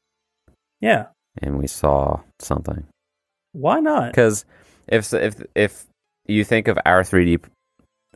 Yeah, 0.83 1.05
and 1.41 1.57
we 1.57 1.67
saw 1.67 2.19
something. 2.39 2.87
why 3.53 3.79
not? 3.79 4.11
Because 4.11 4.43
if 4.87 5.13
if 5.13 5.41
if 5.55 5.85
you 6.25 6.43
think 6.43 6.67
of 6.67 6.77
our 6.85 7.03
3D 7.03 7.41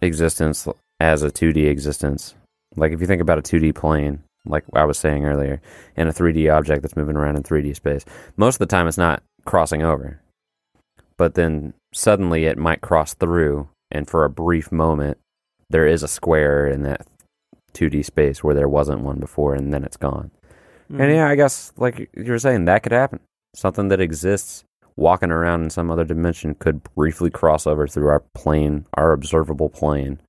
existence 0.01 0.67
as 0.99 1.23
a 1.23 1.31
2D 1.31 1.69
existence, 1.69 2.35
like 2.75 2.91
if 2.91 2.99
you 2.99 3.07
think 3.07 3.21
about 3.21 3.39
a 3.39 3.41
2D 3.41 3.73
plane, 3.73 4.21
like 4.45 4.65
I 4.73 4.83
was 4.83 4.97
saying 4.97 5.23
earlier, 5.23 5.61
and 5.95 6.09
a 6.09 6.11
3D 6.11 6.53
object 6.53 6.81
that's 6.81 6.97
moving 6.97 7.15
around 7.15 7.37
in 7.37 7.43
3D 7.43 7.73
space, 7.73 8.03
most 8.35 8.55
of 8.55 8.59
the 8.59 8.65
time 8.65 8.89
it's 8.89 8.97
not 8.97 9.23
crossing 9.45 9.83
over. 9.83 10.19
But 11.15 11.35
then 11.35 11.73
suddenly 11.93 12.47
it 12.47 12.57
might 12.57 12.81
cross 12.81 13.13
through, 13.13 13.69
and 13.91 14.09
for 14.09 14.25
a 14.25 14.29
brief 14.29 14.73
moment, 14.73 15.19
there 15.69 15.87
is 15.87 16.03
a 16.03 16.07
square 16.09 16.67
in 16.67 16.83
that 16.83 17.07
2D 17.73 18.03
space 18.03 18.43
where 18.43 18.55
there 18.55 18.67
wasn't 18.67 19.01
one 19.01 19.19
before, 19.21 19.55
and 19.55 19.73
then 19.73 19.85
it's 19.85 19.95
gone. 19.97 20.31
Mm. 20.91 21.01
And 21.01 21.15
yeah, 21.15 21.27
I 21.27 21.35
guess 21.35 21.73
like 21.77 22.09
you 22.15 22.31
were 22.31 22.39
saying, 22.39 22.65
that 22.65 22.83
could 22.83 22.91
happen. 22.91 23.19
Something 23.55 23.87
that 23.89 24.01
exists 24.01 24.63
walking 24.95 25.31
around 25.31 25.63
in 25.63 25.69
some 25.69 25.91
other 25.91 26.03
dimension 26.03 26.55
could 26.55 26.81
briefly 26.95 27.29
cross 27.29 27.67
over 27.67 27.87
through 27.87 28.07
our 28.07 28.23
plane, 28.33 28.85
our 28.95 29.13
observable 29.13 29.69
plane, 29.69 30.19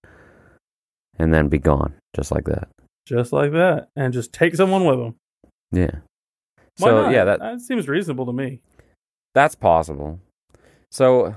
and 1.19 1.33
then 1.33 1.49
be 1.49 1.59
gone, 1.59 1.95
just 2.15 2.31
like 2.31 2.45
that. 2.45 2.69
just 3.07 3.33
like 3.33 3.53
that, 3.53 3.89
and 3.97 4.13
just 4.13 4.33
take 4.33 4.55
someone 4.55 4.85
with 4.85 4.99
them. 4.99 5.15
Yeah. 5.73 6.01
Why 6.79 6.89
so 6.89 7.03
not? 7.03 7.13
yeah, 7.13 7.25
that 7.25 7.61
seems 7.61 7.89
reasonable 7.89 8.27
to 8.27 8.33
me. 8.33 8.61
that's 9.35 9.55
possible. 9.55 10.21
So 10.91 11.35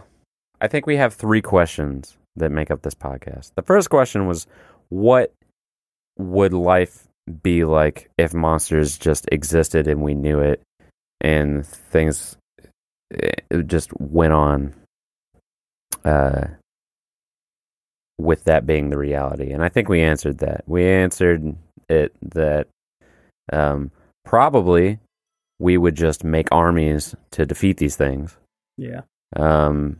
I 0.59 0.67
think 0.67 0.85
we 0.85 0.97
have 0.97 1.13
three 1.13 1.41
questions 1.41 2.17
that 2.35 2.51
make 2.51 2.71
up 2.71 2.81
this 2.81 2.93
podcast. 2.95 3.51
The 3.55 3.61
first 3.61 3.89
question 3.89 4.27
was 4.27 4.47
what 4.89 5.33
would 6.17 6.53
life 6.53 7.07
be 7.43 7.63
like 7.63 8.09
if 8.17 8.33
monsters 8.33 8.97
just 8.97 9.27
existed 9.31 9.87
and 9.87 10.01
we 10.01 10.13
knew 10.13 10.39
it 10.39 10.61
and 11.19 11.65
things 11.65 12.37
it 13.11 13.67
just 13.67 13.91
went 13.99 14.33
on 14.33 14.73
uh 16.05 16.47
with 18.17 18.43
that 18.45 18.65
being 18.65 18.89
the 18.89 18.97
reality. 18.97 19.51
And 19.51 19.63
i 19.63 19.69
think 19.69 19.89
we 19.89 20.01
answered 20.01 20.39
that. 20.39 20.63
We 20.67 20.85
answered 20.85 21.55
it 21.89 22.13
that 22.21 22.67
um 23.51 23.91
probably 24.25 24.99
we 25.59 25.77
would 25.77 25.95
just 25.95 26.23
make 26.23 26.47
armies 26.51 27.15
to 27.31 27.45
defeat 27.45 27.77
these 27.77 27.95
things. 27.95 28.35
Yeah, 28.77 29.01
um 29.35 29.99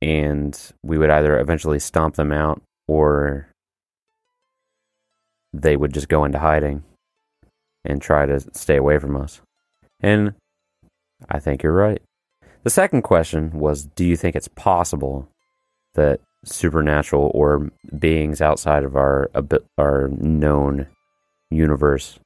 and 0.00 0.58
we 0.84 0.96
would 0.96 1.10
either 1.10 1.38
eventually 1.38 1.80
stomp 1.80 2.14
them 2.14 2.32
out 2.32 2.62
or 2.86 3.48
they 5.52 5.76
would 5.76 5.92
just 5.94 6.08
go 6.08 6.24
into 6.24 6.38
hiding 6.38 6.82
and 7.84 8.00
try 8.02 8.26
to 8.26 8.40
stay 8.52 8.76
away 8.76 8.98
from 8.98 9.16
us. 9.16 9.40
And 10.00 10.34
I 11.28 11.38
think 11.38 11.62
you're 11.62 11.72
right. 11.72 12.02
The 12.64 12.70
second 12.70 13.02
question 13.02 13.58
was 13.58 13.84
Do 13.84 14.04
you 14.04 14.16
think 14.16 14.36
it's 14.36 14.48
possible 14.48 15.28
that 15.94 16.20
supernatural 16.44 17.30
or 17.34 17.70
beings 17.98 18.40
outside 18.40 18.84
of 18.84 18.96
our 18.96 19.30
our 19.76 20.08
known 20.08 20.86
universe 21.50 22.18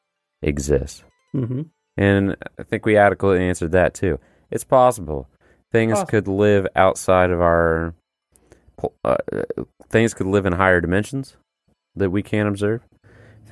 exist. 0.43 1.05
hmm 1.33 1.63
And 1.97 2.37
I 2.59 2.63
think 2.65 2.85
we 2.85 2.97
adequately 2.97 3.45
answered 3.45 3.73
that 3.73 3.95
too. 3.95 4.19
It's 4.51 4.65
possible 4.65 5.29
things 5.71 5.93
Possible. 5.93 6.11
could 6.11 6.29
live 6.29 6.67
outside 6.77 7.31
of 7.31 7.41
our 7.41 7.95
uh, 9.05 9.17
things 9.89 10.13
could 10.13 10.27
live 10.27 10.45
in 10.45 10.53
higher 10.55 10.81
dimensions 10.81 11.37
that 11.95 12.11
we 12.11 12.23
can't 12.23 12.49
observe. 12.49 12.83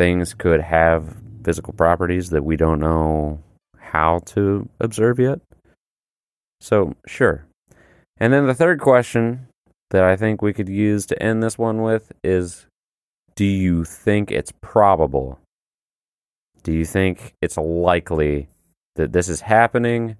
Things 0.00 0.32
could 0.32 0.62
have 0.62 1.14
physical 1.44 1.74
properties 1.74 2.30
that 2.30 2.42
we 2.42 2.56
don't 2.56 2.80
know 2.80 3.38
how 3.76 4.20
to 4.28 4.66
observe 4.80 5.18
yet. 5.18 5.40
So, 6.62 6.94
sure. 7.06 7.44
And 8.16 8.32
then 8.32 8.46
the 8.46 8.54
third 8.54 8.80
question 8.80 9.48
that 9.90 10.02
I 10.02 10.16
think 10.16 10.40
we 10.40 10.54
could 10.54 10.70
use 10.70 11.04
to 11.04 11.22
end 11.22 11.42
this 11.42 11.58
one 11.58 11.82
with 11.82 12.12
is 12.24 12.64
do 13.34 13.44
you 13.44 13.84
think 13.84 14.30
it's 14.30 14.54
probable? 14.62 15.38
Do 16.62 16.72
you 16.72 16.86
think 16.86 17.34
it's 17.42 17.58
likely 17.58 18.48
that 18.96 19.12
this 19.12 19.28
is 19.28 19.42
happening 19.42 20.16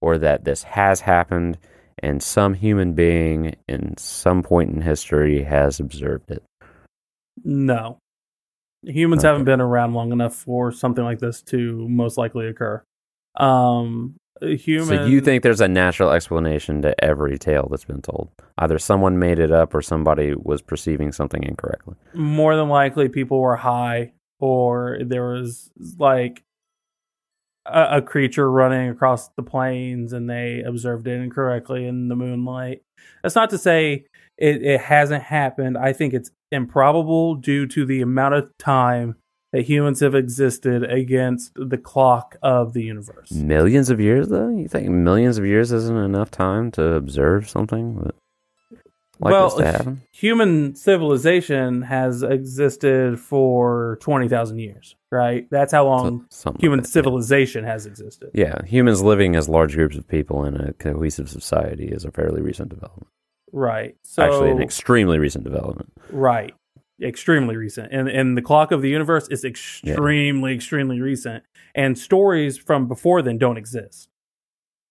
or 0.00 0.16
that 0.18 0.44
this 0.44 0.62
has 0.62 1.00
happened 1.00 1.58
and 1.98 2.22
some 2.22 2.54
human 2.54 2.92
being 2.92 3.56
in 3.66 3.96
some 3.96 4.44
point 4.44 4.70
in 4.70 4.82
history 4.82 5.42
has 5.42 5.80
observed 5.80 6.30
it? 6.30 6.44
No. 7.42 7.98
Humans 8.86 9.24
Okay. 9.24 9.28
haven't 9.28 9.44
been 9.44 9.60
around 9.60 9.94
long 9.94 10.12
enough 10.12 10.34
for 10.34 10.72
something 10.72 11.04
like 11.04 11.18
this 11.18 11.42
to 11.42 11.88
most 11.88 12.16
likely 12.18 12.46
occur. 12.48 12.82
Um, 13.36 14.14
human. 14.40 14.86
So 14.86 15.04
you 15.06 15.20
think 15.20 15.42
there's 15.42 15.60
a 15.60 15.68
natural 15.68 16.10
explanation 16.10 16.82
to 16.82 17.04
every 17.04 17.38
tale 17.38 17.68
that's 17.70 17.84
been 17.84 18.02
told? 18.02 18.30
Either 18.58 18.78
someone 18.78 19.18
made 19.18 19.38
it 19.38 19.50
up 19.50 19.74
or 19.74 19.82
somebody 19.82 20.34
was 20.34 20.60
perceiving 20.62 21.12
something 21.12 21.42
incorrectly. 21.42 21.94
more 22.14 22.56
than 22.56 22.68
likely 22.68 23.08
people 23.08 23.40
were 23.40 23.56
high, 23.56 24.12
or 24.40 24.98
there 25.02 25.30
was 25.30 25.70
like 25.98 26.42
a, 27.66 27.98
a 27.98 28.02
creature 28.02 28.50
running 28.50 28.90
across 28.90 29.28
the 29.30 29.42
plains 29.42 30.12
and 30.12 30.28
they 30.28 30.62
observed 30.62 31.06
it 31.06 31.20
incorrectly 31.20 31.86
in 31.86 32.08
the 32.08 32.16
moonlight. 32.16 32.82
That's 33.22 33.34
not 33.34 33.50
to 33.50 33.58
say 33.58 34.04
it, 34.36 34.62
it 34.62 34.80
hasn't 34.80 35.22
happened. 35.22 35.78
I 35.78 35.92
think 35.92 36.12
it's 36.14 36.30
improbable 36.54 37.34
due 37.34 37.66
to 37.66 37.84
the 37.84 38.00
amount 38.00 38.34
of 38.34 38.56
time 38.58 39.16
that 39.54 39.62
humans 39.62 40.00
have 40.00 40.16
existed 40.16 40.82
against 40.82 41.52
the 41.54 41.78
clock 41.78 42.36
of 42.42 42.72
the 42.72 42.82
universe. 42.82 43.30
Millions 43.30 43.88
of 43.88 44.00
years, 44.00 44.28
though? 44.28 44.48
You 44.48 44.66
think 44.66 44.88
millions 44.88 45.38
of 45.38 45.46
years 45.46 45.70
isn't 45.70 45.96
enough 45.96 46.28
time 46.32 46.72
to 46.72 46.94
observe 46.94 47.48
something 47.48 48.02
that, 48.02 48.16
like 49.20 49.30
well, 49.30 49.50
this 49.50 49.58
to 49.58 49.64
happen? 49.64 50.02
human 50.10 50.74
civilization 50.74 51.82
has 51.82 52.24
existed 52.24 53.20
for 53.20 53.96
20,000 54.00 54.58
years, 54.58 54.96
right? 55.12 55.46
That's 55.52 55.70
how 55.70 55.86
long 55.86 56.26
something 56.30 56.60
human 56.60 56.80
like 56.80 56.86
that, 56.86 56.92
civilization 56.92 57.62
has 57.62 57.86
existed. 57.86 58.30
Yeah. 58.34 58.46
yeah, 58.46 58.66
humans 58.66 59.02
living 59.02 59.36
as 59.36 59.48
large 59.48 59.76
groups 59.76 59.96
of 59.96 60.08
people 60.08 60.44
in 60.44 60.56
a 60.56 60.72
cohesive 60.72 61.28
society 61.28 61.86
is 61.86 62.04
a 62.04 62.10
fairly 62.10 62.42
recent 62.42 62.70
development. 62.70 63.06
Right. 63.56 63.94
So 64.02 64.24
Actually, 64.24 64.50
an 64.50 64.60
extremely 64.60 65.18
recent 65.20 65.44
development. 65.44 65.92
right. 66.10 66.52
Extremely 67.02 67.56
recent. 67.56 67.92
And 67.92 68.08
and 68.08 68.36
the 68.36 68.42
clock 68.42 68.72
of 68.72 68.80
the 68.82 68.88
universe 68.88 69.28
is 69.28 69.44
extremely 69.44 70.54
extremely 70.54 71.00
recent 71.00 71.42
and 71.74 71.96
stories 71.98 72.56
from 72.58 72.86
before 72.88 73.20
then 73.22 73.36
don't 73.38 73.56
exist. 73.56 74.08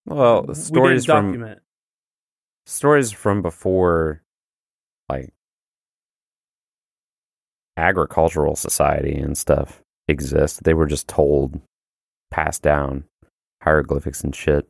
Well, 0.06 0.44
We 0.48 0.54
stories 0.54 1.06
didn't 1.06 1.18
from 1.18 1.26
document. 1.32 1.60
stories 2.66 3.12
from 3.12 3.42
before 3.42 4.22
like 5.10 5.34
agricultural 7.78 8.56
society 8.56 9.16
and 9.16 9.38
stuff 9.38 9.82
exist. 10.08 10.64
They 10.64 10.74
were 10.74 10.86
just 10.88 11.08
told, 11.08 11.62
passed 12.32 12.62
down, 12.62 13.06
hieroglyphics 13.62 14.24
and 14.24 14.36
shit. 14.36 14.68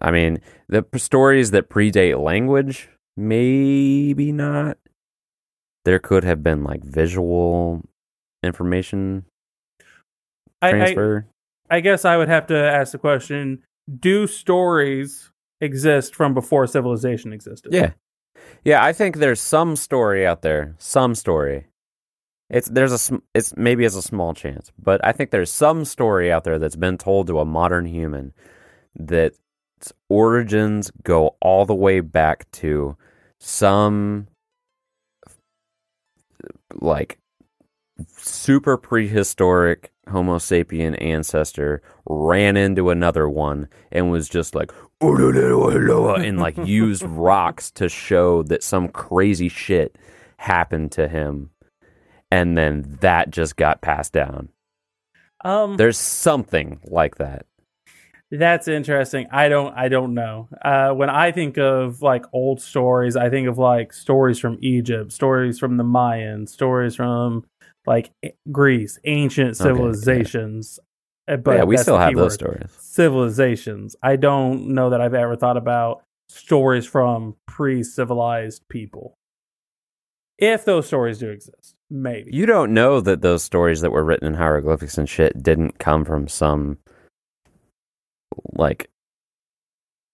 I 0.00 0.10
mean, 0.10 0.40
the 0.68 0.84
stories 0.96 1.50
that 1.52 1.68
predate 1.68 2.22
language, 2.22 2.88
maybe 3.16 4.32
not. 4.32 4.78
There 5.84 5.98
could 5.98 6.24
have 6.24 6.42
been 6.42 6.64
like 6.64 6.84
visual 6.84 7.82
information 8.42 9.24
I, 10.60 10.68
I, 10.68 10.70
transfer. 10.70 11.26
I 11.70 11.80
guess 11.80 12.04
I 12.04 12.16
would 12.16 12.28
have 12.28 12.46
to 12.48 12.56
ask 12.56 12.92
the 12.92 12.98
question, 12.98 13.62
do 13.98 14.26
stories 14.26 15.30
exist 15.60 16.14
from 16.14 16.34
before 16.34 16.66
civilization 16.66 17.32
existed? 17.32 17.72
Yeah. 17.72 17.92
Yeah, 18.64 18.84
I 18.84 18.92
think 18.92 19.16
there's 19.16 19.40
some 19.40 19.76
story 19.76 20.26
out 20.26 20.42
there, 20.42 20.74
some 20.78 21.14
story. 21.14 21.66
It's 22.50 22.68
there's 22.68 22.92
a 22.92 22.98
sm- 22.98 23.16
it's 23.34 23.54
maybe 23.56 23.84
as 23.84 23.94
a 23.94 24.02
small 24.02 24.32
chance, 24.32 24.72
but 24.78 25.04
I 25.04 25.12
think 25.12 25.30
there's 25.30 25.50
some 25.50 25.84
story 25.84 26.32
out 26.32 26.44
there 26.44 26.58
that's 26.58 26.76
been 26.76 26.96
told 26.96 27.26
to 27.26 27.40
a 27.40 27.44
modern 27.44 27.84
human 27.84 28.32
that 28.96 29.34
its 29.78 29.92
origins 30.08 30.90
go 31.04 31.36
all 31.40 31.64
the 31.64 31.74
way 31.74 32.00
back 32.00 32.50
to 32.50 32.96
some 33.38 34.26
like 36.74 37.18
super 38.16 38.76
prehistoric 38.76 39.92
Homo 40.08 40.38
sapien 40.38 41.00
ancestor 41.00 41.80
ran 42.06 42.56
into 42.56 42.90
another 42.90 43.28
one 43.28 43.68
and 43.92 44.10
was 44.10 44.28
just 44.28 44.56
like 44.56 44.72
and 46.16 46.40
like 46.40 46.56
used 46.58 47.02
rocks 47.04 47.70
to 47.72 47.88
show 47.88 48.42
that 48.44 48.64
some 48.64 48.88
crazy 48.88 49.48
shit 49.48 49.96
happened 50.38 50.90
to 50.92 51.06
him 51.06 51.50
and 52.32 52.58
then 52.58 52.98
that 53.00 53.30
just 53.30 53.56
got 53.56 53.80
passed 53.80 54.12
down. 54.12 54.48
Um 55.44 55.76
There's 55.76 55.98
something 55.98 56.80
like 56.84 57.18
that. 57.18 57.46
That's 58.30 58.68
interesting. 58.68 59.26
I 59.30 59.48
don't 59.48 59.74
I 59.74 59.88
don't 59.88 60.12
know. 60.14 60.48
Uh 60.62 60.90
when 60.90 61.08
I 61.08 61.32
think 61.32 61.56
of 61.56 62.02
like 62.02 62.26
old 62.32 62.60
stories, 62.60 63.16
I 63.16 63.30
think 63.30 63.48
of 63.48 63.56
like 63.58 63.92
stories 63.92 64.38
from 64.38 64.58
Egypt, 64.60 65.12
stories 65.12 65.58
from 65.58 65.76
the 65.78 65.84
Mayans, 65.84 66.50
stories 66.50 66.94
from 66.94 67.44
like 67.86 68.10
Greece, 68.52 68.98
ancient 69.04 69.58
Okay, 69.60 69.68
civilizations. 69.68 70.78
Uh, 71.26 71.36
But 71.36 71.56
yeah, 71.56 71.64
we 71.64 71.76
still 71.78 71.98
have 71.98 72.14
those 72.14 72.34
stories. 72.34 72.70
Civilizations. 72.78 73.96
I 74.02 74.16
don't 74.16 74.68
know 74.74 74.90
that 74.90 75.00
I've 75.00 75.14
ever 75.14 75.36
thought 75.36 75.56
about 75.56 76.02
stories 76.28 76.86
from 76.86 77.36
pre-civilized 77.46 78.68
people. 78.68 79.14
If 80.38 80.64
those 80.64 80.86
stories 80.86 81.18
do 81.18 81.30
exist, 81.30 81.74
maybe. 81.90 82.30
You 82.32 82.46
don't 82.46 82.72
know 82.72 83.00
that 83.00 83.22
those 83.22 83.42
stories 83.42 83.80
that 83.80 83.90
were 83.90 84.04
written 84.04 84.28
in 84.28 84.34
hieroglyphics 84.34 84.98
and 84.98 85.08
shit 85.08 85.42
didn't 85.42 85.78
come 85.78 86.04
from 86.04 86.28
some 86.28 86.78
like 88.54 88.90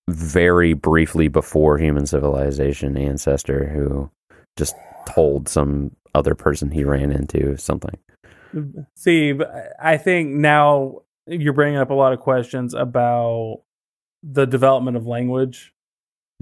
very 0.08 0.74
briefly 0.74 1.28
before 1.28 1.78
human 1.78 2.06
civilization 2.06 2.96
ancestor 2.96 3.66
who 3.68 4.10
just 4.56 4.74
told 5.08 5.48
some 5.48 5.90
other 6.14 6.34
person 6.34 6.70
he 6.70 6.84
ran 6.84 7.10
into 7.10 7.56
something. 7.56 7.98
See, 8.94 9.32
but 9.32 9.50
I 9.80 9.96
think 9.96 10.30
now 10.30 11.00
you're 11.26 11.52
bringing 11.54 11.78
up 11.78 11.90
a 11.90 11.94
lot 11.94 12.12
of 12.12 12.20
questions 12.20 12.74
about 12.74 13.62
the 14.22 14.46
development 14.46 14.96
of 14.96 15.06
language, 15.06 15.72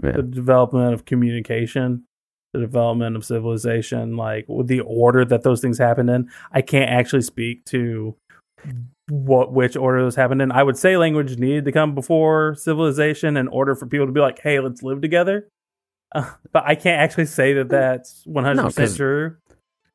Yeah. 0.03 0.13
the 0.13 0.23
development 0.23 0.93
of 0.93 1.05
communication, 1.05 2.05
the 2.53 2.61
development 2.61 3.17
of 3.17 3.25
civilization, 3.25 4.17
like 4.17 4.47
the 4.65 4.81
order 4.81 5.25
that 5.25 5.43
those 5.43 5.61
things 5.61 5.79
happened 5.79 6.11
in. 6.11 6.29
I 6.51 6.61
can't 6.63 6.91
actually 6.91 7.23
speak 7.23 7.65
to 7.67 8.15
what 9.09 9.53
which 9.53 9.77
order 9.77 10.01
those 10.03 10.17
happened 10.17 10.43
in. 10.43 10.53
I 10.53 10.63
would 10.63 10.77
say 10.79 10.97
language 10.97 11.37
needed 11.39 11.65
to 11.67 11.73
come 11.73 11.95
before 11.95 12.55
civilization 12.55 13.37
in 13.37 13.49
order 13.49 13.75
for 13.75 13.87
people 13.87 14.07
to 14.07 14.13
be 14.13 14.21
like, 14.21 14.41
"Hey, 14.41 14.61
let's 14.61 14.83
live 14.83 15.01
together." 15.01 15.49
Uh, 16.15 16.31
but 16.53 16.65
I 16.67 16.75
can't 16.75 17.01
actually 17.01 17.27
say 17.27 17.55
that 17.55 17.69
that's 17.71 18.25
100% 18.27 18.57
No, 18.57 18.71
'cause 18.71 18.97
true. 18.97 19.37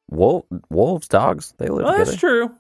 Wolf, 0.10 0.46
wolves, 0.70 1.08
dogs, 1.08 1.54
they 1.58 1.68
live 1.68 1.84
Well, 1.84 1.94
together. 1.94 2.06
that's 2.12 2.20
true. 2.20 2.56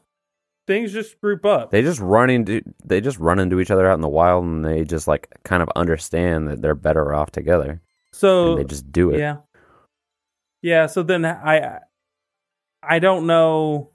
Things 0.68 0.92
just 0.94 1.20
group 1.22 1.46
up. 1.46 1.72
They 1.72 1.82
just 1.82 2.00
run 2.00 2.30
into 2.30 2.62
they 2.86 3.00
just 3.02 3.18
run 3.20 3.40
into 3.40 3.60
each 3.60 3.72
other 3.72 3.90
out 3.90 3.96
in 3.96 4.02
the 4.02 4.10
wild 4.10 4.44
and 4.46 4.66
they 4.66 4.84
just 4.84 5.08
like 5.08 5.30
kind 5.44 5.64
of 5.64 5.70
understand 5.76 6.48
that 6.50 6.62
they're 6.62 6.76
better 6.76 7.14
off 7.14 7.32
together. 7.32 7.82
so 8.12 8.52
and 8.52 8.60
they 8.60 8.64
just 8.66 8.92
do 8.92 9.12
it. 9.12 9.20
Yeah. 9.20 9.38
Yeah, 10.62 10.88
so 10.88 11.04
then 11.04 11.24
I 11.26 11.80
I 12.84 13.00
don't 13.00 13.28
know 13.28 13.92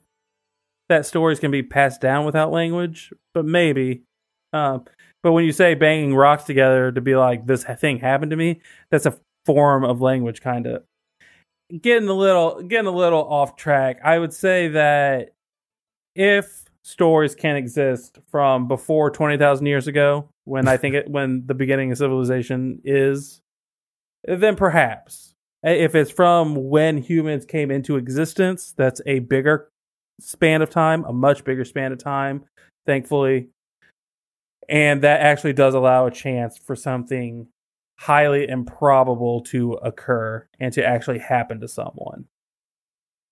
that 0.93 1.07
stories 1.07 1.41
can 1.41 1.51
be 1.51 1.63
passed 1.63 2.01
down 2.01 2.27
without 2.27 2.53
language, 2.53 3.13
but 3.33 3.47
maybe. 3.47 4.03
Uh, 4.53 4.81
but 5.23 5.33
when 5.33 5.45
you 5.45 5.53
say 5.53 5.75
banging 5.75 6.15
rocks 6.15 6.45
together 6.45 6.93
to 6.93 7.01
be 7.01 7.17
like 7.17 7.47
this 7.47 7.65
thing 7.65 7.99
happened 7.99 8.31
to 8.31 8.37
me, 8.37 8.61
that's 8.91 9.07
a 9.07 9.19
form 9.47 9.85
of 9.85 10.03
language 10.03 10.43
kind 10.43 10.67
of 10.67 10.85
getting 11.81 12.09
a 12.09 12.13
little 12.13 12.63
getting 12.63 12.87
a 12.87 12.95
little 12.95 13.23
off 13.23 13.57
track. 13.57 14.01
I 14.05 14.19
would 14.19 14.35
say 14.35 14.69
that 14.69 15.33
if 16.15 16.65
stories 16.85 17.35
can 17.35 17.57
exist 17.57 18.19
from 18.31 18.69
before 18.69 19.11
20,000 19.11 19.65
years 19.67 19.87
ago 19.87 20.29
when 20.45 20.69
I 20.69 20.77
think 20.77 20.95
it 20.95 21.09
when 21.09 21.47
the 21.47 21.55
beginning 21.55 21.91
of 21.93 21.99
civilization 21.99 22.83
is 22.85 23.41
then 24.25 24.57
perhaps 24.57 25.35
If 25.63 25.95
it's 25.95 26.11
from 26.11 26.69
when 26.71 26.99
humans 26.99 27.47
came 27.47 27.71
into 27.71 27.97
existence, 27.97 28.75
that's 28.77 29.01
a 29.07 29.21
bigger 29.21 29.72
span 30.21 30.63
of 30.63 30.71
time, 30.71 31.05
a 31.05 31.13
much 31.13 31.45
bigger 31.45 31.65
span 31.65 31.93
of 31.93 31.99
time, 31.99 32.45
thankfully. 32.87 33.49
And 34.69 35.03
that 35.03 35.21
actually 35.21 35.53
does 35.53 35.75
allow 35.75 36.07
a 36.07 36.11
chance 36.11 36.59
for 36.59 36.77
something 36.77 37.49
highly 37.99 38.49
improbable 38.49 39.43
to 39.43 39.75
occur 39.75 40.47
and 40.59 40.73
to 40.73 40.85
actually 40.85 41.19
happen 41.19 41.61
to 41.61 41.69
someone. 41.69 42.27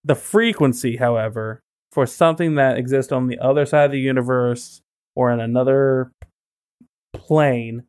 The 0.05 0.15
frequency, 0.15 0.97
however, 0.97 1.61
for 1.93 2.07
something 2.07 2.55
that 2.55 2.79
exists 2.79 3.13
on 3.13 3.27
the 3.27 3.39
other 3.39 3.67
side 3.67 3.87
of 3.87 3.91
the 3.93 4.01
universe 4.01 4.81
or 5.17 5.33
in 5.33 5.41
another 5.41 6.13
plane 7.13 7.85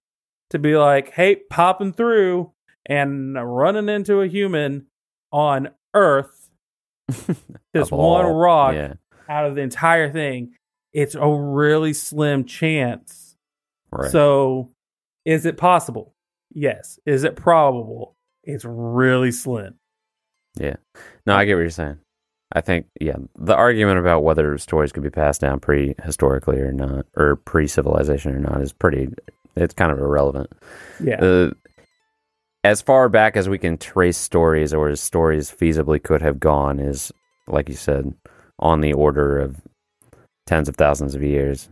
to 0.50 0.60
be 0.60 0.76
like, 0.76 1.12
hey, 1.12 1.36
popping 1.50 1.94
through 1.94 2.52
and 2.86 3.36
running 3.36 3.90
into 3.90 4.22
a 4.22 4.28
human 4.28 4.88
on 5.32 5.70
Earth, 5.94 6.41
this 7.74 7.92
one 7.92 8.26
all- 8.26 8.34
rock 8.34 8.74
Yeah, 8.76 8.94
out 9.30 9.46
of 9.46 9.56
the 9.56 9.62
entire 9.62 10.12
thing, 10.12 10.54
it's 10.94 11.16
a 11.16 11.28
really 11.28 11.94
slim 11.94 12.46
chance. 12.46 13.36
right. 13.92 14.12
So, 14.12 14.72
is 15.26 15.46
it 15.46 15.58
possible? 15.58 16.14
Yes. 16.54 17.00
Is 17.06 17.24
it 17.24 17.36
probable? 17.36 18.16
It's 18.44 18.66
really 18.66 19.32
slim. 19.32 19.76
Yeah. 20.60 20.76
No, 21.26 21.36
I 21.36 21.46
get 21.46 21.54
what 21.56 21.62
you're 21.62 21.70
saying. 21.70 22.00
I 22.54 22.60
think, 22.60 22.88
yeah, 23.00 23.16
the 23.40 23.56
argument 23.56 24.00
about 24.00 24.24
whether 24.24 24.58
stories 24.58 24.92
could 24.92 25.04
be 25.04 25.10
passed 25.10 25.40
down 25.40 25.62
prehistorically 25.62 26.58
or 26.58 26.74
not, 26.74 27.06
or 27.16 27.38
pre-civilization 27.38 28.36
or 28.36 28.40
not, 28.40 28.60
is 28.62 28.74
pretty. 28.74 29.08
It's 29.56 29.74
kind 29.74 29.92
of 29.92 30.00
irrelevant. 30.00 30.50
Yeah. 31.02 31.24
Uh, 31.24 31.52
as 32.64 32.82
far 32.82 33.10
back 33.10 33.36
as 33.36 33.50
we 33.50 33.58
can 33.58 33.78
trace 33.78 34.18
stories, 34.18 34.74
or 34.74 34.90
as 34.90 35.02
stories 35.02 35.52
feasibly 35.52 36.02
could 36.02 36.22
have 36.22 36.40
gone, 36.40 36.80
is 36.80 37.12
like 37.48 37.70
you 37.70 37.76
said, 37.76 38.14
on 38.60 38.82
the 38.82 38.94
order 38.94 39.40
of 39.40 39.62
tens 40.46 40.70
of 40.70 40.76
thousands 40.76 41.16
of 41.16 41.24
years, 41.24 41.70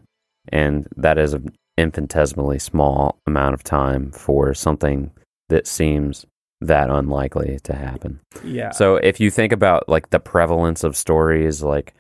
and 0.49 0.87
that 0.95 1.17
is 1.17 1.33
an 1.33 1.53
infinitesimally 1.77 2.59
small 2.59 3.17
amount 3.27 3.53
of 3.53 3.63
time 3.63 4.11
for 4.11 4.53
something 4.53 5.11
that 5.47 5.67
seems 5.67 6.25
that 6.61 6.89
unlikely 6.89 7.59
to 7.63 7.73
happen. 7.73 8.19
yeah. 8.43 8.71
So 8.71 8.97
if 8.97 9.19
you 9.19 9.31
think 9.31 9.53
about 9.53 9.87
like 9.87 10.09
the 10.09 10.19
prevalence 10.19 10.83
of 10.83 10.97
stories 10.97 11.63
like 11.63 11.93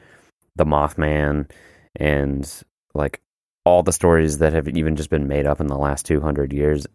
the 0.55 0.65
Mothman 0.65 1.49
and 1.95 2.63
like 2.93 3.21
all 3.65 3.83
the 3.83 3.93
stories 3.93 4.39
that 4.39 4.51
have 4.51 4.67
even 4.67 4.95
just 4.95 5.09
been 5.09 5.27
made 5.27 5.45
up 5.45 5.61
in 5.61 5.67
the 5.67 5.77
last 5.77 6.05
200 6.05 6.51
years, 6.51 6.85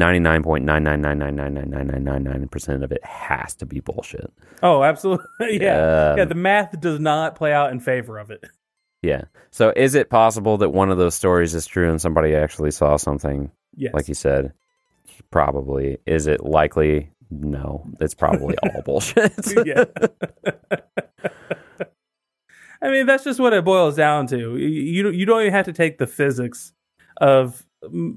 99.999999999% 0.00 2.84
of 2.84 2.92
it 2.92 3.04
has 3.04 3.54
to 3.56 3.66
be 3.66 3.80
bullshit. 3.80 4.32
oh, 4.62 4.82
absolutely. 4.82 5.26
yeah. 5.60 6.10
Um, 6.12 6.18
yeah. 6.18 6.24
The 6.24 6.34
math 6.34 6.78
does 6.80 7.00
not 7.00 7.34
play 7.34 7.52
out 7.52 7.72
in 7.72 7.80
favor 7.80 8.18
of 8.18 8.30
it. 8.30 8.44
yeah. 9.02 9.24
So 9.50 9.72
is 9.74 9.94
it 9.94 10.10
possible 10.10 10.58
that 10.58 10.70
one 10.70 10.90
of 10.90 10.98
those 10.98 11.14
stories 11.14 11.54
is 11.54 11.66
true 11.66 11.90
and 11.90 12.00
somebody 12.00 12.34
actually 12.34 12.70
saw 12.70 12.96
something 12.96 13.50
Yes. 13.74 13.94
like 13.94 14.08
you 14.08 14.14
said? 14.14 14.52
Probably. 15.30 15.98
Is 16.06 16.26
it 16.26 16.44
likely? 16.44 17.10
No. 17.30 17.86
It's 18.00 18.14
probably 18.14 18.56
all 18.62 18.82
bullshit. 18.82 19.32
yeah. 19.66 19.84
I 22.82 22.90
mean, 22.90 23.06
that's 23.06 23.24
just 23.24 23.40
what 23.40 23.52
it 23.52 23.64
boils 23.64 23.96
down 23.96 24.26
to. 24.28 24.56
You 24.56 25.08
you 25.10 25.24
don't 25.24 25.40
even 25.42 25.52
have 25.52 25.66
to 25.66 25.72
take 25.72 25.98
the 25.98 26.06
physics 26.06 26.72
of 27.18 27.64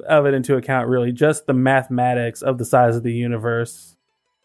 of 0.08 0.26
it 0.26 0.34
into 0.34 0.56
account, 0.56 0.88
really. 0.90 1.12
Just 1.12 1.46
the 1.48 1.54
mathematics 1.54 2.42
of 2.42 2.58
the 2.58 2.66
size 2.66 2.96
of 2.96 3.04
the 3.04 3.14
universe, 3.14 3.96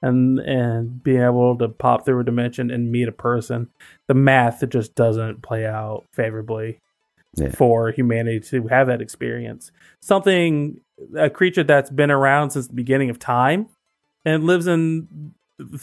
and 0.02 0.38
and 0.40 1.02
being 1.02 1.20
able 1.22 1.56
to 1.58 1.68
pop 1.68 2.04
through 2.04 2.20
a 2.20 2.24
dimension 2.24 2.70
and 2.70 2.90
meet 2.90 3.08
a 3.08 3.12
person. 3.12 3.68
The 4.08 4.14
math 4.14 4.62
it 4.62 4.70
just 4.70 4.94
doesn't 4.94 5.42
play 5.42 5.66
out 5.66 6.04
favorably 6.12 6.78
Yeah. 7.36 7.50
for 7.50 7.90
humanity 7.90 8.40
to 8.40 8.68
have 8.68 8.86
that 8.86 9.02
experience. 9.02 9.70
Something 10.00 10.80
a 11.16 11.28
creature 11.30 11.64
that's 11.64 11.90
been 11.90 12.10
around 12.10 12.50
since 12.50 12.66
the 12.68 12.74
beginning 12.74 13.10
of 13.10 13.18
time 13.18 13.68
and 14.24 14.44
lives 14.44 14.66
in 14.66 15.32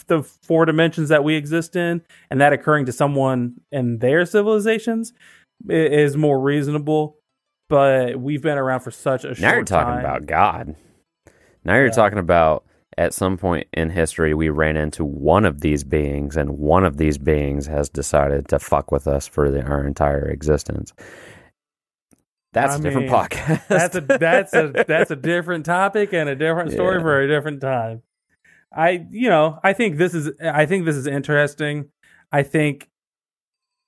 the 0.08 0.24
four 0.24 0.66
dimensions 0.66 1.10
that 1.10 1.24
we 1.24 1.36
exist 1.36 1.76
in, 1.76 2.02
and 2.32 2.42
that 2.42 2.54
occurring 2.54 2.86
to 2.88 2.92
someone 2.92 3.62
in 3.72 4.00
their 4.00 4.26
civilizations 4.26 5.14
is 5.70 6.18
more 6.18 6.40
reasonable. 6.40 7.18
But 7.70 8.20
we've 8.20 8.42
been 8.42 8.58
around 8.58 8.80
for 8.82 8.92
such 8.92 9.24
a 9.26 9.36
short 9.36 9.38
time. 9.38 9.42
Now 9.42 9.54
you're 9.56 9.64
talking 9.66 9.94
time. 9.96 10.00
about 10.00 10.26
God. 10.26 10.76
Now 11.66 11.76
you're 11.76 11.86
Yeah. 11.88 11.92
talking 11.92 12.20
about 12.20 12.64
at 12.98 13.14
some 13.14 13.38
point 13.38 13.68
in 13.74 13.90
history 13.90 14.34
we 14.34 14.50
ran 14.50 14.78
into 14.78 15.04
one 15.06 15.46
of 15.46 15.62
these 15.62 15.84
beings, 15.84 16.36
and 16.38 16.58
one 16.58 16.84
of 16.86 16.98
these 16.98 17.18
beings 17.18 17.68
has 17.68 17.90
decided 17.90 18.48
to 18.50 18.58
fuck 18.60 18.92
with 18.92 19.08
us 19.08 19.28
for 19.28 19.52
the, 19.52 19.62
our 19.64 19.86
entire 19.86 20.26
existence. 20.30 20.94
That's 22.54 22.76
I 22.76 22.78
a 22.78 22.82
different 22.82 23.08
mean, 23.12 23.16
podcast. 23.16 23.68
that's 23.68 23.96
a 23.96 24.02
that's 24.02 24.54
a 24.54 24.86
that's 24.88 25.12
a 25.12 25.16
different 25.16 25.66
topic 25.66 26.14
and 26.14 26.28
a 26.30 26.36
different 26.36 26.72
story 26.72 26.96
Yeah. 26.96 27.02
for 27.02 27.22
a 27.22 27.28
different 27.28 27.62
time. 27.62 28.02
I 28.76 29.06
you 29.12 29.30
know 29.30 29.60
I 29.64 29.74
think 29.74 29.98
this 29.98 30.16
is 30.16 30.32
I 30.42 30.66
think 30.66 30.86
this 30.86 30.96
is 30.96 31.06
interesting. 31.06 31.90
I 32.32 32.44
think 32.44 32.90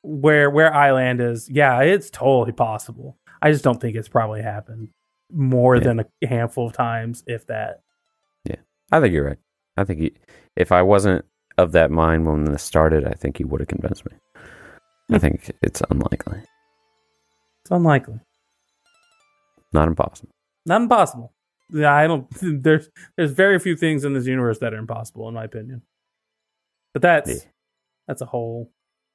where 0.02 0.50
where 0.50 0.74
I 0.74 0.92
land 0.92 1.20
is 1.20 1.50
yeah 1.50 1.80
it's 1.82 2.10
totally 2.10 2.52
possible. 2.52 3.18
I 3.42 3.52
just 3.52 3.64
don't 3.64 3.80
think 3.80 3.96
it's 3.96 4.08
probably 4.10 4.42
happened 4.42 4.90
more 5.32 5.76
Yeah. 5.78 5.84
than 5.84 6.00
a 6.00 6.28
handful 6.28 6.68
of 6.68 6.74
times, 6.74 7.24
if 7.28 7.46
that. 7.48 7.82
Yeah, 8.46 8.58
I 8.92 9.00
think 9.00 9.14
you're 9.14 9.26
right. 9.26 9.38
I 9.78 9.84
think 9.84 10.00
he, 10.02 10.14
if 10.56 10.72
I 10.72 10.82
wasn't 10.82 11.26
of 11.58 11.72
that 11.74 11.92
mind 11.92 12.26
when 12.26 12.46
this 12.46 12.64
started, 12.64 13.06
I 13.06 13.12
think 13.14 13.38
he 13.38 13.44
would 13.44 13.62
have 13.62 13.68
convinced 13.70 14.06
me. 14.06 14.18
I 15.12 15.14
Hmm. 15.14 15.18
think 15.18 15.52
it's 15.62 15.82
unlikely, 15.90 16.40
It's 17.62 17.72
unlikely, 17.72 18.20
not 19.74 19.88
impossible. 19.88 20.32
not 20.66 20.82
impossible. 20.82 21.34
Yeah, 21.72 21.94
I 21.94 22.08
don't. 22.08 22.28
There's 22.64 22.90
there's 23.16 23.32
very 23.32 23.60
few 23.60 23.76
things 23.76 24.04
in 24.04 24.14
this 24.14 24.26
universe 24.26 24.58
that 24.60 24.74
are 24.74 24.78
impossible, 24.78 25.28
in 25.28 25.36
my 25.36 25.44
opinion. 25.44 25.84
But 26.94 27.02
that's 27.04 27.30
Yeah. 27.30 27.50
that's 28.08 28.22
a 28.22 28.26
whole 28.26 28.72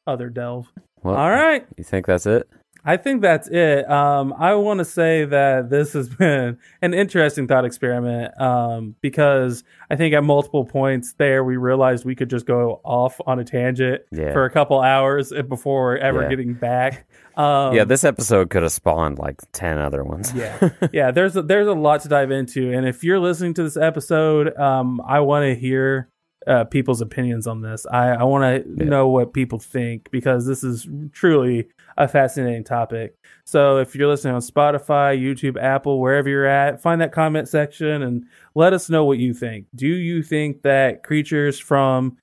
other 0.06 0.28
delve. 0.30 0.70
Well, 1.02 1.16
All 1.16 1.30
right. 1.30 1.66
You 1.76 1.82
think 1.84 2.06
that's 2.06 2.26
it? 2.26 2.48
I 2.84 2.96
think 2.98 3.22
that's 3.22 3.48
it. 3.48 3.90
Um, 3.90 4.34
I 4.38 4.54
want 4.56 4.78
to 4.78 4.84
say 4.84 5.24
that 5.24 5.70
this 5.70 5.94
has 5.94 6.08
been 6.16 6.58
an 6.82 6.92
interesting 6.94 7.48
thought 7.48 7.64
experiment 7.64 8.38
um, 8.40 8.94
because 9.00 9.64
I 9.90 9.96
think 9.96 10.14
at 10.14 10.22
multiple 10.24 10.64
points 10.64 11.14
there 11.14 11.42
we 11.44 11.56
realized 11.56 12.04
we 12.04 12.14
could 12.14 12.28
just 12.30 12.44
go 12.46 12.80
off 12.84 13.20
on 13.26 13.38
a 13.38 13.44
tangent 13.44 14.02
Yeah. 14.12 14.32
for 14.32 14.44
a 14.44 14.50
couple 14.50 14.80
hours 14.80 15.32
before 15.48 15.96
ever 15.96 16.22
Yeah. 16.22 16.28
getting 16.28 16.54
back. 16.54 17.06
Um, 17.36 17.74
yeah, 17.74 17.84
this 17.84 18.04
episode 18.04 18.50
could 18.50 18.62
have 18.62 18.70
spawned 18.72 19.18
like 19.18 19.40
ten 19.52 19.78
other 19.78 20.04
ones. 20.04 20.32
yeah, 20.34 20.68
yeah. 20.92 21.10
There's 21.10 21.36
a, 21.36 21.42
there's 21.42 21.66
a 21.66 21.72
lot 21.72 22.02
to 22.02 22.08
dive 22.08 22.30
into, 22.30 22.72
and 22.72 22.86
if 22.86 23.02
you're 23.02 23.18
listening 23.18 23.54
to 23.54 23.62
this 23.64 23.76
episode, 23.76 24.56
um, 24.56 25.00
I 25.04 25.18
want 25.20 25.42
to 25.44 25.54
hear 25.54 26.08
uh, 26.46 26.62
people's 26.64 27.00
opinions 27.00 27.46
on 27.46 27.62
this. 27.62 27.86
I, 27.90 28.10
I 28.10 28.22
want 28.24 28.64
to 28.64 28.70
Yeah. 28.76 28.84
know 28.90 29.08
what 29.08 29.32
people 29.32 29.58
think 29.58 30.10
because 30.12 30.46
this 30.46 30.62
is 30.62 30.86
truly 31.12 31.68
a 31.96 32.08
fascinating 32.08 32.64
topic. 32.64 33.16
So 33.44 33.78
if 33.78 33.94
you're 33.94 34.08
listening 34.08 34.34
on 34.34 34.40
Spotify, 34.40 35.20
YouTube, 35.20 35.60
Apple, 35.62 36.00
wherever 36.00 36.28
you're 36.28 36.46
at, 36.46 36.80
find 36.80 37.00
that 37.00 37.12
comment 37.12 37.48
section 37.48 38.02
and 38.02 38.24
let 38.54 38.72
us 38.72 38.90
know 38.90 39.04
what 39.04 39.18
you 39.18 39.34
think. 39.34 39.66
Do 39.74 39.86
you 39.86 40.22
think 40.22 40.62
that 40.62 41.02
creatures 41.02 41.58
from 41.58 42.16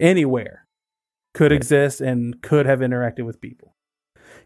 anywhere 0.00 0.66
could 1.34 1.52
exist 1.52 2.00
and 2.00 2.40
could 2.42 2.66
have 2.66 2.80
interacted 2.80 3.24
with 3.24 3.40
people? 3.40 3.74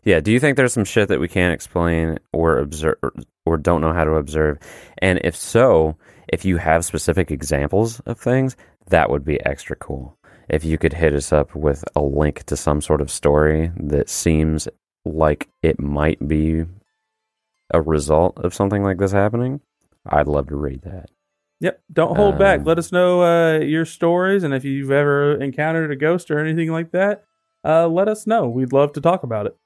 Yeah, 0.03 0.21
do 0.21 0.33
you 0.33 0.41
think 0.41 0.57
there's 0.57 0.73
some 0.73 0.85
shit 0.85 1.09
that 1.09 1.21
we 1.21 1.29
can't 1.29 1.53
explain 1.53 2.19
or 2.33 2.59
observe 2.59 2.97
or 3.45 3.57
don't 3.57 3.83
know 3.83 3.93
how 3.93 4.05
to 4.05 4.13
observe? 4.13 4.59
And 4.99 5.21
if 5.23 5.37
so, 5.37 5.97
if 6.29 6.45
you 6.45 6.57
have 6.57 6.85
specific 6.85 7.31
examples 7.31 8.01
of 8.01 8.19
things, 8.19 8.57
that 8.89 9.11
would 9.11 9.25
be 9.25 9.45
extra 9.45 9.77
cool. 9.77 10.17
If 10.51 10.65
you 10.65 10.79
could 10.79 10.95
hit 10.95 11.15
us 11.15 11.33
up 11.33 11.55
with 11.55 11.85
a 11.95 12.03
link 12.03 12.43
to 12.45 12.57
some 12.57 12.81
sort 12.81 13.01
of 13.01 13.11
story 13.11 13.71
that 13.77 14.09
seems 14.09 14.69
like 15.05 15.49
it 15.63 15.79
might 15.81 16.27
be 16.27 16.65
a 17.73 17.81
result 17.81 18.37
of 18.39 18.53
something 18.53 18.83
like 18.83 18.99
this 18.99 19.13
happening, 19.13 19.61
I'd 20.05 20.27
love 20.27 20.49
to 20.49 20.57
read 20.57 20.83
that. 20.83 21.09
Yep. 21.61 21.81
Don't 21.93 22.17
hold 22.17 22.39
back. 22.39 22.61
Um, 22.61 22.65
Let 22.65 22.79
us 22.79 22.91
know 22.91 23.23
uh, 23.23 23.59
your 23.61 23.85
stories, 23.85 24.43
and 24.43 24.53
if 24.53 24.65
you've 24.65 24.91
ever 24.91 25.41
encountered 25.41 25.93
a 25.93 25.97
ghost 25.97 26.31
or 26.31 26.39
anything 26.39 26.73
like 26.73 26.91
that, 26.93 27.25
uh, 27.65 27.87
let 27.87 28.09
us 28.09 28.27
know. 28.27 28.49
We'd 28.49 28.73
love 28.73 28.95
to 28.95 29.01
talk 29.01 29.23
about 29.23 29.47
it. 29.47 29.57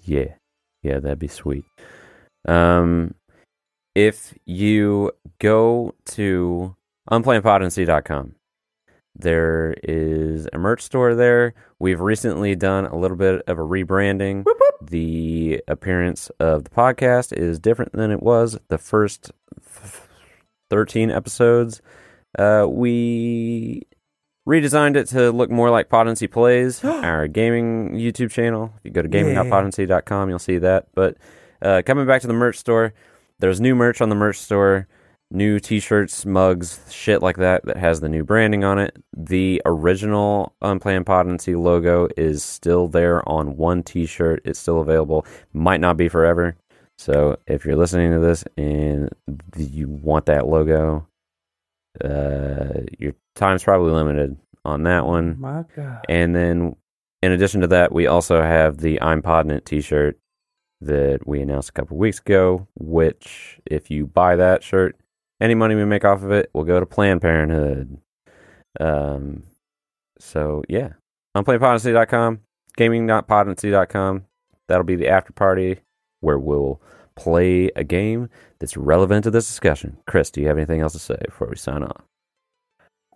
Yeah. 0.00 0.34
Yeah, 0.82 1.00
that'd 1.00 1.18
be 1.18 1.28
sweet. 1.28 1.64
Um 2.46 3.14
if 3.96 4.34
you 4.44 5.10
go 5.40 5.94
to 6.04 6.76
unplannedpotency.com, 7.10 8.35
there 9.18 9.74
is 9.82 10.48
a 10.52 10.58
merch 10.58 10.82
store 10.82 11.14
there. 11.14 11.54
We've 11.78 12.00
recently 12.00 12.54
done 12.54 12.86
a 12.86 12.96
little 12.96 13.16
bit 13.16 13.42
of 13.46 13.58
a 13.58 13.62
rebranding. 13.62 14.44
Whoop, 14.44 14.58
whoop. 14.58 14.90
The 14.90 15.62
appearance 15.68 16.30
of 16.40 16.64
the 16.64 16.70
podcast 16.70 17.32
is 17.32 17.58
different 17.58 17.92
than 17.92 18.10
it 18.10 18.22
was 18.22 18.58
the 18.68 18.78
first 18.78 19.32
13 20.70 21.10
episodes. 21.10 21.80
Uh, 22.38 22.66
we 22.68 23.82
redesigned 24.46 24.96
it 24.96 25.06
to 25.08 25.30
look 25.32 25.50
more 25.50 25.70
like 25.70 25.88
Potency 25.88 26.26
Plays, 26.26 26.84
our 26.84 27.26
gaming 27.28 27.92
YouTube 27.92 28.30
channel. 28.30 28.72
If 28.78 28.84
you 28.84 28.90
go 28.90 29.02
to 29.02 29.08
gaming.potency.com, 29.08 30.28
you'll 30.28 30.38
see 30.38 30.58
that. 30.58 30.86
But 30.94 31.16
uh, 31.62 31.82
coming 31.84 32.06
back 32.06 32.20
to 32.22 32.26
the 32.26 32.32
merch 32.32 32.56
store, 32.58 32.94
there's 33.38 33.60
new 33.60 33.74
merch 33.74 34.00
on 34.00 34.08
the 34.08 34.14
merch 34.14 34.38
store, 34.38 34.88
new 35.30 35.58
t-shirts, 35.58 36.24
mugs, 36.24 36.80
shit 36.90 37.22
like 37.22 37.36
that 37.36 37.64
that 37.66 37.76
has 37.76 38.00
the 38.00 38.08
new 38.08 38.24
branding 38.24 38.64
on 38.64 38.78
it. 38.78 38.96
The 39.16 39.60
original 39.64 40.54
Unplanned 40.62 41.06
Potency 41.06 41.54
logo 41.54 42.08
is 42.16 42.42
still 42.42 42.88
there 42.88 43.26
on 43.28 43.56
one 43.56 43.82
t-shirt. 43.82 44.42
It's 44.44 44.58
still 44.58 44.80
available. 44.80 45.26
Might 45.52 45.80
not 45.80 45.96
be 45.96 46.08
forever. 46.08 46.56
So 46.98 47.36
if 47.46 47.64
you're 47.64 47.76
listening 47.76 48.12
to 48.12 48.20
this 48.20 48.44
and 48.56 49.10
you 49.56 49.88
want 49.88 50.26
that 50.26 50.46
logo, 50.46 51.06
uh, 52.02 52.80
your 52.98 53.14
time's 53.34 53.64
probably 53.64 53.92
limited 53.92 54.36
on 54.64 54.82
that 54.84 55.06
one. 55.06 55.40
My 55.40 55.64
God. 55.74 56.04
And 56.08 56.34
then, 56.34 56.76
in 57.22 57.32
addition 57.32 57.60
to 57.62 57.66
that, 57.68 57.92
we 57.92 58.06
also 58.06 58.42
have 58.42 58.78
the 58.78 59.00
I'm 59.02 59.22
Podnant 59.22 59.64
T-shirt 59.64 60.18
that 60.80 61.26
we 61.26 61.40
announced 61.40 61.70
a 61.70 61.72
couple 61.72 61.96
weeks 61.96 62.18
ago. 62.20 62.66
Which, 62.78 63.60
if 63.66 63.90
you 63.90 64.06
buy 64.06 64.36
that 64.36 64.62
shirt, 64.62 64.96
any 65.40 65.54
money 65.54 65.74
we 65.74 65.84
make 65.84 66.04
off 66.04 66.22
of 66.22 66.30
it 66.30 66.50
will 66.54 66.64
go 66.64 66.80
to 66.80 66.86
Planned 66.86 67.22
Parenthood. 67.22 67.98
Um, 68.80 69.44
so 70.18 70.62
yeah, 70.68 70.90
unplannedpotency.com, 71.36 72.40
gaming.potency.com. 72.76 74.24
That'll 74.68 74.84
be 74.84 74.96
the 74.96 75.08
after 75.08 75.32
party 75.32 75.80
where 76.20 76.38
we'll 76.38 76.80
play 77.14 77.70
a 77.76 77.84
game 77.84 78.28
that's 78.58 78.76
relevant 78.76 79.24
to 79.24 79.30
this 79.30 79.46
discussion. 79.46 79.98
Chris, 80.06 80.30
do 80.30 80.40
you 80.40 80.48
have 80.48 80.56
anything 80.56 80.80
else 80.80 80.92
to 80.92 80.98
say 80.98 81.16
before 81.24 81.48
we 81.48 81.56
sign 81.56 81.82
off? 81.82 82.02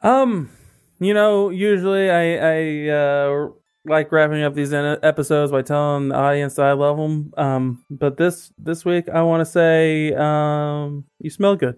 Um, 0.03 0.51
you 0.99 1.15
know, 1.15 1.51
usually 1.51 2.11
I 2.11 2.37
I 2.37 2.89
uh, 2.89 3.49
like 3.85 4.13
wrapping 4.13 4.43
up 4.43 4.55
these 4.55 4.73
episodes 4.73 5.53
by 5.53 5.63
telling 5.63 6.09
the 6.09 6.15
audience 6.15 6.59
I 6.59 6.73
love 6.73 6.97
them. 6.97 7.33
Um, 7.37 7.85
but 7.91 8.17
this 8.17 8.53
this 8.59 8.85
week 8.85 9.09
I 9.09 9.23
want 9.23 9.41
to 9.41 9.51
say, 9.51 10.15
um, 10.15 11.05
you 11.19 11.31
smell 11.31 11.57
good. 11.57 11.77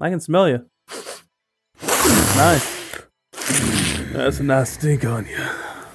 I 0.00 0.10
can 0.10 0.20
smell 0.20 0.48
you. 0.48 0.64
nice. 1.82 2.78
That's 4.12 4.40
a 4.40 4.44
nice 4.44 4.70
stink 4.70 5.04
on 5.04 5.26
you. 5.26 5.36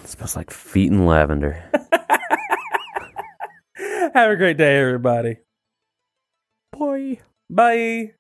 It 0.04 0.10
smells 0.10 0.36
like 0.36 0.52
feet 0.52 0.92
and 0.92 1.08
lavender. 1.08 1.64
Have 4.14 4.32
a 4.32 4.36
great 4.36 4.58
day, 4.58 4.78
everybody. 4.78 5.38
Boy. 6.72 7.20
Bye. 7.50 8.14